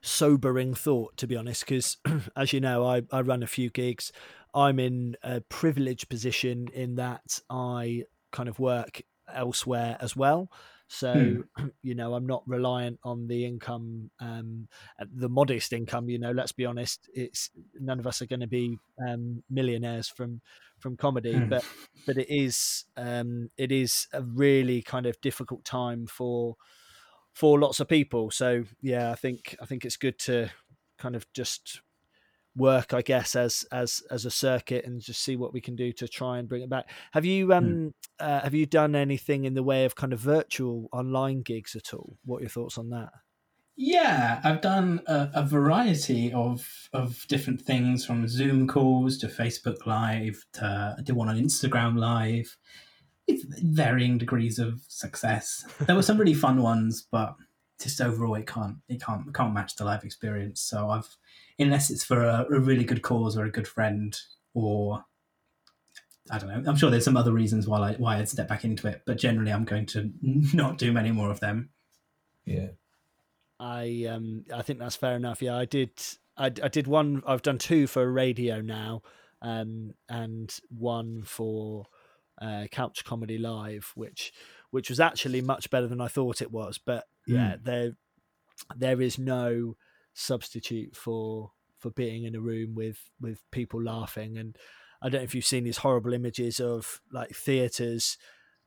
sobering 0.00 0.74
thought 0.74 1.16
to 1.18 1.26
be 1.26 1.36
honest. 1.36 1.64
Because 1.64 1.98
as 2.36 2.52
you 2.52 2.60
know, 2.60 2.84
I 2.84 3.02
I 3.12 3.20
run 3.20 3.42
a 3.42 3.46
few 3.46 3.70
gigs. 3.70 4.12
I'm 4.54 4.78
in 4.78 5.16
a 5.22 5.40
privileged 5.40 6.08
position 6.08 6.68
in 6.74 6.96
that 6.96 7.40
I 7.48 8.04
kind 8.30 8.48
of 8.48 8.58
work 8.58 9.02
elsewhere 9.32 9.96
as 10.00 10.16
well. 10.16 10.50
So 10.88 11.44
you 11.82 11.94
know, 11.94 12.14
I'm 12.14 12.26
not 12.26 12.42
reliant 12.46 13.00
on 13.02 13.26
the 13.26 13.46
income, 13.46 14.10
um, 14.20 14.68
uh, 15.00 15.06
the 15.10 15.28
modest 15.28 15.72
income. 15.72 16.10
You 16.10 16.18
know, 16.18 16.32
let's 16.32 16.52
be 16.52 16.66
honest. 16.66 17.08
It's 17.14 17.50
none 17.80 17.98
of 17.98 18.06
us 18.06 18.20
are 18.20 18.26
going 18.26 18.40
to 18.40 18.46
be 18.46 18.76
um, 19.08 19.42
millionaires 19.48 20.08
from 20.08 20.42
from 20.78 20.96
comedy, 20.96 21.32
Hmm. 21.32 21.48
but 21.48 21.64
but 22.06 22.18
it 22.18 22.28
is 22.28 22.84
um, 22.96 23.50
it 23.56 23.72
is 23.72 24.06
a 24.12 24.22
really 24.22 24.82
kind 24.82 25.06
of 25.06 25.20
difficult 25.22 25.64
time 25.64 26.06
for 26.06 26.56
for 27.32 27.58
lots 27.58 27.80
of 27.80 27.88
people. 27.88 28.30
So 28.30 28.64
yeah, 28.82 29.10
I 29.10 29.14
think 29.14 29.56
I 29.62 29.66
think 29.66 29.84
it's 29.84 29.96
good 29.96 30.18
to 30.20 30.50
kind 30.98 31.16
of 31.16 31.26
just 31.32 31.80
work, 32.56 32.92
I 32.92 33.02
guess, 33.02 33.34
as 33.34 33.64
as 33.72 34.02
as 34.10 34.24
a 34.24 34.30
circuit 34.30 34.84
and 34.84 35.00
just 35.00 35.22
see 35.22 35.36
what 35.36 35.52
we 35.52 35.60
can 35.60 35.76
do 35.76 35.92
to 35.92 36.08
try 36.08 36.38
and 36.38 36.48
bring 36.48 36.62
it 36.62 36.70
back. 36.70 36.88
Have 37.12 37.24
you 37.24 37.52
um 37.52 37.94
uh, 38.18 38.40
have 38.40 38.54
you 38.54 38.66
done 38.66 38.94
anything 38.94 39.44
in 39.44 39.54
the 39.54 39.62
way 39.62 39.84
of 39.84 39.94
kind 39.94 40.12
of 40.12 40.20
virtual 40.20 40.88
online 40.92 41.42
gigs 41.42 41.74
at 41.74 41.94
all? 41.94 42.16
What 42.24 42.38
are 42.38 42.42
your 42.42 42.50
thoughts 42.50 42.78
on 42.78 42.90
that? 42.90 43.10
Yeah, 43.74 44.40
I've 44.44 44.60
done 44.60 45.00
a, 45.06 45.30
a, 45.34 45.46
variety 45.46 46.30
of 46.32 46.90
of 46.92 47.26
different 47.28 47.62
things 47.62 48.04
from 48.04 48.28
Zoom 48.28 48.68
calls 48.68 49.16
to 49.18 49.28
Facebook 49.28 49.86
Live 49.86 50.44
to 50.54 50.96
I 50.98 51.02
did 51.02 51.16
one 51.16 51.28
on 51.28 51.40
Instagram 51.40 51.98
Live. 51.98 52.56
With 53.28 53.76
varying 53.76 54.18
degrees 54.18 54.58
of 54.58 54.82
success. 54.88 55.64
There 55.80 55.94
were 55.94 56.02
some 56.02 56.18
really 56.18 56.34
fun 56.34 56.60
ones, 56.60 57.06
but 57.08 57.36
just 57.80 58.00
overall, 58.00 58.34
it 58.34 58.46
can't 58.46 58.76
it 58.88 59.00
can't 59.00 59.26
it 59.28 59.32
can't 59.32 59.54
match 59.54 59.76
the 59.76 59.84
live 59.84 60.04
experience. 60.04 60.60
So 60.60 60.90
I've 60.90 61.16
unless 61.58 61.90
it's 61.90 62.04
for 62.04 62.22
a, 62.24 62.46
a 62.50 62.60
really 62.60 62.84
good 62.84 63.02
cause 63.02 63.36
or 63.36 63.44
a 63.44 63.50
good 63.50 63.68
friend 63.68 64.18
or 64.54 65.04
I 66.30 66.38
don't 66.38 66.48
know. 66.48 66.70
I'm 66.70 66.76
sure 66.76 66.90
there's 66.90 67.04
some 67.04 67.16
other 67.16 67.32
reasons 67.32 67.66
why 67.66 67.78
I 67.78 67.92
why 67.94 68.18
I'd 68.18 68.28
step 68.28 68.48
back 68.48 68.64
into 68.64 68.86
it, 68.88 69.02
but 69.06 69.18
generally 69.18 69.52
I'm 69.52 69.64
going 69.64 69.86
to 69.86 70.10
not 70.22 70.78
do 70.78 70.92
many 70.92 71.10
more 71.10 71.30
of 71.30 71.40
them. 71.40 71.70
Yeah. 72.44 72.68
I 73.58 74.06
um 74.08 74.44
I 74.52 74.62
think 74.62 74.78
that's 74.78 74.96
fair 74.96 75.16
enough. 75.16 75.42
Yeah, 75.42 75.56
I 75.56 75.64
did 75.64 75.90
I, 76.36 76.46
I 76.46 76.68
did 76.68 76.86
one 76.86 77.22
I've 77.26 77.42
done 77.42 77.58
two 77.58 77.86
for 77.86 78.10
radio 78.10 78.60
now 78.60 79.02
um 79.40 79.92
and 80.08 80.54
one 80.70 81.22
for 81.24 81.86
uh, 82.40 82.66
Couch 82.72 83.04
Comedy 83.04 83.38
Live 83.38 83.92
which 83.94 84.32
which 84.70 84.88
was 84.88 85.00
actually 85.00 85.42
much 85.42 85.70
better 85.70 85.86
than 85.86 86.00
I 86.00 86.08
thought 86.08 86.40
it 86.40 86.50
was, 86.50 86.78
but 86.78 87.04
yeah, 87.26 87.56
mm. 87.56 87.64
there 87.64 87.92
there 88.76 89.00
is 89.00 89.18
no 89.18 89.76
substitute 90.14 90.96
for 90.96 91.52
for 91.78 91.90
being 91.90 92.24
in 92.24 92.34
a 92.34 92.40
room 92.40 92.74
with 92.74 93.10
with 93.20 93.42
people 93.50 93.82
laughing. 93.82 94.38
And 94.38 94.56
I 95.02 95.08
don't 95.08 95.20
know 95.20 95.24
if 95.24 95.34
you've 95.34 95.44
seen 95.44 95.64
these 95.64 95.78
horrible 95.78 96.12
images 96.12 96.60
of 96.60 97.00
like 97.10 97.34
theaters 97.34 98.16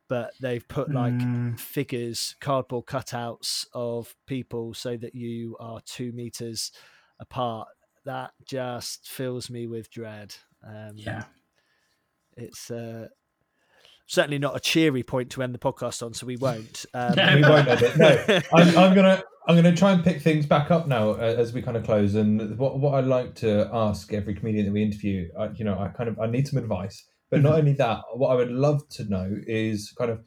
but 0.08 0.34
they've 0.40 0.68
put 0.68 0.92
like 0.92 1.14
mm. 1.14 1.60
figures 1.60 2.36
cardboard 2.40 2.86
cutouts 2.86 3.66
of 3.74 4.16
people 4.28 4.74
so 4.74 4.96
that 4.98 5.16
you 5.16 5.58
are 5.60 5.80
2 5.86 6.12
meters 6.12 6.72
apart. 7.20 7.68
That 8.06 8.32
just 8.48 9.08
fills 9.08 9.50
me 9.50 9.66
with 9.66 9.90
dread. 9.90 10.36
Um, 10.66 10.94
yeah. 10.96 11.24
it's 12.38 12.70
uh 12.70 13.08
certainly 14.08 14.40
not 14.40 14.56
a 14.56 14.60
cheery 14.60 15.04
point 15.04 15.32
to 15.32 15.44
end 15.44 15.54
the 15.54 15.60
podcast 15.60 16.06
on, 16.06 16.14
so 16.14 16.26
we 16.26 16.38
won't. 16.38 16.86
Um, 16.96 17.14
we 17.36 17.42
won't 17.42 17.68
end 17.68 17.82
it. 17.82 17.98
No, 17.98 18.42
I'm, 18.54 18.78
I'm, 18.78 18.96
gonna 18.96 19.22
I'm 19.48 19.56
gonna 19.56 19.76
try 19.76 19.92
and 19.92 20.04
pick 20.04 20.22
things 20.22 20.46
back 20.46 20.72
up 20.72 20.88
now 20.88 21.12
uh, 21.12 21.36
as 21.38 21.52
we 21.54 21.62
kind 21.62 21.76
of 21.76 21.84
close. 21.84 22.16
And 22.16 22.58
what 22.58 22.80
what 22.80 22.94
I 22.94 23.02
like 23.02 23.36
to 23.36 23.70
ask 23.74 24.14
every 24.14 24.34
comedian 24.34 24.66
that 24.66 24.72
we 24.72 24.82
interview, 24.82 25.30
I, 25.38 25.50
you 25.56 25.66
know, 25.66 25.78
I 25.78 25.90
kind 25.90 26.10
of 26.10 26.20
I 26.20 26.28
need 26.28 26.48
some 26.48 26.58
advice. 26.58 27.06
But 27.30 27.42
not 27.42 27.56
only 27.56 27.74
that, 27.74 28.02
what 28.14 28.30
I 28.30 28.36
would 28.36 28.52
love 28.52 28.88
to 28.90 29.04
know 29.06 29.30
is 29.46 29.92
kind 29.98 30.12
of 30.12 30.24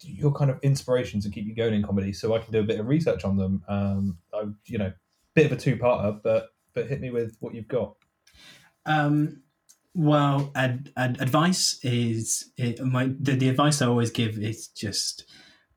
your 0.00 0.32
kind 0.32 0.50
of 0.50 0.58
inspirations 0.62 1.24
to 1.24 1.30
keep 1.30 1.44
you 1.44 1.54
going 1.54 1.74
in 1.74 1.82
comedy, 1.82 2.12
so 2.12 2.34
I 2.34 2.38
can 2.38 2.52
do 2.52 2.60
a 2.60 2.64
bit 2.64 2.80
of 2.80 2.86
research 2.86 3.24
on 3.24 3.36
them. 3.36 3.62
Um, 3.68 4.18
I, 4.32 4.44
you 4.64 4.78
know, 4.78 4.92
bit 5.34 5.46
of 5.46 5.52
a 5.52 5.56
two-parter, 5.56 6.20
but 6.22 6.48
but 6.72 6.86
hit 6.86 7.00
me 7.00 7.10
with 7.10 7.36
what 7.40 7.54
you've 7.54 7.68
got. 7.68 7.94
Um, 8.86 9.42
well, 9.96 10.52
ad, 10.54 10.92
ad, 10.94 11.20
advice 11.20 11.80
is 11.82 12.50
it, 12.58 12.84
my 12.84 13.10
the, 13.18 13.32
the 13.32 13.48
advice 13.48 13.80
I 13.80 13.86
always 13.86 14.10
give 14.10 14.38
is 14.38 14.68
just 14.68 15.24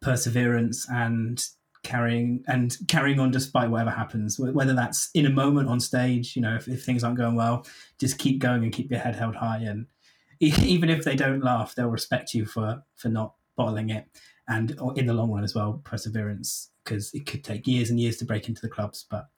perseverance 0.02 0.86
and 0.90 1.42
carrying 1.84 2.44
and 2.46 2.76
carrying 2.90 3.22
on 3.22 3.32
despite 3.32 3.70
whatever 3.70 3.92
happens 3.92 4.38
whether 4.38 4.74
that's 4.74 5.10
in 5.14 5.26
a 5.26 5.30
moment 5.30 5.70
on 5.70 5.80
stage 5.80 6.36
you 6.36 6.42
know 6.42 6.54
if, 6.56 6.68
if 6.68 6.84
things 6.84 7.06
aren't 7.06 7.18
going 7.18 7.36
well 7.36 7.66
just 7.98 8.18
keep 8.18 8.40
going 8.40 8.64
and 8.64 8.74
keep 8.74 8.92
your 8.92 9.00
head 9.00 9.16
held 9.16 9.36
high. 9.36 9.60
And 9.60 9.86
even 10.40 10.90
if 10.90 11.06
they 11.06 11.16
don't 11.16 11.44
laugh 11.44 11.76
they'll 11.76 11.88
respect 11.88 12.34
you 12.34 12.46
for 12.46 12.84
for 12.96 13.08
not 13.08 13.36
bottling 13.56 13.90
it. 13.90 14.06
And 14.50 14.78
in 14.96 15.06
the 15.06 15.14
long 15.14 15.32
run 15.32 15.44
as 15.46 15.56
well 15.56 15.82
perseverance 15.86 16.72
because 16.84 17.14
it 17.14 17.26
could 17.26 17.44
take 17.44 17.68
years 17.68 17.90
and 17.90 18.00
years 18.00 18.18
to 18.18 18.26
break 18.26 18.50
into 18.50 18.62
the 18.62 18.70
clubs 18.70 19.06
but 19.10 19.30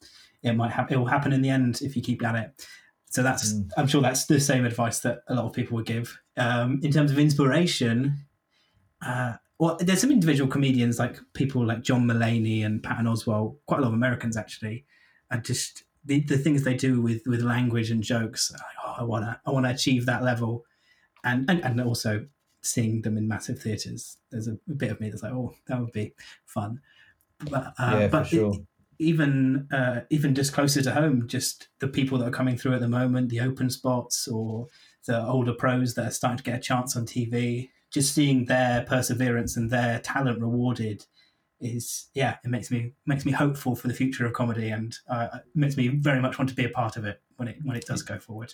it 0.42 0.54
might 0.54 0.72
happen 0.72 0.96
it 0.96 0.98
will 0.98 1.06
happen 1.06 1.34
in 1.34 1.44
the 1.44 1.50
end 1.50 1.82
if 1.84 1.96
you 1.96 2.02
keep 2.02 2.24
at 2.24 2.36
it 2.36 2.68
so 3.12 3.22
that's 3.22 3.54
mm. 3.54 3.70
I'm 3.78 3.88
sure 3.88 4.02
that's 4.02 4.26
the 4.26 4.40
same 4.40 4.66
advice 4.66 5.00
that 5.02 5.24
a 5.28 5.36
lot 5.36 5.46
of 5.46 5.54
people 5.54 5.76
would 5.76 5.86
give. 5.86 6.18
Um, 6.38 6.80
in 6.82 6.92
terms 6.92 7.12
of 7.12 7.20
inspiration, 7.20 8.16
uh, 9.06 9.34
well, 9.60 9.78
there's 9.80 10.00
some 10.00 10.12
individual 10.12 10.50
comedians 10.50 10.98
like 10.98 11.20
people 11.34 11.66
like 11.66 11.84
John 11.84 12.06
Mulaney 12.06 12.66
and 12.66 12.82
Patton 12.82 13.06
Oswalt, 13.06 13.58
quite 13.66 13.80
a 13.80 13.82
lot 13.82 13.90
of 13.90 13.94
Americans 13.94 14.38
actually, 14.38 14.86
and 15.30 15.44
just 15.44 15.84
the, 16.06 16.22
the 16.22 16.38
things 16.38 16.64
they 16.64 16.74
do 16.74 17.02
with 17.02 17.22
with 17.28 17.42
language 17.42 17.92
and 17.92 18.02
jokes. 18.02 18.50
Like, 18.50 18.62
oh, 18.86 18.96
I 19.00 19.04
wanna 19.04 19.42
I 19.46 19.52
wanna 19.52 19.70
achieve 19.70 20.06
that 20.06 20.24
level, 20.24 20.64
and 21.26 21.50
and, 21.50 21.62
and 21.66 21.82
also 21.82 22.26
seeing 22.62 23.02
them 23.02 23.18
in 23.18 23.28
massive 23.28 23.60
theaters. 23.60 24.18
There's 24.32 24.48
a, 24.48 24.58
a 24.70 24.74
bit 24.74 24.92
of 24.92 25.02
me 25.02 25.10
that's 25.10 25.24
like, 25.24 25.34
oh, 25.34 25.54
that 25.68 25.82
would 25.82 25.92
be 25.92 26.14
fun. 26.46 26.80
But 27.50 27.74
uh, 27.78 27.98
yeah, 28.00 28.08
but 28.08 28.28
sure. 28.28 28.54
it, 28.54 28.62
even 29.02 29.68
uh, 29.74 30.02
even 30.12 30.36
just 30.36 30.54
closer 30.54 30.82
to 30.84 30.92
home, 30.92 31.28
just 31.28 31.68
the 31.80 31.88
people 31.88 32.20
that 32.20 32.28
are 32.28 32.32
coming 32.32 32.56
through 32.56 32.76
at 32.76 32.82
the 32.82 32.88
moment, 32.88 33.30
the 33.30 33.40
open 33.40 33.70
spots 33.70 34.28
or 34.28 34.68
the 35.08 35.26
older 35.26 35.54
pros 35.54 35.96
that 35.96 36.08
are 36.08 36.12
starting 36.12 36.38
to 36.38 36.44
get 36.44 36.60
a 36.60 36.62
chance 36.62 36.96
on 36.96 37.08
TV, 37.08 37.70
just 37.92 38.14
seeing 38.14 38.46
their 38.46 38.86
perseverance 38.88 39.58
and 39.58 39.72
their 39.72 40.00
talent 40.00 40.40
rewarded 40.40 41.06
is 41.60 42.10
yeah, 42.14 42.38
it 42.44 42.50
makes 42.50 42.70
me 42.70 42.94
makes 43.08 43.26
me 43.26 43.32
hopeful 43.32 43.76
for 43.76 43.88
the 43.88 43.94
future 43.94 44.26
of 44.26 44.34
comedy 44.34 44.70
and 44.70 44.96
uh, 45.10 45.40
makes 45.56 45.78
me 45.78 45.88
very 45.88 46.22
much 46.22 46.38
want 46.38 46.50
to 46.50 46.56
be 46.56 46.66
a 46.66 46.70
part 46.70 46.96
of 46.96 47.04
it 47.04 47.22
when 47.38 47.48
it 47.48 47.58
when 47.64 47.76
it 47.76 47.86
does 47.88 48.04
go 48.04 48.20
forward. 48.20 48.54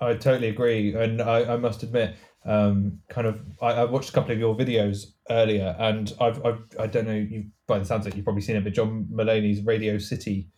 I 0.00 0.14
totally 0.14 0.48
agree, 0.48 0.94
and 0.94 1.20
I, 1.20 1.54
I 1.54 1.56
must 1.56 1.82
admit, 1.82 2.16
um, 2.44 3.00
kind 3.08 3.26
of, 3.26 3.40
I, 3.60 3.72
I, 3.72 3.84
watched 3.84 4.10
a 4.10 4.12
couple 4.12 4.32
of 4.32 4.38
your 4.38 4.54
videos 4.54 5.12
earlier, 5.30 5.74
and 5.78 6.12
I've, 6.20 6.44
I've 6.44 6.60
I 6.78 6.86
don't 6.86 7.06
know, 7.06 7.14
you 7.14 7.46
by 7.66 7.78
the 7.78 7.84
sounds 7.84 8.04
like 8.04 8.14
you've 8.14 8.24
probably 8.24 8.42
seen 8.42 8.56
it, 8.56 8.64
but 8.64 8.72
John 8.72 9.08
Mulaney's 9.12 9.64
Radio 9.64 9.98
City 9.98 10.48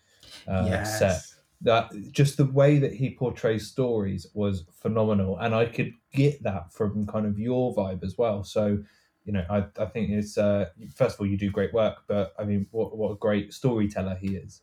uh, 0.47 0.67
yes. 0.67 0.99
set. 0.99 1.23
That 1.61 1.91
just 2.13 2.37
the 2.37 2.45
way 2.45 2.79
that 2.79 2.95
he 2.95 3.17
portrays 3.17 3.67
stories 3.67 4.27
was 4.33 4.65
phenomenal, 4.81 5.39
and 5.39 5.55
I 5.55 5.67
could 5.67 5.93
get 6.13 6.43
that 6.45 6.73
from 6.73 7.07
kind 7.07 7.27
of 7.27 7.39
your 7.39 7.75
vibe 7.75 8.05
as 8.05 8.17
well. 8.17 8.45
So, 8.45 8.79
you 9.25 9.33
know, 9.33 9.45
I, 9.51 9.65
I 9.81 9.87
think 9.87 10.11
it's 10.11 10.39
uh, 10.39 10.67
first 10.95 11.17
of 11.17 11.21
all 11.21 11.27
you 11.27 11.37
do 11.37 11.51
great 11.51 11.75
work, 11.75 11.97
but 12.07 12.33
I 12.39 12.45
mean, 12.45 12.67
what 12.71 12.97
what 12.97 13.11
a 13.11 13.17
great 13.17 13.53
storyteller 13.53 14.17
he 14.21 14.37
is. 14.37 14.63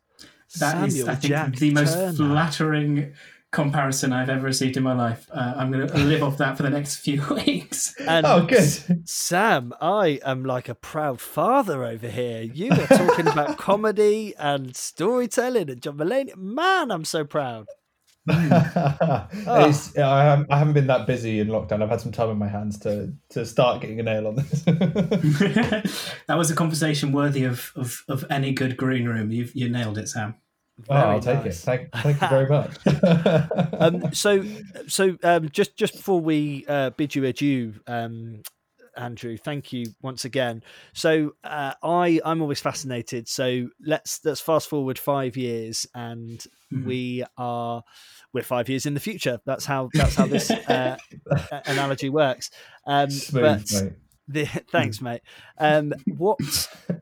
That 0.60 0.72
Samuel 0.72 0.88
is, 0.88 1.08
I 1.08 1.16
think, 1.16 1.32
Jack 1.32 1.56
the 1.56 1.72
most 1.72 1.94
Turner. 1.94 2.14
flattering 2.14 3.14
comparison 3.56 4.12
I've 4.12 4.30
ever 4.30 4.46
received 4.46 4.76
in 4.76 4.84
my 4.84 4.94
life. 4.94 5.28
Uh, 5.32 5.54
I'm 5.56 5.72
going 5.72 5.88
to 5.88 5.98
live 5.98 6.22
off 6.22 6.38
that 6.40 6.58
for 6.58 6.64
the 6.64 6.70
next 6.70 6.98
few 6.98 7.26
weeks. 7.32 7.96
And 8.02 8.26
oh, 8.26 8.46
good. 8.46 9.08
Sam, 9.08 9.74
I 9.80 10.20
am 10.26 10.44
like 10.44 10.68
a 10.68 10.76
proud 10.76 11.22
father 11.22 11.86
over 11.86 12.10
here. 12.10 12.42
You 12.42 12.72
are 12.72 12.88
talking 12.88 13.28
about 13.28 13.58
comedy 13.70 14.36
and 14.38 14.76
storytelling 14.76 15.70
and 15.70 15.82
John 15.82 15.98
Mulaney. 15.98 16.36
Man, 16.36 16.92
I'm 16.92 17.06
so 17.06 17.24
proud. 17.24 17.68
oh. 18.30 18.34
I, 19.98 20.44
I 20.50 20.58
haven't 20.58 20.74
been 20.74 20.88
that 20.88 21.08
busy 21.08 21.40
in 21.40 21.48
lockdown. 21.48 21.82
I've 21.82 21.90
had 21.90 22.02
some 22.02 22.12
time 22.12 22.30
on 22.30 22.40
my 22.40 22.48
hands 22.48 22.80
to 22.80 23.14
to 23.30 23.46
start 23.46 23.82
getting 23.82 24.00
a 24.00 24.04
nail 24.04 24.28
on 24.28 24.36
this. 24.36 24.64
that 24.64 26.36
was 26.36 26.50
a 26.50 26.56
conversation 26.56 27.12
worthy 27.12 27.44
of, 27.44 27.72
of, 27.76 28.04
of 28.10 28.26
any 28.32 28.52
good 28.52 28.78
green 28.78 29.08
room. 29.08 29.32
You've 29.32 29.56
you 29.56 29.70
nailed 29.70 30.00
it, 30.00 30.10
Sam. 30.10 30.36
Very 30.78 31.00
oh, 31.00 31.04
I'll 31.04 31.22
nice. 31.22 31.24
take 31.24 31.46
it. 31.46 31.56
Thank, 31.56 31.92
thank 31.94 32.22
you 32.22 32.28
very 32.28 32.50
much. 32.50 32.78
um, 33.80 34.14
so, 34.14 34.44
so 34.88 35.18
um, 35.24 35.50
just 35.50 35.78
just 35.78 35.94
before 35.96 36.20
we 36.20 36.66
uh, 36.68 36.90
bid 36.92 37.16
you 37.16 37.24
adieu, 37.26 37.74
um, 37.88 38.42
Andrew, 38.98 39.38
thank 39.38 39.72
you 39.72 39.86
once 40.02 40.26
again. 40.26 40.64
So, 40.94 41.36
uh, 41.44 41.74
I 41.82 42.20
I'm 42.26 42.42
always 42.42 42.60
fascinated. 42.60 43.30
So 43.30 43.70
let's 43.86 44.20
let's 44.26 44.42
fast 44.42 44.70
forward 44.70 45.00
five 45.00 45.38
years, 45.38 45.88
and 45.96 46.40
mm-hmm. 46.74 46.86
we 46.86 47.24
are 47.38 47.82
we're 48.34 48.44
five 48.44 48.68
years 48.68 48.86
in 48.86 48.94
the 48.94 49.00
future. 49.00 49.40
That's 49.46 49.66
how 49.66 49.90
that's 49.94 50.16
how 50.16 50.28
this 50.28 50.52
uh, 50.52 50.98
analogy 51.66 52.10
works. 52.10 52.52
Um, 52.86 53.10
Smooth, 53.10 53.42
but 53.42 53.84
mate. 53.84 53.94
The, 54.28 54.46
thanks, 54.72 55.02
mate. 55.02 55.22
Um, 55.58 55.94
what 56.18 56.40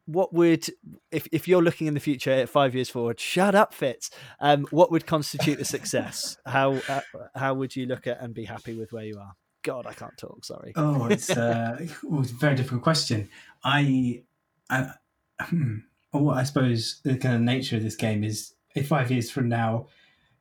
what 0.06 0.34
would 0.34 0.68
if 1.12 1.28
if 1.32 1.48
you're 1.48 1.62
looking 1.62 1.88
in 1.88 1.94
the 1.94 2.00
future 2.00 2.46
five 2.48 2.76
years 2.76 2.90
forward? 2.90 3.20
Shut 3.20 3.56
up, 3.56 3.74
Fitz. 3.74 4.10
Um, 4.40 4.66
what 4.72 4.92
would 4.92 5.06
constitute 5.06 5.60
a 5.60 5.66
success? 5.66 6.38
How 6.46 6.82
uh, 6.90 7.02
how 7.36 7.54
would 7.54 7.76
you 7.76 7.86
look 7.86 8.08
at 8.08 8.22
and 8.22 8.34
be 8.34 8.46
happy 8.46 8.74
with 8.78 8.92
where 8.92 9.06
you 9.06 9.18
are? 9.20 9.34
God, 9.64 9.88
I 9.88 9.94
can't 9.94 10.18
talk. 10.18 10.46
Sorry. 10.46 10.74
Oh, 10.76 11.06
it's, 11.06 11.30
uh, 11.30 11.78
oh, 12.12 12.22
it's 12.22 12.32
a 12.32 12.36
very 12.36 12.56
difficult 12.56 12.84
question. 12.84 13.30
I, 13.64 14.24
I, 14.70 14.92
hmm, 15.40 15.78
well, 16.12 16.36
I 16.38 16.44
suppose 16.44 17.00
the 17.04 17.16
kind 17.16 17.36
of 17.36 17.42
nature 17.42 17.78
of 17.78 17.84
this 17.84 17.96
game 17.96 18.24
is 18.24 18.54
if 18.76 18.90
five 18.90 19.10
years 19.10 19.32
from 19.32 19.48
now 19.48 19.88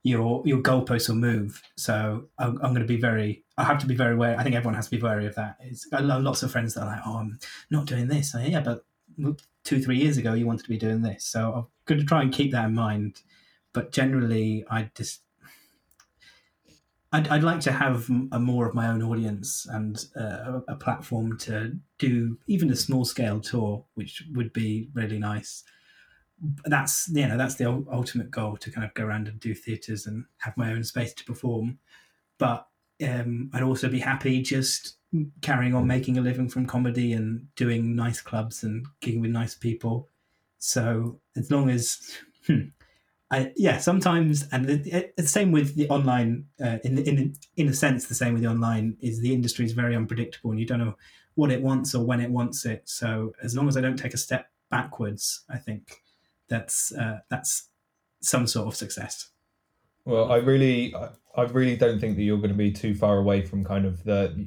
your 0.02 0.42
your 0.44 0.58
goalposts 0.58 1.08
will 1.08 1.16
move. 1.16 1.62
So 1.76 2.24
I'm, 2.38 2.56
I'm, 2.62 2.74
going 2.74 2.80
to 2.80 2.84
be 2.86 3.00
very. 3.00 3.44
I 3.56 3.64
have 3.64 3.78
to 3.78 3.86
be 3.86 3.94
very 3.94 4.14
aware. 4.14 4.38
I 4.38 4.42
think 4.42 4.56
everyone 4.56 4.74
has 4.74 4.86
to 4.86 4.96
be 4.96 5.02
wary 5.02 5.26
of 5.26 5.34
that. 5.36 5.56
It's 5.60 5.86
I 5.92 6.00
know 6.00 6.18
lots 6.18 6.42
of 6.42 6.50
friends 6.50 6.74
that 6.74 6.82
are 6.82 6.86
like, 6.86 7.00
"Oh, 7.06 7.18
I'm 7.18 7.38
not 7.70 7.86
doing 7.86 8.08
this." 8.08 8.34
yeah, 8.38 8.60
but 8.60 8.84
two 9.64 9.80
three 9.80 9.98
years 9.98 10.16
ago 10.16 10.34
you 10.34 10.46
wanted 10.46 10.64
to 10.64 10.68
be 10.68 10.78
doing 10.78 11.02
this. 11.02 11.24
So 11.24 11.52
I'm 11.52 11.66
going 11.86 12.00
to 12.00 12.06
try 12.06 12.22
and 12.22 12.32
keep 12.32 12.52
that 12.52 12.66
in 12.66 12.74
mind. 12.74 13.20
But 13.72 13.92
generally, 13.92 14.64
I 14.70 14.90
just. 14.94 15.22
I'd, 17.14 17.28
I'd 17.28 17.42
like 17.42 17.60
to 17.60 17.72
have 17.72 18.08
a 18.32 18.40
more 18.40 18.66
of 18.66 18.74
my 18.74 18.88
own 18.88 19.02
audience 19.02 19.66
and 19.70 20.02
uh, 20.18 20.60
a 20.66 20.74
platform 20.74 21.36
to 21.40 21.76
do 21.98 22.38
even 22.46 22.70
a 22.70 22.76
small 22.76 23.04
scale 23.04 23.38
tour, 23.38 23.84
which 23.94 24.24
would 24.32 24.50
be 24.54 24.88
really 24.94 25.18
nice 25.18 25.62
that's 26.64 27.08
you 27.08 27.26
know 27.26 27.36
that's 27.36 27.54
the 27.54 27.66
ultimate 27.92 28.30
goal 28.30 28.56
to 28.56 28.70
kind 28.70 28.84
of 28.84 28.94
go 28.94 29.04
around 29.04 29.28
and 29.28 29.38
do 29.38 29.54
theatres 29.54 30.06
and 30.06 30.24
have 30.38 30.56
my 30.56 30.72
own 30.72 30.84
space 30.84 31.14
to 31.14 31.24
perform. 31.24 31.78
But 32.38 32.66
um, 33.06 33.50
I'd 33.52 33.62
also 33.62 33.88
be 33.88 34.00
happy 34.00 34.42
just 34.42 34.96
carrying 35.40 35.74
on 35.74 35.86
making 35.86 36.18
a 36.18 36.20
living 36.20 36.48
from 36.48 36.66
comedy 36.66 37.12
and 37.12 37.54
doing 37.54 37.94
nice 37.94 38.20
clubs 38.20 38.62
and 38.62 38.86
gigging 39.00 39.20
with 39.20 39.30
nice 39.30 39.54
people. 39.54 40.08
So 40.58 41.20
as 41.36 41.50
long 41.50 41.68
as, 41.70 42.16
hmm, 42.46 42.68
I, 43.30 43.52
yeah, 43.56 43.78
sometimes, 43.78 44.46
and 44.52 44.66
the, 44.66 45.12
the, 45.16 45.26
same 45.26 45.52
with 45.52 45.74
the 45.74 45.88
online. 45.88 46.46
Uh, 46.62 46.78
in 46.84 46.98
in 46.98 47.34
in 47.56 47.68
a 47.68 47.74
sense, 47.74 48.06
the 48.06 48.14
same 48.14 48.34
with 48.34 48.42
the 48.42 48.48
online 48.48 48.96
is 49.00 49.20
the 49.20 49.32
industry 49.32 49.64
is 49.64 49.72
very 49.72 49.96
unpredictable, 49.96 50.50
and 50.50 50.60
you 50.60 50.66
don't 50.66 50.78
know 50.78 50.96
what 51.34 51.50
it 51.50 51.62
wants 51.62 51.94
or 51.94 52.04
when 52.04 52.20
it 52.20 52.30
wants 52.30 52.66
it. 52.66 52.82
So 52.84 53.32
as 53.42 53.56
long 53.56 53.68
as 53.68 53.76
I 53.76 53.80
don't 53.80 53.96
take 53.96 54.14
a 54.14 54.18
step 54.18 54.46
backwards, 54.70 55.44
I 55.48 55.56
think 55.56 56.01
that's 56.52 56.92
uh, 56.92 57.20
that's 57.30 57.68
some 58.20 58.46
sort 58.46 58.68
of 58.68 58.76
success. 58.76 59.30
Well, 60.04 60.30
I 60.30 60.36
really, 60.36 60.94
I 61.36 61.42
really 61.42 61.76
don't 61.76 62.00
think 62.00 62.16
that 62.16 62.22
you're 62.22 62.38
going 62.38 62.50
to 62.50 62.56
be 62.56 62.72
too 62.72 62.94
far 62.94 63.18
away 63.18 63.42
from 63.42 63.64
kind 63.64 63.86
of 63.86 64.04
the 64.04 64.46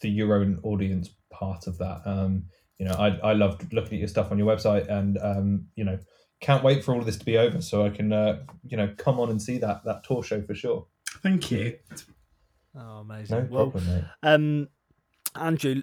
the 0.00 0.08
your 0.08 0.34
own 0.34 0.60
audience 0.62 1.10
part 1.30 1.66
of 1.66 1.78
that. 1.78 2.02
Um, 2.04 2.44
you 2.78 2.86
know, 2.86 2.94
I 2.94 3.30
I 3.30 3.32
love 3.32 3.60
looking 3.72 3.94
at 3.94 4.00
your 4.00 4.08
stuff 4.08 4.30
on 4.30 4.38
your 4.38 4.46
website, 4.46 4.88
and 4.88 5.18
um, 5.22 5.66
you 5.74 5.84
know, 5.84 5.98
can't 6.40 6.62
wait 6.62 6.84
for 6.84 6.92
all 6.92 7.00
of 7.00 7.06
this 7.06 7.18
to 7.18 7.24
be 7.24 7.38
over 7.38 7.60
so 7.60 7.84
I 7.84 7.90
can 7.90 8.12
uh, 8.12 8.40
you 8.64 8.76
know 8.76 8.92
come 8.96 9.18
on 9.18 9.30
and 9.30 9.40
see 9.40 9.58
that 9.58 9.84
that 9.84 10.04
tour 10.04 10.22
show 10.22 10.42
for 10.42 10.54
sure. 10.54 10.86
Thank 11.22 11.50
you. 11.50 11.78
Oh, 12.76 12.98
amazing! 12.98 13.38
No 13.38 13.48
well, 13.50 13.70
problem, 13.70 13.94
mate. 13.94 14.04
Um, 14.22 14.68
Andrew, 15.34 15.82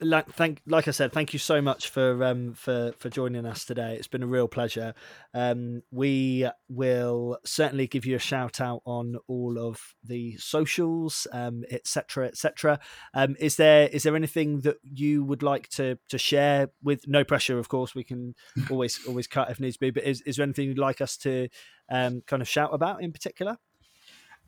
like 0.00 0.32
thank 0.32 0.60
like 0.66 0.88
I 0.88 0.90
said, 0.90 1.12
thank 1.12 1.32
you 1.32 1.38
so 1.38 1.60
much 1.60 1.88
for 1.88 2.22
um 2.24 2.54
for 2.54 2.92
for 2.98 3.08
joining 3.08 3.46
us 3.46 3.64
today. 3.64 3.94
It's 3.96 4.08
been 4.08 4.22
a 4.22 4.26
real 4.26 4.48
pleasure. 4.48 4.94
Um, 5.34 5.82
we 5.90 6.48
will 6.68 7.38
certainly 7.44 7.86
give 7.86 8.04
you 8.04 8.16
a 8.16 8.20
shout 8.20 8.60
out 8.60 8.82
on 8.84 9.16
all 9.28 9.58
of 9.58 9.94
the 10.04 10.36
socials, 10.38 11.26
um, 11.32 11.64
etc. 11.70 12.26
etc. 12.26 12.80
Um, 13.14 13.36
is 13.38 13.56
there 13.56 13.88
is 13.88 14.02
there 14.02 14.16
anything 14.16 14.60
that 14.60 14.76
you 14.82 15.24
would 15.24 15.42
like 15.42 15.68
to 15.70 15.98
to 16.08 16.18
share 16.18 16.68
with 16.82 17.06
no 17.06 17.24
pressure? 17.24 17.58
Of 17.58 17.68
course, 17.68 17.94
we 17.94 18.04
can 18.04 18.34
always 18.70 19.00
always 19.06 19.26
cut 19.26 19.50
if 19.50 19.60
needs 19.60 19.76
be. 19.76 19.90
But 19.90 20.04
is 20.04 20.20
is 20.22 20.36
there 20.36 20.44
anything 20.44 20.66
you'd 20.68 20.78
like 20.78 21.00
us 21.00 21.16
to 21.18 21.48
um 21.90 22.22
kind 22.26 22.42
of 22.42 22.48
shout 22.48 22.70
about 22.72 23.02
in 23.02 23.12
particular? 23.12 23.58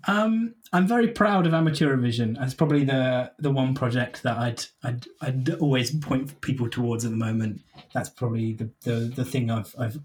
Um, 0.09 0.55
I'm 0.73 0.87
very 0.87 1.09
proud 1.09 1.47
of 1.47 1.53
Amateurivision. 1.53 2.37
It's 2.41 2.55
probably 2.55 2.85
the 2.85 3.33
the 3.39 3.51
one 3.51 3.75
project 3.75 4.23
that 4.23 4.39
I'd 4.39 4.65
I'd, 4.83 5.07
I'd 5.21 5.55
always 5.55 5.95
point 5.95 6.41
people 6.41 6.69
towards 6.69 7.05
at 7.05 7.11
the 7.11 7.17
moment. 7.17 7.61
That's 7.93 8.09
probably 8.09 8.55
the, 8.55 8.71
the, 8.83 8.95
the 9.15 9.25
thing 9.25 9.51
I've 9.51 9.75
I've 9.79 9.99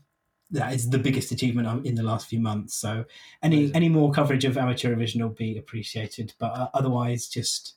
that 0.52 0.74
is 0.74 0.90
the 0.90 1.00
biggest 1.00 1.32
achievement 1.32 1.86
in 1.86 1.96
the 1.96 2.04
last 2.04 2.28
few 2.28 2.40
months. 2.40 2.76
So 2.76 3.06
any 3.42 3.74
any 3.74 3.90
more 3.90 4.12
coverage 4.12 4.46
of 4.46 4.58
Amateurivision 4.58 5.22
will 5.22 5.30
be 5.30 5.58
appreciated. 5.58 6.34
But 6.38 6.54
uh, 6.54 6.70
otherwise, 6.74 7.28
just 7.28 7.76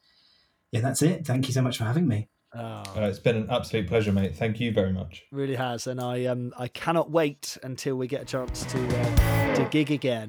yeah, 0.73 0.81
that's 0.81 1.03
it. 1.03 1.27
Thank 1.27 1.49
you 1.49 1.55
so 1.55 1.62
much 1.62 1.79
for 1.79 1.85
having 1.85 2.07
me. 2.07 2.29
Oh. 2.53 2.83
Uh, 2.97 3.03
it's 3.03 3.21
been 3.21 3.37
an 3.37 3.51
absolute 3.51 3.87
pleasure, 3.87 4.12
mate. 4.12 4.37
Thank 4.37 4.59
you 4.59 4.73
very 4.73 4.93
much. 4.93 5.25
Really 5.31 5.55
has, 5.55 5.87
and 5.87 6.01
I 6.01 6.27
um 6.27 6.53
I 6.59 6.68
cannot 6.68 7.11
wait 7.11 7.57
until 7.62 7.97
we 7.97 8.07
get 8.07 8.23
a 8.23 8.25
chance 8.25 8.64
to 8.66 9.01
uh, 9.01 9.55
to 9.55 9.64
gig 9.71 9.91
again. 9.91 10.29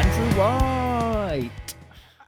Andrew 0.00 0.38
White. 0.38 1.50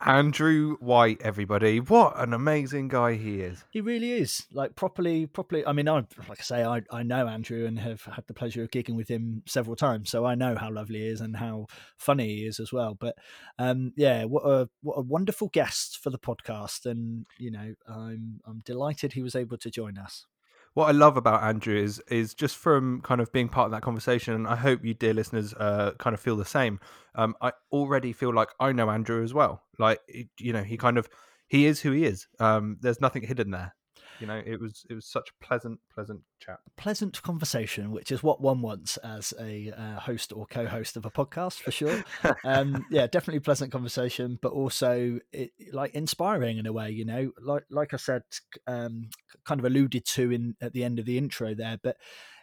Andrew 0.03 0.77
White, 0.77 1.23
everybody. 1.23 1.81
What 1.81 2.12
an 2.18 2.35
amazing 2.35 2.89
guy 2.89 3.14
he 3.14 3.41
is. 3.41 3.64
He 3.70 3.81
really 3.81 4.12
is. 4.12 4.45
Like 4.53 4.77
properly, 4.77 5.25
properly. 5.25 5.64
I 5.64 5.73
mean, 5.73 5.89
I 5.89 6.05
like 6.29 6.41
I 6.41 6.43
say, 6.43 6.64
I, 6.64 6.83
I 6.91 7.03
know 7.03 7.27
Andrew 7.27 7.64
and 7.64 7.79
have 7.79 8.03
had 8.03 8.27
the 8.27 8.35
pleasure 8.35 8.62
of 8.62 8.70
gigging 8.70 8.95
with 8.95 9.09
him 9.09 9.43
several 9.47 9.75
times, 9.75 10.11
so 10.11 10.27
I 10.27 10.35
know 10.35 10.55
how 10.55 10.70
lovely 10.70 10.99
he 11.01 11.07
is 11.07 11.23
and 11.23 11.35
how 11.35 11.66
funny 11.97 12.27
he 12.27 12.45
is 12.45 12.61
as 12.61 12.75
well. 12.75 12.95
But 12.95 13.16
um, 13.59 13.95
yeah, 13.97 14.25
what 14.25 14.45
a 14.45 14.68
what 14.83 14.99
a 14.99 15.03
wonderful 15.03 15.49
guest 15.49 15.99
for 16.03 16.11
the 16.11 16.18
podcast, 16.18 16.85
and 16.85 17.25
you 17.39 17.51
know, 17.51 17.73
I'm 17.89 18.43
I'm 18.45 18.61
delighted 18.66 19.14
he 19.14 19.23
was 19.23 19.35
able 19.35 19.57
to 19.57 19.70
join 19.70 19.97
us 19.97 20.27
what 20.75 20.89
I 20.89 20.93
love 20.93 21.16
about 21.16 21.43
Andrew 21.43 21.77
is 21.77 22.01
is 22.09 22.35
just 22.35 22.57
from 22.57 23.01
kind 23.03 23.20
of 23.20 23.33
being 23.33 23.49
part 23.49 23.66
of 23.66 23.73
that 23.73 23.83
conversation, 23.83 24.35
and 24.35 24.47
I 24.47 24.57
hope 24.57 24.85
you, 24.85 24.95
dear 24.95 25.14
listeners, 25.14 25.55
uh, 25.55 25.93
kind 25.99 26.14
of 26.14 26.20
feel 26.20 26.37
the 26.37 26.45
same. 26.45 26.81
Um, 27.14 27.35
I 27.41 27.53
already 27.70 28.12
feel 28.12 28.33
like 28.33 28.49
I 28.59 28.73
know 28.73 28.91
Andrew 28.91 29.23
as 29.23 29.35
well. 29.35 29.62
Like 29.79 30.01
you 30.39 30.53
know, 30.53 30.62
he 30.62 30.77
kind 30.77 30.99
of 30.99 31.09
he 31.49 31.66
is 31.66 31.81
who 31.81 31.93
he 31.93 32.05
is. 32.05 32.27
Um, 32.41 32.79
there's 32.81 33.01
nothing 33.01 33.23
hidden 33.23 33.51
there 33.51 33.75
you 34.23 34.29
know 34.29 34.41
it 34.47 34.61
was 34.61 34.87
it 34.89 34.95
was 34.95 35.05
such 35.05 35.31
a 35.31 35.45
pleasant 35.45 35.81
pleasant 35.93 36.20
chat. 36.41 36.61
Pleasant 36.77 37.20
conversation 37.23 37.91
which 37.91 38.12
is 38.12 38.23
what 38.23 38.41
one 38.41 38.62
wants 38.62 38.97
as 38.99 39.35
a 39.39 39.73
uh, 39.77 39.99
host 39.99 40.33
or 40.33 40.47
co-host 40.47 40.97
of 40.97 41.05
a 41.05 41.11
podcast 41.11 41.61
for 41.61 41.70
sure. 41.70 42.03
Um 42.45 42.87
yeah 42.91 43.07
definitely 43.07 43.41
pleasant 43.41 43.73
conversation 43.73 44.39
but 44.41 44.53
also 44.53 45.18
it, 45.33 45.51
like 45.73 45.95
inspiring 45.95 46.59
in 46.59 46.66
a 46.66 46.73
way 46.73 46.91
you 46.91 47.05
know? 47.05 47.33
Like 47.41 47.64
like 47.68 47.93
i 47.93 47.97
said 47.97 48.23
um 48.66 49.11
kind 49.45 49.61
of 49.61 49.64
alluded 49.64 50.05
to 50.07 50.31
in 50.31 50.55
at 50.61 50.73
the 50.73 50.85
end 50.85 50.99
of 50.99 51.05
the 51.05 51.18
intro 51.18 51.55
there 51.55 51.79
but 51.83 51.97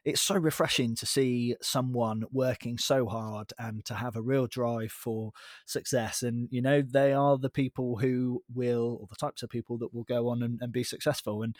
it's 0.05 0.21
so 0.21 0.35
refreshing 0.35 0.95
to 0.95 1.05
see 1.05 1.55
someone 1.61 2.23
working 2.31 2.77
so 2.77 3.07
hard 3.07 3.53
and 3.57 3.83
to 3.85 3.93
have 3.95 4.15
a 4.15 4.21
real 4.21 4.47
drive 4.47 4.91
for 4.91 5.31
success. 5.65 6.23
And, 6.23 6.47
you 6.51 6.61
know, 6.61 6.81
they 6.81 7.13
are 7.13 7.37
the 7.37 7.49
people 7.49 7.97
who 7.97 8.43
will, 8.53 8.97
or 9.01 9.07
the 9.09 9.15
types 9.15 9.43
of 9.43 9.49
people 9.49 9.77
that 9.79 9.93
will 9.93 10.03
go 10.03 10.29
on 10.29 10.43
and, 10.43 10.59
and 10.61 10.71
be 10.71 10.83
successful. 10.83 11.43
And 11.43 11.55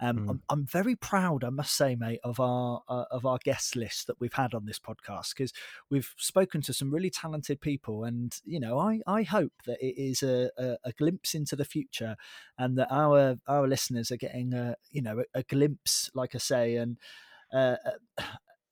um, 0.00 0.18
mm. 0.18 0.30
I'm, 0.30 0.42
I'm, 0.48 0.66
very 0.66 0.96
proud, 0.96 1.44
I 1.44 1.50
must 1.50 1.76
say, 1.76 1.94
mate, 1.94 2.20
of 2.24 2.40
our 2.40 2.82
uh, 2.88 3.04
of 3.10 3.26
our 3.26 3.38
guest 3.44 3.76
list 3.76 4.06
that 4.06 4.18
we've 4.18 4.32
had 4.32 4.54
on 4.54 4.64
this 4.64 4.78
podcast 4.78 5.34
because 5.36 5.52
we've 5.90 6.12
spoken 6.16 6.62
to 6.62 6.72
some 6.72 6.90
really 6.90 7.10
talented 7.10 7.60
people. 7.60 8.04
And, 8.04 8.34
you 8.44 8.58
know, 8.58 8.78
I, 8.78 9.00
I 9.06 9.22
hope 9.22 9.52
that 9.66 9.78
it 9.80 10.00
is 10.00 10.22
a, 10.22 10.50
a, 10.58 10.76
a 10.84 10.92
glimpse 10.92 11.34
into 11.34 11.54
the 11.54 11.64
future 11.64 12.16
and 12.58 12.76
that 12.78 12.88
our 12.90 13.36
our 13.46 13.68
listeners 13.68 14.10
are 14.10 14.16
getting 14.16 14.54
a, 14.54 14.76
you 14.90 15.02
know, 15.02 15.20
a, 15.20 15.40
a 15.40 15.42
glimpse, 15.42 16.10
like 16.14 16.34
I 16.34 16.38
say, 16.38 16.76
and 16.76 16.96
uh, 17.54 17.76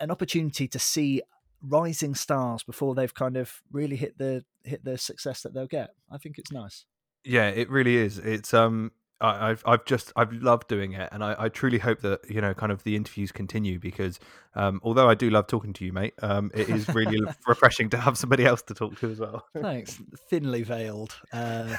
an 0.00 0.10
opportunity 0.10 0.66
to 0.68 0.78
see 0.78 1.22
rising 1.62 2.14
stars 2.14 2.64
before 2.64 2.94
they've 2.94 3.14
kind 3.14 3.36
of 3.36 3.62
really 3.70 3.96
hit 3.96 4.18
the 4.18 4.44
hit 4.64 4.84
the 4.84 4.98
success 4.98 5.42
that 5.42 5.54
they'll 5.54 5.66
get. 5.66 5.90
I 6.10 6.18
think 6.18 6.38
it's 6.38 6.52
nice. 6.52 6.84
Yeah, 7.24 7.48
it 7.48 7.70
really 7.70 7.96
is. 7.96 8.18
It's 8.18 8.52
um 8.52 8.90
I, 9.22 9.48
have 9.48 9.62
I've 9.64 9.84
just 9.84 10.12
I've 10.16 10.32
loved 10.32 10.68
doing 10.68 10.92
it, 10.92 11.08
and 11.12 11.22
I, 11.22 11.36
I 11.38 11.48
truly 11.48 11.78
hope 11.78 12.00
that 12.00 12.28
you 12.28 12.40
know 12.40 12.54
kind 12.54 12.72
of 12.72 12.82
the 12.82 12.96
interviews 12.96 13.30
continue 13.30 13.78
because 13.78 14.18
um, 14.54 14.80
although 14.82 15.08
I 15.08 15.14
do 15.14 15.30
love 15.30 15.46
talking 15.46 15.72
to 15.74 15.84
you, 15.84 15.92
mate, 15.92 16.14
um, 16.22 16.50
it 16.54 16.68
is 16.68 16.88
really 16.88 17.20
refreshing 17.46 17.88
to 17.90 17.98
have 17.98 18.18
somebody 18.18 18.44
else 18.44 18.62
to 18.62 18.74
talk 18.74 18.98
to 18.98 19.10
as 19.10 19.20
well. 19.20 19.46
Thanks, 19.56 20.00
thinly 20.28 20.64
veiled 20.64 21.14
uh, 21.32 21.76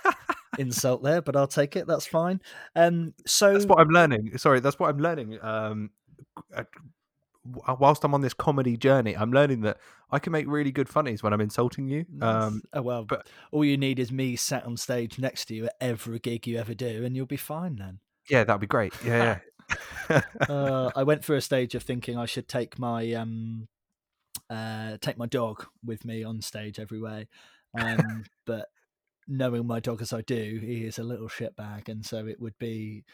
insult 0.58 1.02
there, 1.02 1.20
but 1.20 1.36
I'll 1.36 1.46
take 1.46 1.76
it. 1.76 1.86
That's 1.86 2.06
fine. 2.06 2.40
Um, 2.74 3.12
so 3.26 3.52
that's 3.52 3.66
what 3.66 3.78
I'm 3.78 3.90
learning. 3.90 4.38
Sorry, 4.38 4.60
that's 4.60 4.78
what 4.78 4.88
I'm 4.88 4.98
learning. 4.98 5.38
Um, 5.42 5.90
uh, 6.05 6.05
whilst 7.78 8.04
I'm 8.04 8.14
on 8.14 8.20
this 8.20 8.34
comedy 8.34 8.76
journey, 8.76 9.16
I'm 9.16 9.32
learning 9.32 9.62
that 9.62 9.78
I 10.10 10.18
can 10.18 10.32
make 10.32 10.46
really 10.46 10.72
good 10.72 10.88
funnies 10.88 11.22
when 11.22 11.32
I'm 11.32 11.40
insulting 11.40 11.88
you. 11.88 12.06
Um, 12.20 12.62
oh 12.72 12.82
well, 12.82 13.04
but 13.04 13.28
all 13.52 13.64
you 13.64 13.76
need 13.76 13.98
is 13.98 14.12
me 14.12 14.36
sat 14.36 14.64
on 14.64 14.76
stage 14.76 15.18
next 15.18 15.46
to 15.46 15.54
you 15.54 15.66
at 15.66 15.74
every 15.80 16.18
gig 16.18 16.46
you 16.46 16.58
ever 16.58 16.74
do, 16.74 17.04
and 17.04 17.16
you'll 17.16 17.26
be 17.26 17.36
fine 17.36 17.76
then. 17.76 18.00
Yeah, 18.28 18.44
that'd 18.44 18.60
be 18.60 18.66
great. 18.66 18.92
Yeah, 19.04 19.38
yeah. 20.10 20.20
uh, 20.48 20.90
I 20.94 21.02
went 21.02 21.24
through 21.24 21.36
a 21.36 21.42
stage 21.42 21.74
of 21.74 21.82
thinking 21.82 22.16
I 22.16 22.26
should 22.26 22.48
take 22.48 22.78
my 22.78 23.12
um, 23.12 23.68
uh, 24.50 24.96
take 25.00 25.18
my 25.18 25.26
dog 25.26 25.66
with 25.84 26.04
me 26.04 26.24
on 26.24 26.40
stage 26.40 26.78
everywhere, 26.78 27.26
um, 27.78 28.24
but 28.46 28.66
knowing 29.28 29.66
my 29.66 29.80
dog 29.80 30.02
as 30.02 30.12
I 30.12 30.22
do, 30.22 30.60
he 30.62 30.84
is 30.84 30.98
a 30.98 31.04
little 31.04 31.28
shitbag, 31.28 31.88
and 31.88 32.04
so 32.04 32.26
it 32.26 32.40
would 32.40 32.58
be 32.58 33.04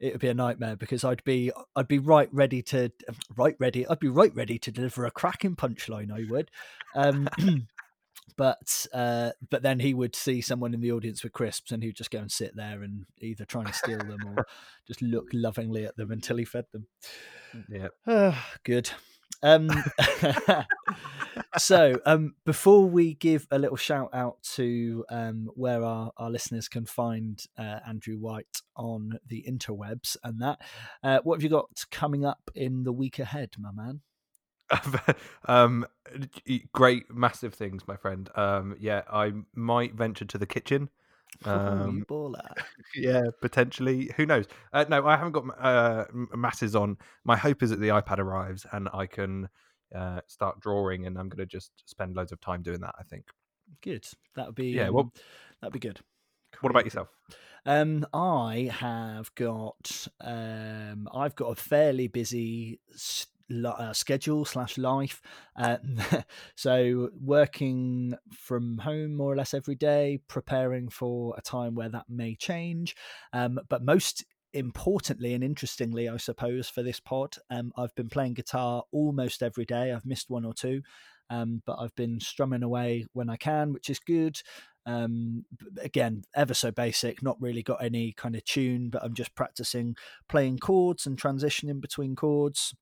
it 0.00 0.12
would 0.12 0.20
be 0.20 0.28
a 0.28 0.34
nightmare 0.34 0.76
because 0.76 1.04
I'd 1.04 1.22
be 1.24 1.52
I'd 1.76 1.88
be 1.88 1.98
right 1.98 2.28
ready 2.32 2.62
to 2.62 2.90
right 3.36 3.54
ready 3.58 3.86
I'd 3.86 4.00
be 4.00 4.08
right 4.08 4.34
ready 4.34 4.58
to 4.58 4.70
deliver 4.70 5.04
a 5.04 5.10
cracking 5.10 5.56
punchline 5.56 6.10
I 6.10 6.30
would. 6.30 6.50
Um, 6.94 7.28
but 8.36 8.86
uh, 8.92 9.30
but 9.50 9.62
then 9.62 9.80
he 9.80 9.92
would 9.92 10.16
see 10.16 10.40
someone 10.40 10.72
in 10.72 10.80
the 10.80 10.92
audience 10.92 11.22
with 11.22 11.32
crisps 11.32 11.70
and 11.70 11.82
he'd 11.82 11.96
just 11.96 12.10
go 12.10 12.18
and 12.18 12.32
sit 12.32 12.56
there 12.56 12.82
and 12.82 13.04
either 13.20 13.44
try 13.44 13.62
and 13.62 13.74
steal 13.74 13.98
them 13.98 14.20
or 14.36 14.46
just 14.86 15.02
look 15.02 15.28
lovingly 15.32 15.84
at 15.84 15.96
them 15.96 16.10
until 16.10 16.38
he 16.38 16.44
fed 16.44 16.64
them. 16.72 16.86
Yeah. 17.68 17.88
Uh, 18.06 18.34
good 18.64 18.90
um, 19.42 19.70
so, 21.58 22.00
um, 22.06 22.34
before 22.44 22.86
we 22.86 23.14
give 23.14 23.46
a 23.50 23.58
little 23.58 23.76
shout 23.76 24.10
out 24.12 24.42
to 24.54 25.04
um, 25.10 25.48
where 25.54 25.82
our, 25.82 26.12
our 26.16 26.30
listeners 26.30 26.68
can 26.68 26.86
find 26.86 27.42
uh, 27.58 27.80
Andrew 27.86 28.16
White 28.16 28.62
on 28.76 29.18
the 29.26 29.44
interwebs 29.48 30.16
and 30.22 30.40
that, 30.40 30.60
uh, 31.02 31.20
what 31.24 31.36
have 31.36 31.42
you 31.42 31.48
got 31.48 31.68
coming 31.90 32.24
up 32.24 32.50
in 32.54 32.84
the 32.84 32.92
week 32.92 33.18
ahead, 33.18 33.50
my 33.58 33.70
man? 33.72 34.00
um, 35.46 35.86
great, 36.72 37.12
massive 37.12 37.54
things, 37.54 37.86
my 37.88 37.96
friend. 37.96 38.28
Um, 38.36 38.76
yeah, 38.78 39.02
I 39.10 39.32
might 39.54 39.94
venture 39.94 40.24
to 40.24 40.38
the 40.38 40.46
kitchen 40.46 40.90
Um, 41.44 42.04
yeah, 42.94 43.22
potentially. 43.40 44.10
Who 44.16 44.26
knows? 44.26 44.46
Uh, 44.72 44.84
no, 44.88 45.06
I 45.06 45.16
haven't 45.16 45.32
got 45.32 45.44
uh, 45.58 46.04
masses 46.36 46.74
on. 46.76 46.96
My 47.24 47.36
hope 47.36 47.62
is 47.62 47.70
that 47.70 47.80
the 47.80 47.88
iPad 47.88 48.18
arrives 48.18 48.66
and 48.72 48.88
I 48.92 49.06
can 49.06 49.48
uh, 49.94 50.20
start 50.26 50.60
drawing, 50.60 51.06
and 51.06 51.18
I'm 51.18 51.28
going 51.28 51.38
to 51.38 51.46
just 51.46 51.72
spend 51.86 52.14
loads 52.16 52.32
of 52.32 52.40
time 52.40 52.62
doing 52.62 52.80
that. 52.80 52.94
I 52.98 53.02
think. 53.04 53.24
Good. 53.82 54.06
That 54.36 54.46
would 54.46 54.54
be. 54.54 54.70
Yeah, 54.70 54.88
Um, 54.88 54.94
well- 54.94 55.12
that'd 55.60 55.72
be 55.72 55.78
good. 55.78 56.00
What 56.60 56.70
about 56.70 56.84
yourself? 56.84 57.08
Um, 57.64 58.06
I 58.12 58.70
have 58.72 59.34
got 59.34 60.08
um, 60.20 61.08
I've 61.14 61.36
got 61.36 61.46
a 61.50 61.54
fairly 61.54 62.08
busy 62.08 62.80
uh, 63.66 63.92
schedule 63.92 64.44
slash 64.44 64.78
life. 64.78 65.20
Uh, 65.56 65.78
so 66.56 67.10
working 67.20 68.14
from 68.32 68.78
home 68.78 69.16
more 69.16 69.32
or 69.32 69.36
less 69.36 69.54
every 69.54 69.74
day, 69.74 70.20
preparing 70.28 70.88
for 70.88 71.34
a 71.36 71.42
time 71.42 71.74
where 71.74 71.88
that 71.88 72.06
may 72.08 72.34
change. 72.34 72.96
Um, 73.32 73.60
but 73.68 73.84
most 73.84 74.24
importantly 74.52 75.34
and 75.34 75.44
interestingly, 75.44 76.08
I 76.08 76.16
suppose 76.16 76.68
for 76.68 76.82
this 76.82 77.00
pod, 77.00 77.36
um, 77.50 77.72
I've 77.76 77.94
been 77.94 78.08
playing 78.08 78.34
guitar 78.34 78.84
almost 78.92 79.42
every 79.42 79.64
day. 79.64 79.92
I've 79.92 80.06
missed 80.06 80.30
one 80.30 80.44
or 80.44 80.54
two. 80.54 80.82
Um, 81.30 81.62
but 81.64 81.76
I've 81.78 81.94
been 81.94 82.18
strumming 82.18 82.64
away 82.64 83.06
when 83.12 83.30
I 83.30 83.36
can, 83.36 83.72
which 83.72 83.88
is 83.88 84.00
good. 84.00 84.40
Um, 84.84 85.44
again, 85.80 86.24
ever 86.34 86.54
so 86.54 86.72
basic, 86.72 87.22
not 87.22 87.40
really 87.40 87.62
got 87.62 87.84
any 87.84 88.12
kind 88.12 88.34
of 88.34 88.44
tune, 88.44 88.90
but 88.90 89.04
I'm 89.04 89.14
just 89.14 89.34
practicing 89.36 89.94
playing 90.28 90.58
chords 90.58 91.06
and 91.06 91.16
transitioning 91.16 91.80
between 91.80 92.16
chords. 92.16 92.74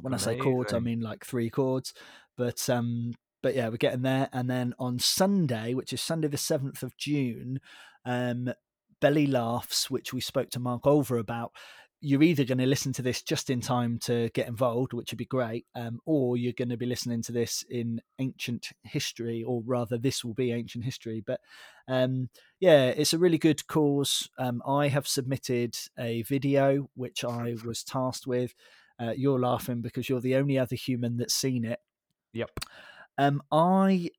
When 0.00 0.14
I 0.14 0.18
say 0.18 0.36
chords, 0.36 0.72
I 0.72 0.78
mean 0.78 1.00
like 1.00 1.24
three 1.24 1.50
chords. 1.50 1.94
But 2.36 2.68
um, 2.70 3.14
but 3.42 3.54
yeah, 3.54 3.68
we're 3.68 3.76
getting 3.76 4.02
there. 4.02 4.28
And 4.32 4.48
then 4.48 4.74
on 4.78 4.98
Sunday, 4.98 5.74
which 5.74 5.92
is 5.92 6.00
Sunday 6.00 6.28
the 6.28 6.36
seventh 6.36 6.82
of 6.82 6.96
June, 6.96 7.60
um, 8.04 8.52
Belly 9.00 9.26
Laughs, 9.26 9.90
which 9.90 10.12
we 10.12 10.20
spoke 10.20 10.50
to 10.50 10.60
Mark 10.60 10.86
Over 10.86 11.18
about. 11.18 11.52
You're 12.00 12.22
either 12.22 12.44
going 12.44 12.58
to 12.58 12.66
listen 12.66 12.92
to 12.92 13.02
this 13.02 13.22
just 13.22 13.50
in 13.50 13.60
time 13.60 13.98
to 14.04 14.28
get 14.32 14.46
involved, 14.46 14.92
which 14.92 15.10
would 15.10 15.18
be 15.18 15.24
great, 15.24 15.66
um, 15.74 15.98
or 16.06 16.36
you're 16.36 16.52
going 16.52 16.68
to 16.68 16.76
be 16.76 16.86
listening 16.86 17.22
to 17.22 17.32
this 17.32 17.64
in 17.68 18.00
ancient 18.20 18.68
history, 18.84 19.42
or 19.42 19.62
rather, 19.66 19.98
this 19.98 20.24
will 20.24 20.34
be 20.34 20.52
ancient 20.52 20.84
history. 20.84 21.24
But 21.26 21.40
um, 21.88 22.28
yeah, 22.60 22.90
it's 22.90 23.14
a 23.14 23.18
really 23.18 23.38
good 23.38 23.66
cause. 23.66 24.30
Um, 24.38 24.62
I 24.64 24.86
have 24.86 25.08
submitted 25.08 25.76
a 25.98 26.22
video 26.22 26.88
which 26.94 27.24
I 27.24 27.56
was 27.64 27.82
tasked 27.82 28.28
with. 28.28 28.54
Uh, 29.00 29.12
you're 29.16 29.38
laughing 29.38 29.80
because 29.80 30.08
you're 30.08 30.20
the 30.20 30.36
only 30.36 30.58
other 30.58 30.76
human 30.76 31.16
that's 31.16 31.34
seen 31.34 31.64
it. 31.64 31.80
Yep. 32.32 32.50
Um, 33.16 33.42
I 33.50 34.10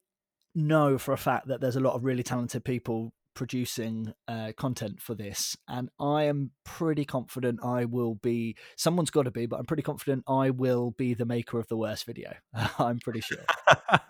know 0.56 0.98
for 0.98 1.14
a 1.14 1.18
fact 1.18 1.48
that 1.48 1.62
there's 1.62 1.76
a 1.76 1.82
lot 1.82 1.96
of 1.96 2.04
really 2.04 2.24
talented 2.24 2.64
people 2.64 3.14
producing 3.34 4.14
uh, 4.28 4.52
content 4.58 5.02
for 5.02 5.16
this, 5.16 5.56
and 5.68 5.90
I 6.00 6.24
am 6.24 6.52
pretty 6.66 7.06
confident 7.06 7.64
I 7.64 7.86
will 7.86 8.16
be. 8.16 8.56
Someone's 8.76 9.12
got 9.12 9.24
to 9.24 9.32
be, 9.32 9.46
but 9.46 9.60
I'm 9.60 9.66
pretty 9.66 9.84
confident 9.84 10.24
I 10.28 10.50
will 10.50 10.92
be 10.92 11.14
the 11.14 11.26
maker 11.26 11.60
of 11.60 11.68
the 11.68 11.78
worst 11.78 12.06
video. 12.06 12.34
I'm 12.80 13.00
pretty 13.00 13.22
sure. 13.22 13.46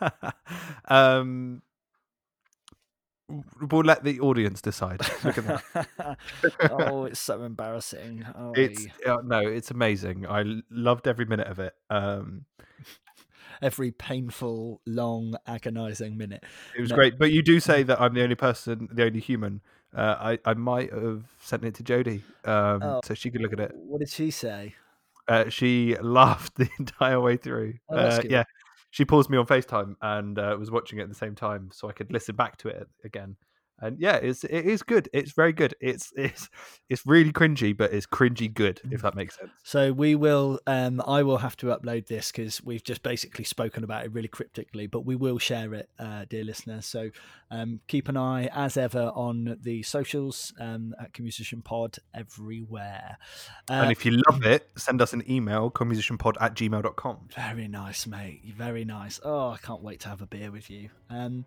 um, 0.86 1.62
we'll 3.70 3.84
let 3.84 4.04
the 4.04 4.20
audience 4.20 4.62
decide. 4.62 5.02
Look 5.24 5.38
at 5.38 5.46
that. 5.46 6.18
oh, 6.72 7.06
it's 7.06 7.20
so 7.20 7.44
embarrassing. 7.44 8.26
Oh, 8.38 8.54
It's 8.56 8.88
uh, 9.06 9.18
no, 9.24 9.40
it's 9.40 9.72
amazing. 9.72 10.26
I 10.28 10.44
loved 10.70 11.08
every 11.08 11.26
minute 11.26 11.48
of 11.48 11.60
it. 11.60 11.74
Um, 11.90 12.46
every 13.62 13.92
painful, 13.92 14.82
long, 14.86 15.36
agonizing 15.48 16.18
minute. 16.18 16.44
it 16.78 16.82
was 16.82 16.90
No. 16.90 16.96
great. 16.96 17.18
But 17.20 17.32
you 17.32 17.42
do 17.44 17.60
say 17.60 17.84
that 17.84 18.00
I'm 18.02 18.14
the 18.14 18.24
only 18.24 18.36
person, 18.36 18.88
the 18.92 19.06
only 19.06 19.20
human. 19.20 19.62
Uh, 19.96 20.16
I 20.20 20.40
I 20.46 20.54
might 20.54 20.94
have 20.94 21.24
sent 21.42 21.66
it 21.66 21.74
to 21.76 21.84
Jodie, 21.84 22.22
um, 22.46 22.82
Oh. 22.84 23.02
so 23.04 23.14
she 23.16 23.32
could 23.32 23.42
look 23.42 23.54
at 23.54 23.60
it. 23.60 23.72
What 23.76 24.00
did 24.00 24.10
she 24.10 24.30
say? 24.32 24.76
Uh, 25.28 25.50
she 25.50 25.96
laughed 26.02 26.56
the 26.56 26.70
entire 26.80 27.20
way 27.20 27.38
through. 27.38 27.76
Oh, 27.90 27.96
uh, 27.98 28.22
yeah, 28.30 28.44
she 28.92 29.06
paused 29.06 29.30
me 29.30 29.38
on 29.38 29.46
Facetime 29.46 29.96
and 30.02 30.38
uh, 30.40 30.56
was 30.60 30.72
watching 30.72 31.00
it 31.00 31.04
at 31.04 31.10
the 31.10 31.16
same 31.16 31.36
time, 31.36 31.70
so 31.72 31.90
I 31.90 31.94
could 31.94 32.12
listen 32.12 32.36
back 32.36 32.58
to 32.58 32.70
it 32.70 32.88
again. 33.04 33.36
And 33.82 34.00
yeah, 34.00 34.16
it's 34.16 34.44
it 34.44 34.66
is 34.66 34.84
good. 34.84 35.10
It's 35.14 35.32
very 35.32 35.54
good. 35.54 35.76
It's 35.80 36.12
it's 36.18 36.50
it's 36.90 37.06
really 37.06 37.32
cringy, 37.32 37.76
but 37.76 37.94
it's 37.94 38.06
cringy 38.06 38.54
good, 38.54 38.82
Mm. 38.86 38.94
if 38.94 39.02
that 39.02 39.16
makes 39.16 39.38
sense. 39.38 39.52
So 39.64 39.92
we 39.92 40.16
will. 40.16 40.60
Um, 40.68 41.02
I 41.08 41.24
will 41.24 41.38
have 41.40 41.56
to 41.58 41.68
upload 41.68 42.08
this 42.08 42.32
because 42.32 42.64
we've 42.64 42.84
just 42.84 43.04
basically 43.04 43.46
spoken 43.46 43.84
about 43.84 44.06
it 44.06 44.12
really 44.14 44.28
cryptically, 44.28 44.88
but 44.88 45.06
we 45.06 45.16
will 45.16 45.38
share 45.40 45.74
it, 45.74 45.90
uh, 46.00 46.26
dear 46.30 46.44
listeners. 46.44 46.86
So 46.86 47.10
um, 47.52 47.80
keep 47.88 48.10
an 48.10 48.18
eye, 48.18 48.50
as 48.54 48.78
ever, 48.78 49.12
on 49.16 49.58
the 49.62 49.84
socials 49.84 50.54
um, 50.60 50.94
at 51.00 51.14
Commusician 51.14 51.64
Pod 51.64 51.98
everywhere. 52.14 53.18
Uh, 53.70 53.74
and 53.74 53.92
if 53.92 54.06
you 54.06 54.20
love 54.30 54.46
it, 54.46 54.70
send 54.78 55.02
us 55.02 55.14
an 55.14 55.24
email, 55.30 55.70
commusicianpod 55.72 56.36
at 56.40 56.56
gmail.com. 56.56 57.18
Very 57.36 57.68
nice, 57.68 58.06
mate. 58.08 58.42
Very 58.56 58.86
nice. 58.86 59.20
Oh, 59.24 59.50
I 59.50 59.58
can't 59.58 59.82
wait 59.82 60.00
to 60.02 60.10
have 60.10 60.22
a 60.22 60.26
beer 60.28 60.52
with 60.52 60.70
you. 60.70 60.90
Um, 61.10 61.46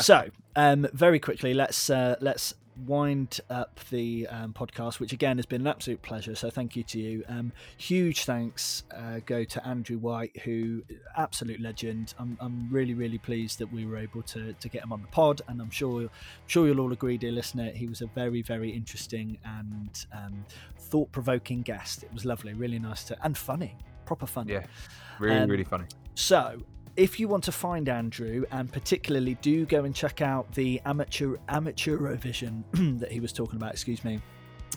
so, 0.00 0.28
um, 0.56 0.86
very 0.92 1.18
quickly, 1.34 1.52
let's 1.52 1.90
uh, 1.90 2.14
let's 2.20 2.54
wind 2.86 3.40
up 3.50 3.78
the 3.90 4.26
um, 4.28 4.52
podcast, 4.52 4.98
which 5.00 5.12
again 5.12 5.36
has 5.38 5.46
been 5.46 5.62
an 5.62 5.66
absolute 5.66 6.00
pleasure. 6.02 6.34
So, 6.36 6.48
thank 6.48 6.76
you 6.76 6.84
to 6.84 6.98
you. 6.98 7.24
Um, 7.28 7.52
huge 7.76 8.24
thanks 8.24 8.84
uh, 8.96 9.18
go 9.26 9.42
to 9.42 9.66
Andrew 9.66 9.98
White, 9.98 10.36
who 10.44 10.84
absolute 11.16 11.60
legend. 11.60 12.14
I'm, 12.20 12.38
I'm 12.40 12.68
really 12.70 12.94
really 12.94 13.18
pleased 13.18 13.58
that 13.58 13.72
we 13.72 13.84
were 13.84 13.96
able 13.96 14.22
to 14.22 14.52
to 14.52 14.68
get 14.68 14.84
him 14.84 14.92
on 14.92 15.02
the 15.02 15.08
pod, 15.08 15.42
and 15.48 15.60
I'm 15.60 15.70
sure 15.70 16.08
sure 16.46 16.68
you'll 16.68 16.80
all 16.80 16.92
agree, 16.92 17.16
dear 17.18 17.32
listener, 17.32 17.70
he 17.70 17.88
was 17.88 18.00
a 18.00 18.06
very 18.06 18.42
very 18.42 18.70
interesting 18.70 19.38
and 19.44 20.06
um, 20.12 20.44
thought 20.78 21.10
provoking 21.10 21.62
guest. 21.62 22.04
It 22.04 22.12
was 22.12 22.24
lovely, 22.24 22.54
really 22.54 22.78
nice 22.78 23.02
to 23.04 23.16
and 23.24 23.36
funny, 23.36 23.76
proper 24.06 24.26
funny. 24.26 24.52
Yeah, 24.52 24.66
really, 25.18 25.36
Um, 25.38 25.50
really 25.50 25.64
funny. 25.64 25.86
So, 26.14 26.60
if 26.96 27.18
you 27.18 27.28
want 27.28 27.44
to 27.44 27.52
find 27.52 27.88
Andrew, 27.88 28.44
and 28.50 28.70
particularly 28.72 29.36
do 29.42 29.66
go 29.66 29.84
and 29.84 29.94
check 29.94 30.20
out 30.20 30.50
the 30.52 30.80
amateur 30.84 31.36
amateur 31.48 31.98
Eurovision 31.98 32.62
that 33.00 33.10
he 33.10 33.20
was 33.20 33.32
talking 33.32 33.56
about, 33.56 33.72
excuse 33.72 34.04
me. 34.04 34.20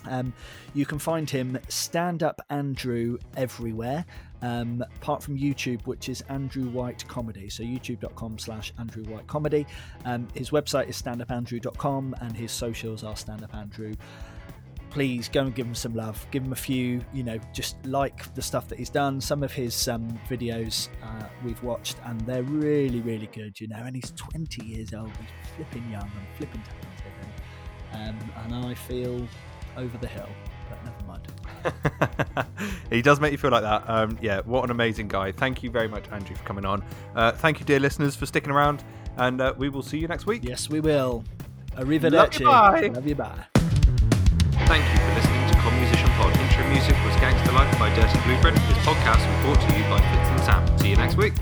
Um, 0.06 0.32
you 0.74 0.86
can 0.86 0.98
find 0.98 1.28
him 1.28 1.58
stand 1.68 2.22
up 2.22 2.40
Andrew 2.50 3.18
everywhere, 3.36 4.04
um, 4.42 4.84
apart 4.96 5.22
from 5.22 5.36
YouTube, 5.36 5.84
which 5.86 6.08
is 6.08 6.22
Andrew 6.22 6.68
White 6.70 7.06
Comedy. 7.08 7.48
So 7.48 7.62
youtube.com 7.62 8.38
slash 8.38 8.72
Andrew 8.78 9.04
White 9.04 9.26
Comedy. 9.26 9.66
Um, 10.04 10.28
his 10.34 10.50
website 10.50 10.88
is 10.88 11.00
standupandrew.com 11.00 12.14
and 12.20 12.36
his 12.36 12.52
socials 12.52 13.02
are 13.02 13.14
standupandrew 13.14 13.96
please 14.90 15.28
go 15.28 15.42
and 15.42 15.54
give 15.54 15.66
him 15.66 15.74
some 15.74 15.94
love. 15.94 16.26
Give 16.30 16.42
him 16.42 16.52
a 16.52 16.56
few, 16.56 17.00
you 17.12 17.22
know, 17.22 17.38
just 17.52 17.76
like 17.86 18.32
the 18.34 18.42
stuff 18.42 18.68
that 18.68 18.78
he's 18.78 18.90
done. 18.90 19.20
Some 19.20 19.42
of 19.42 19.52
his 19.52 19.88
um, 19.88 20.18
videos 20.28 20.88
uh, 21.02 21.24
we've 21.44 21.62
watched, 21.62 21.96
and 22.04 22.20
they're 22.22 22.42
really, 22.42 23.00
really 23.00 23.28
good, 23.28 23.60
you 23.60 23.68
know. 23.68 23.76
And 23.76 23.94
he's 23.94 24.12
20 24.16 24.64
years 24.64 24.94
old. 24.94 25.10
He's 25.20 25.54
flipping 25.56 25.90
young 25.90 26.02
and 26.02 26.36
flipping 26.36 26.62
talented. 26.62 27.08
And, 27.92 28.20
um, 28.22 28.30
and 28.44 28.66
I 28.66 28.74
feel 28.74 29.26
over 29.76 29.98
the 29.98 30.06
hill, 30.06 30.28
but 30.68 30.84
never 30.84 31.04
mind. 31.06 32.46
he 32.90 33.02
does 33.02 33.20
make 33.20 33.32
you 33.32 33.38
feel 33.38 33.50
like 33.50 33.62
that. 33.62 33.84
Um, 33.88 34.18
yeah, 34.20 34.40
what 34.44 34.64
an 34.64 34.70
amazing 34.70 35.08
guy. 35.08 35.32
Thank 35.32 35.62
you 35.62 35.70
very 35.70 35.88
much, 35.88 36.08
Andrew, 36.10 36.36
for 36.36 36.44
coming 36.44 36.64
on. 36.64 36.84
Uh, 37.14 37.32
thank 37.32 37.60
you, 37.60 37.66
dear 37.66 37.80
listeners, 37.80 38.16
for 38.16 38.26
sticking 38.26 38.50
around, 38.50 38.84
and 39.16 39.40
uh, 39.40 39.54
we 39.56 39.68
will 39.68 39.82
see 39.82 39.98
you 39.98 40.08
next 40.08 40.26
week. 40.26 40.44
Yes, 40.44 40.68
we 40.68 40.80
will. 40.80 41.24
Arrivederci. 41.76 42.44
bye. 42.44 42.90
Love 42.92 43.06
you, 43.06 43.14
bye 43.14 43.57
thank 44.68 44.84
you 44.92 45.00
for 45.00 45.14
listening 45.14 45.48
to 45.48 45.54
Commusician 45.64 46.10
Pod. 46.18 46.36
Intro 46.38 46.68
music 46.68 46.94
was 47.02 47.16
Gangster 47.16 47.52
Life 47.52 47.78
by 47.78 47.88
Dirty 47.94 48.18
Blueprint. 48.20 48.54
This 48.68 48.76
podcast 48.84 49.24
was 49.26 49.42
brought 49.42 49.60
to 49.66 49.78
you 49.78 49.82
by 49.84 49.98
Fitz 50.12 50.28
and 50.28 50.40
Sam. 50.44 50.78
See 50.78 50.90
you 50.90 50.96
next 50.96 51.16
week. 51.16 51.32